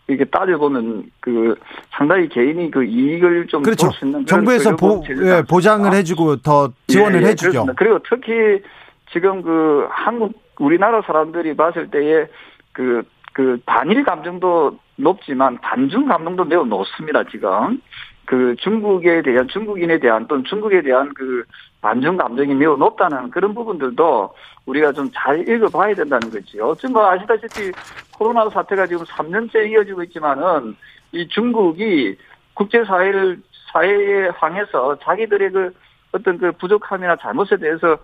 이게 0.10 0.26
따져보면 0.26 1.04
그 1.20 1.56
상당히 1.92 2.28
개인이 2.30 2.72
그 2.72 2.84
이익을 2.84 3.48
좀 3.48 3.62
그렇죠. 3.62 3.92
정부에서 4.26 4.76
보, 4.76 5.04
예, 5.08 5.44
보장을 5.48 5.92
해주고 5.94 6.38
더 6.38 6.72
지원을 6.88 7.22
예, 7.22 7.26
예, 7.26 7.30
해주죠. 7.30 7.52
그렇습니다. 7.52 7.74
그리고 7.78 8.00
특히 8.10 8.64
지금 9.12 9.42
그 9.42 9.88
한국 9.90 10.34
우리나라 10.60 11.01
사람들이 11.01 11.55
봤을 11.55 11.89
때에 11.89 12.28
그, 12.74 13.03
그 13.34 13.60
반일 13.66 14.03
감정도 14.03 14.78
높지만 14.97 15.57
반중 15.57 16.07
감정도 16.07 16.43
매우 16.43 16.66
높습니다, 16.66 17.24
지금. 17.24 17.82
그 18.26 18.55
중국에 18.60 19.24
대한, 19.24 19.47
중국인에 19.47 19.97
대한 19.99 20.28
또는 20.28 20.43
중국에 20.43 20.84
대한 20.84 21.12
그 21.16 21.43
반중 21.82 22.18
감정이 22.18 22.53
매우 22.53 22.78
높다는 22.78 23.32
그런 23.32 23.55
부분들도 23.55 24.36
우리가 24.68 24.91
좀 24.91 25.10
잘 25.14 25.47
읽어봐야 25.49 25.95
된다는 25.95 26.30
거지요. 26.30 26.76
지금 26.76 26.93
뭐 26.93 27.10
아시다시피 27.10 27.72
코로나 28.16 28.47
사태가 28.49 28.86
지금 28.86 29.03
3년째 29.05 29.72
이어지고 29.72 30.03
있지만은 30.03 30.76
이 31.12 31.28
중국이 31.28 32.16
국제사회를, 32.53 33.41
사회에 33.72 34.30
항해서 34.36 34.97
자기들의 34.99 35.51
그 35.51 35.74
어떤 36.12 36.38
그 36.38 36.51
부족함이나 36.53 37.16
잘못에 37.18 37.57
대해서 37.60 37.93
어, 37.93 37.97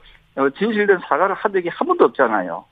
진실된 0.58 1.00
사과를 1.08 1.36
한 1.36 1.54
적이 1.54 1.70
한 1.70 1.88
번도 1.88 2.06
없잖아요. 2.06 2.66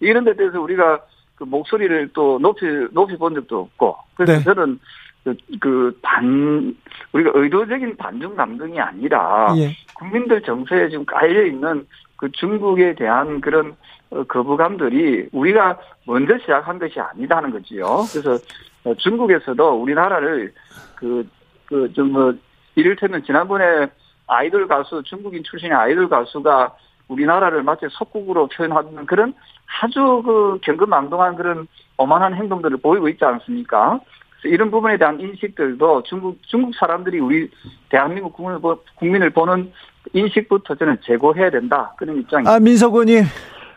이런 0.00 0.24
데 0.24 0.34
대해서 0.34 0.60
우리가 0.60 1.00
그 1.36 1.44
목소리를 1.44 2.10
또 2.12 2.38
높이, 2.38 2.66
높이 2.92 3.16
본 3.16 3.34
적도 3.34 3.60
없고. 3.60 3.96
그래서 4.14 4.38
네. 4.38 4.44
저는 4.44 4.78
그, 5.24 5.36
그, 5.60 5.98
반, 6.02 6.74
우리가 7.12 7.32
의도적인 7.34 7.96
반중 7.96 8.36
감정이 8.36 8.80
아니라 8.80 9.54
예. 9.56 9.76
국민들 9.94 10.40
정서에 10.42 10.88
지금 10.88 11.04
깔려 11.04 11.44
있는 11.44 11.86
그 12.16 12.30
중국에 12.32 12.94
대한 12.94 13.40
그런 13.40 13.76
어, 14.10 14.24
거부감들이 14.24 15.28
우리가 15.32 15.78
먼저 16.06 16.36
시작한 16.38 16.78
것이 16.78 16.98
아니다는 16.98 17.50
거지요. 17.50 18.04
그래서 18.10 18.38
어, 18.84 18.94
중국에서도 18.94 19.82
우리나라를 19.82 20.52
그, 20.96 21.28
그, 21.66 21.92
좀 21.92 22.12
뭐, 22.12 22.34
이를테면 22.74 23.22
지난번에 23.24 23.88
아이돌 24.26 24.68
가수, 24.68 25.02
중국인 25.04 25.42
출신의 25.44 25.76
아이돌 25.76 26.08
가수가 26.08 26.74
우리나라를 27.10 27.62
마치 27.62 27.86
속국으로 27.90 28.46
표현하는 28.48 29.04
그런 29.06 29.34
아주 29.82 30.22
그 30.24 30.58
경금망동한 30.62 31.36
그런 31.36 31.66
오만한 31.98 32.34
행동들을 32.34 32.78
보이고 32.78 33.08
있지 33.08 33.24
않습니까? 33.24 34.00
그래서 34.40 34.54
이런 34.54 34.70
부분에 34.70 34.96
대한 34.96 35.20
인식들도 35.20 36.04
중국 36.04 36.38
중국 36.46 36.74
사람들이 36.74 37.18
우리 37.18 37.50
대한민국 37.90 38.32
국민을, 38.32 38.60
국민을 38.96 39.30
보는 39.30 39.72
인식부터 40.12 40.76
저는 40.76 40.98
제고해야 41.02 41.50
된다 41.50 41.92
그런 41.98 42.16
입장입니다. 42.20 42.52
아 42.54 42.58
민석 42.60 42.92
의원님 42.94 43.24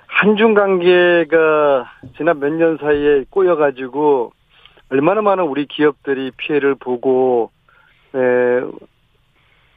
한중 0.08 0.54
관계가 0.54 1.92
지난 2.16 2.40
몇 2.40 2.50
년 2.54 2.78
사이에 2.78 3.26
꼬여가지고 3.30 4.32
얼마나 4.90 5.22
많은 5.22 5.44
우리 5.46 5.66
기업들이 5.66 6.32
피해를 6.38 6.76
보고 6.76 7.50
에, 8.16 8.62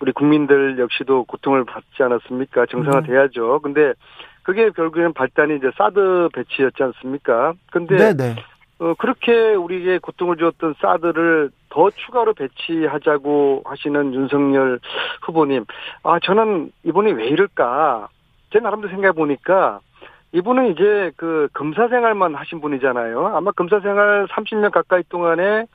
우리 0.01 0.13
국민들 0.13 0.79
역시도 0.79 1.25
고통을 1.25 1.65
받지 1.65 2.03
않았습니까? 2.03 2.67
정상화돼야죠. 2.67 3.53
네. 3.55 3.59
근데 3.63 3.93
그게 4.43 4.71
결국에는 4.71 5.13
발단이 5.13 5.57
이제 5.57 5.71
사드 5.77 6.29
배치였지 6.35 6.83
않습니까? 6.83 7.55
근데 7.71 7.97
네네. 7.97 8.37
어, 8.79 8.95
그렇게 8.99 9.55
우리에게 9.55 9.99
고통을 9.99 10.37
주었던 10.37 10.75
사드를 10.81 11.51
더 11.71 11.91
추가로 11.91 12.35
배치하자고 12.35 13.63
하시는 13.65 14.15
윤석열 14.15 14.81
후보님. 15.23 15.65
아, 16.03 16.19
저는 16.23 16.73
이번에 16.85 17.13
왜 17.13 17.27
이럴까? 17.29 18.09
제 18.53 18.61
나름대로 18.61 18.91
생각해 18.91 19.13
보니까 19.13 19.81
이분은 20.33 20.73
이제 20.73 21.13
그 21.17 21.49
검사 21.55 21.89
생활만 21.89 22.35
하신 22.35 22.61
분이잖아요. 22.61 23.29
아마 23.29 23.53
검사 23.53 23.81
생활 23.81 24.27
30년 24.27 24.71
가까이 24.71 25.03
동안에 25.09 25.67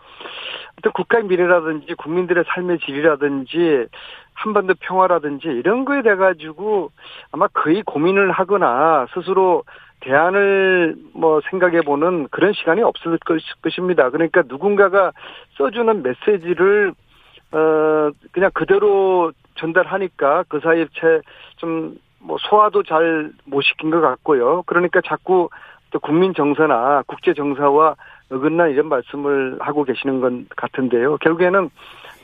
어떤 0.79 0.93
국가의 0.93 1.25
미래라든지 1.25 1.93
국민들의 1.95 2.43
삶의 2.47 2.79
질이라든지 2.79 3.87
한반도 4.33 4.73
평화라든지 4.79 5.47
이런 5.47 5.85
거에 5.85 6.01
대해 6.01 6.15
가지고 6.15 6.91
아마 7.31 7.47
거의 7.47 7.83
고민을 7.83 8.31
하거나 8.31 9.05
스스로 9.13 9.63
대안을 10.01 10.95
뭐 11.13 11.41
생각해 11.49 11.81
보는 11.81 12.27
그런 12.31 12.53
시간이 12.53 12.81
없을 12.81 13.19
것입니다. 13.61 14.09
그러니까 14.09 14.41
누군가가 14.47 15.11
써주는 15.57 16.01
메시지를 16.01 16.93
어 17.51 18.09
그냥 18.31 18.49
그대로 18.53 19.31
전달하니까 19.55 20.45
그 20.47 20.59
사이에 20.59 20.87
채좀뭐 20.93 22.37
소화도 22.39 22.83
잘 22.83 23.33
못 23.45 23.61
시킨 23.61 23.91
것 23.91 24.01
같고요. 24.01 24.63
그러니까 24.65 25.01
자꾸 25.05 25.49
또 25.91 25.99
국민 25.99 26.33
정서나 26.33 27.03
국제 27.05 27.33
정서와 27.33 27.95
어긋나 28.31 28.67
이런 28.67 28.87
말씀을 28.87 29.57
하고 29.59 29.83
계시는 29.83 30.21
것 30.21 30.31
같은데요. 30.55 31.17
결국에는 31.17 31.69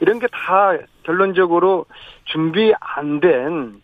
이런 0.02 0.20
게 0.20 0.28
다 0.28 0.78
결론적으로 1.04 1.86
준비 2.26 2.74
안 2.80 3.20
된 3.20 3.82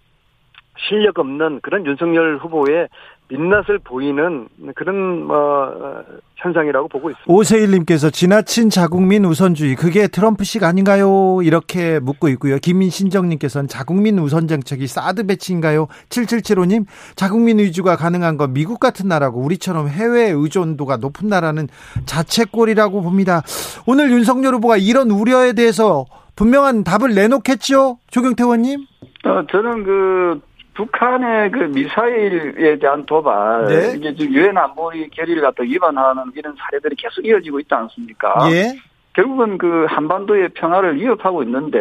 실력 0.78 1.19
없는 1.19 1.59
그런 1.61 1.86
윤석열 1.86 2.38
후보의 2.38 2.88
민낯을 3.30 3.80
보이는 3.84 4.47
그런 4.76 5.26
뭐 5.26 6.03
현상이라고 6.36 6.88
보고 6.88 7.09
있습니다. 7.09 7.34
오세일님께서 7.34 8.09
지나친 8.09 8.69
자국민 8.69 9.26
우선주의 9.26 9.76
그게 9.76 10.07
트럼프식 10.07 10.63
아닌가요? 10.63 11.39
이렇게 11.41 11.99
묻고 11.99 12.28
있고요. 12.30 12.57
김민신정님께서는 12.57 13.67
자국민 13.67 14.19
우선 14.19 14.47
정책이 14.47 14.88
사드 14.88 15.26
배치인가요? 15.26 15.88
7775님 16.09 16.86
자국민 17.15 17.59
위주가 17.59 17.95
가능한 17.95 18.38
건 18.38 18.53
미국 18.53 18.80
같은 18.80 19.07
나라고 19.07 19.39
우리처럼 19.41 19.88
해외 19.88 20.30
의존도가 20.30 20.97
높은 20.97 21.30
나라는 21.30 21.67
자책골이라고 22.05 23.01
봅니다. 23.01 23.41
오늘 23.88 24.11
윤석열 24.11 24.55
후보가 24.55 24.78
이런 24.78 25.09
우려에 25.11 25.53
대해서 25.53 26.05
분명한 26.36 26.84
답을 26.84 27.13
내놓겠죠, 27.13 27.99
조경태 28.09 28.43
의원님? 28.43 28.86
어, 29.26 29.45
저는 29.49 29.84
그 29.84 30.41
북한의 30.74 31.51
그 31.51 31.59
미사일에 31.59 32.78
대한 32.80 33.05
도발 33.05 33.65
네. 33.65 33.93
이게 33.95 34.15
지금 34.15 34.34
유엔 34.34 34.57
안보리 34.57 35.09
결의를 35.09 35.41
갖다 35.41 35.63
위반하는 35.63 36.24
이런 36.36 36.55
사례들이 36.57 36.95
계속 36.95 37.26
이어지고 37.26 37.59
있지 37.59 37.74
않습니까? 37.74 38.49
예. 38.51 38.76
결국은 39.13 39.59
그 39.59 39.86
한반도의 39.88 40.49
평화를 40.49 40.95
위협하고 40.95 41.43
있는데 41.43 41.80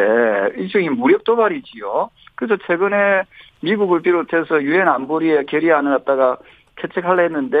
일종의 0.55 0.89
무력 0.89 1.23
도발이지요. 1.23 2.09
그래서 2.35 2.57
최근에 2.67 3.23
미국을 3.61 4.01
비롯해서 4.01 4.61
유엔 4.61 4.87
안보리의 4.87 5.47
결의안을 5.47 5.97
갖다가 5.97 6.37
채택하려 6.81 7.23
했는데 7.23 7.57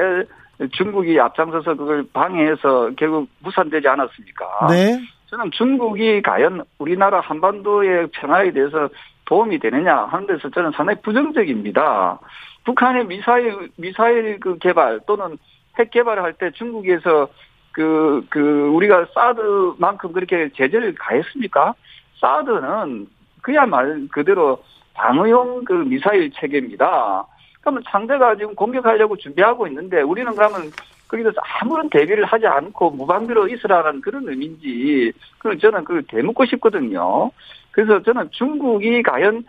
중국이 0.71 1.19
앞장서서 1.19 1.75
그걸 1.75 2.05
방해해서 2.13 2.91
결국 2.97 3.27
무산되지 3.39 3.87
않았습니까? 3.87 4.67
네. 4.69 4.99
저는 5.27 5.49
중국이 5.51 6.21
과연 6.21 6.63
우리나라 6.77 7.19
한반도의 7.21 8.07
평화에 8.11 8.51
대해서 8.51 8.89
도움이 9.25 9.59
되느냐 9.59 9.95
하는 10.05 10.27
데서 10.27 10.49
저는 10.49 10.71
상당히 10.71 11.01
부정적입니다. 11.01 12.19
북한의 12.65 13.05
미사일 13.07 13.69
미사일 13.77 14.39
그 14.39 14.57
개발 14.59 14.99
또는 15.05 15.37
핵 15.77 15.91
개발을 15.91 16.23
할 16.23 16.33
때 16.33 16.51
중국에서 16.51 17.29
그, 17.71 18.23
그, 18.29 18.69
우리가 18.69 19.07
사드만큼 19.13 20.13
그렇게 20.13 20.49
제재를 20.55 20.93
가했습니까? 20.95 21.73
사드는 22.21 23.07
그야말 23.41 24.07
그대로 24.11 24.63
방어용 24.93 25.65
그 25.65 25.73
미사일 25.73 26.31
체계입니다. 26.31 27.25
그러면 27.61 27.83
상대가 27.89 28.35
지금 28.35 28.53
공격하려고 28.55 29.17
준비하고 29.17 29.67
있는데 29.67 30.01
우리는 30.01 30.31
그러면 30.35 30.69
거기서 31.07 31.31
아무런 31.61 31.89
대비를 31.89 32.25
하지 32.25 32.45
않고 32.45 32.91
무방비로 32.91 33.47
있으라는 33.47 34.01
그런 34.01 34.27
의미인지 34.27 35.11
그런 35.39 35.57
저는 35.59 35.83
그걸 35.83 36.03
되묻고 36.03 36.45
싶거든요. 36.45 37.31
그래서 37.73 38.01
저는 38.03 38.29
중국이 38.31 39.03
과연 39.03 39.43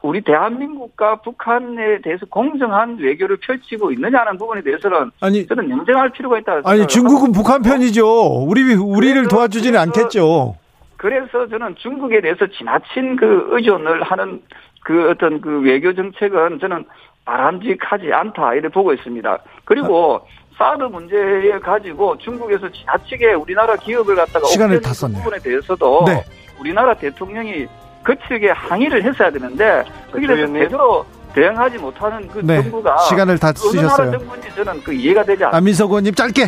우리 0.00 0.22
대한민국과 0.22 1.16
북한에 1.16 2.00
대해서 2.02 2.24
공정한 2.26 2.96
외교를 2.98 3.36
펼치고 3.36 3.92
있느냐는 3.92 4.38
부분에 4.38 4.62
대해서는 4.62 5.10
아니 5.20 5.46
저는 5.46 5.68
냉정할 5.68 6.10
필요가 6.10 6.38
있다. 6.38 6.62
아니 6.64 6.86
중국은 6.86 7.32
북한 7.32 7.62
편이죠. 7.62 8.44
우리 8.44 8.74
우리를 8.74 9.28
도와주지는 9.28 9.78
않겠죠. 9.78 10.56
그래서 10.96 11.46
저는 11.48 11.76
중국에 11.76 12.20
대해서 12.20 12.46
지나친 12.46 13.16
그 13.16 13.48
의존을 13.50 14.02
하는 14.04 14.40
그 14.84 15.10
어떤 15.10 15.40
그 15.40 15.60
외교 15.60 15.94
정책은 15.94 16.60
저는 16.60 16.84
바람직하지 17.24 18.12
않다 18.12 18.54
이렇게 18.54 18.68
보고 18.68 18.92
있습니다. 18.94 19.38
그리고 19.64 20.26
사드 20.56 20.84
문제에 20.84 21.58
가지고 21.58 22.16
중국에서 22.18 22.70
지나치게 22.70 23.34
우리나라 23.34 23.76
기업을 23.76 24.14
갖다가 24.14 24.46
시간을 24.46 24.80
다 24.80 24.94
썼네. 24.94 25.18
부분에 25.18 25.38
대해서도 25.40 26.04
네. 26.06 26.24
우리나라 26.60 26.94
대통령이 26.94 27.66
거칠게 28.04 28.50
항의를 28.50 29.04
했어야 29.04 29.30
되는데 29.30 29.84
거기에 30.12 30.26
대해서 30.28 30.52
제대로 30.52 31.06
대응하지 31.34 31.78
못하는 31.78 32.28
그 32.28 32.40
네. 32.42 32.62
정부가 32.62 32.98
시간을 32.98 33.38
다 33.38 33.52
쓰셨어요. 33.54 33.80
어느 33.80 33.86
나라 34.10 34.18
정부인지 34.18 34.48
저는 34.56 34.82
그 34.82 34.92
이해가 34.92 35.22
되지 35.24 35.44
않습니다. 35.44 35.56
안민석 35.56 35.90
의원님 35.90 36.14
짧게. 36.14 36.42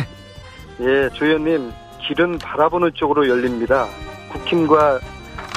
예, 0.81 1.09
조 1.13 1.25
의원님 1.25 1.71
길은 2.07 2.37
바라보는 2.39 2.91
쪽으로 2.93 3.27
열립니다. 3.27 3.87
국힘과 4.31 4.99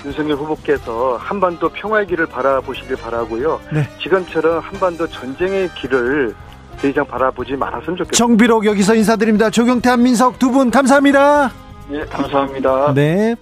윤석열 0.05 0.37
후보께서 0.37 1.17
한반도 1.21 1.69
평화의 1.69 2.07
길을 2.07 2.27
바라보시길 2.27 2.97
바라고요. 2.97 3.61
네. 3.73 3.89
지금처럼 4.01 4.61
한반도 4.61 5.07
전쟁의 5.09 5.69
길을 5.75 6.35
더 6.81 6.87
이상 6.89 7.05
바라보지 7.05 7.57
말았으면 7.57 7.97
좋겠습니다. 7.99 8.17
정비록 8.17 8.65
여기서 8.65 8.95
인사드립니다. 8.95 9.51
조경태, 9.51 9.91
한민석 9.91 10.39
두 10.39 10.53
분 10.53 10.71
감사합니다. 10.71 11.51
네, 11.89 12.05
감사합니다. 12.07 12.95
네. 12.95 13.35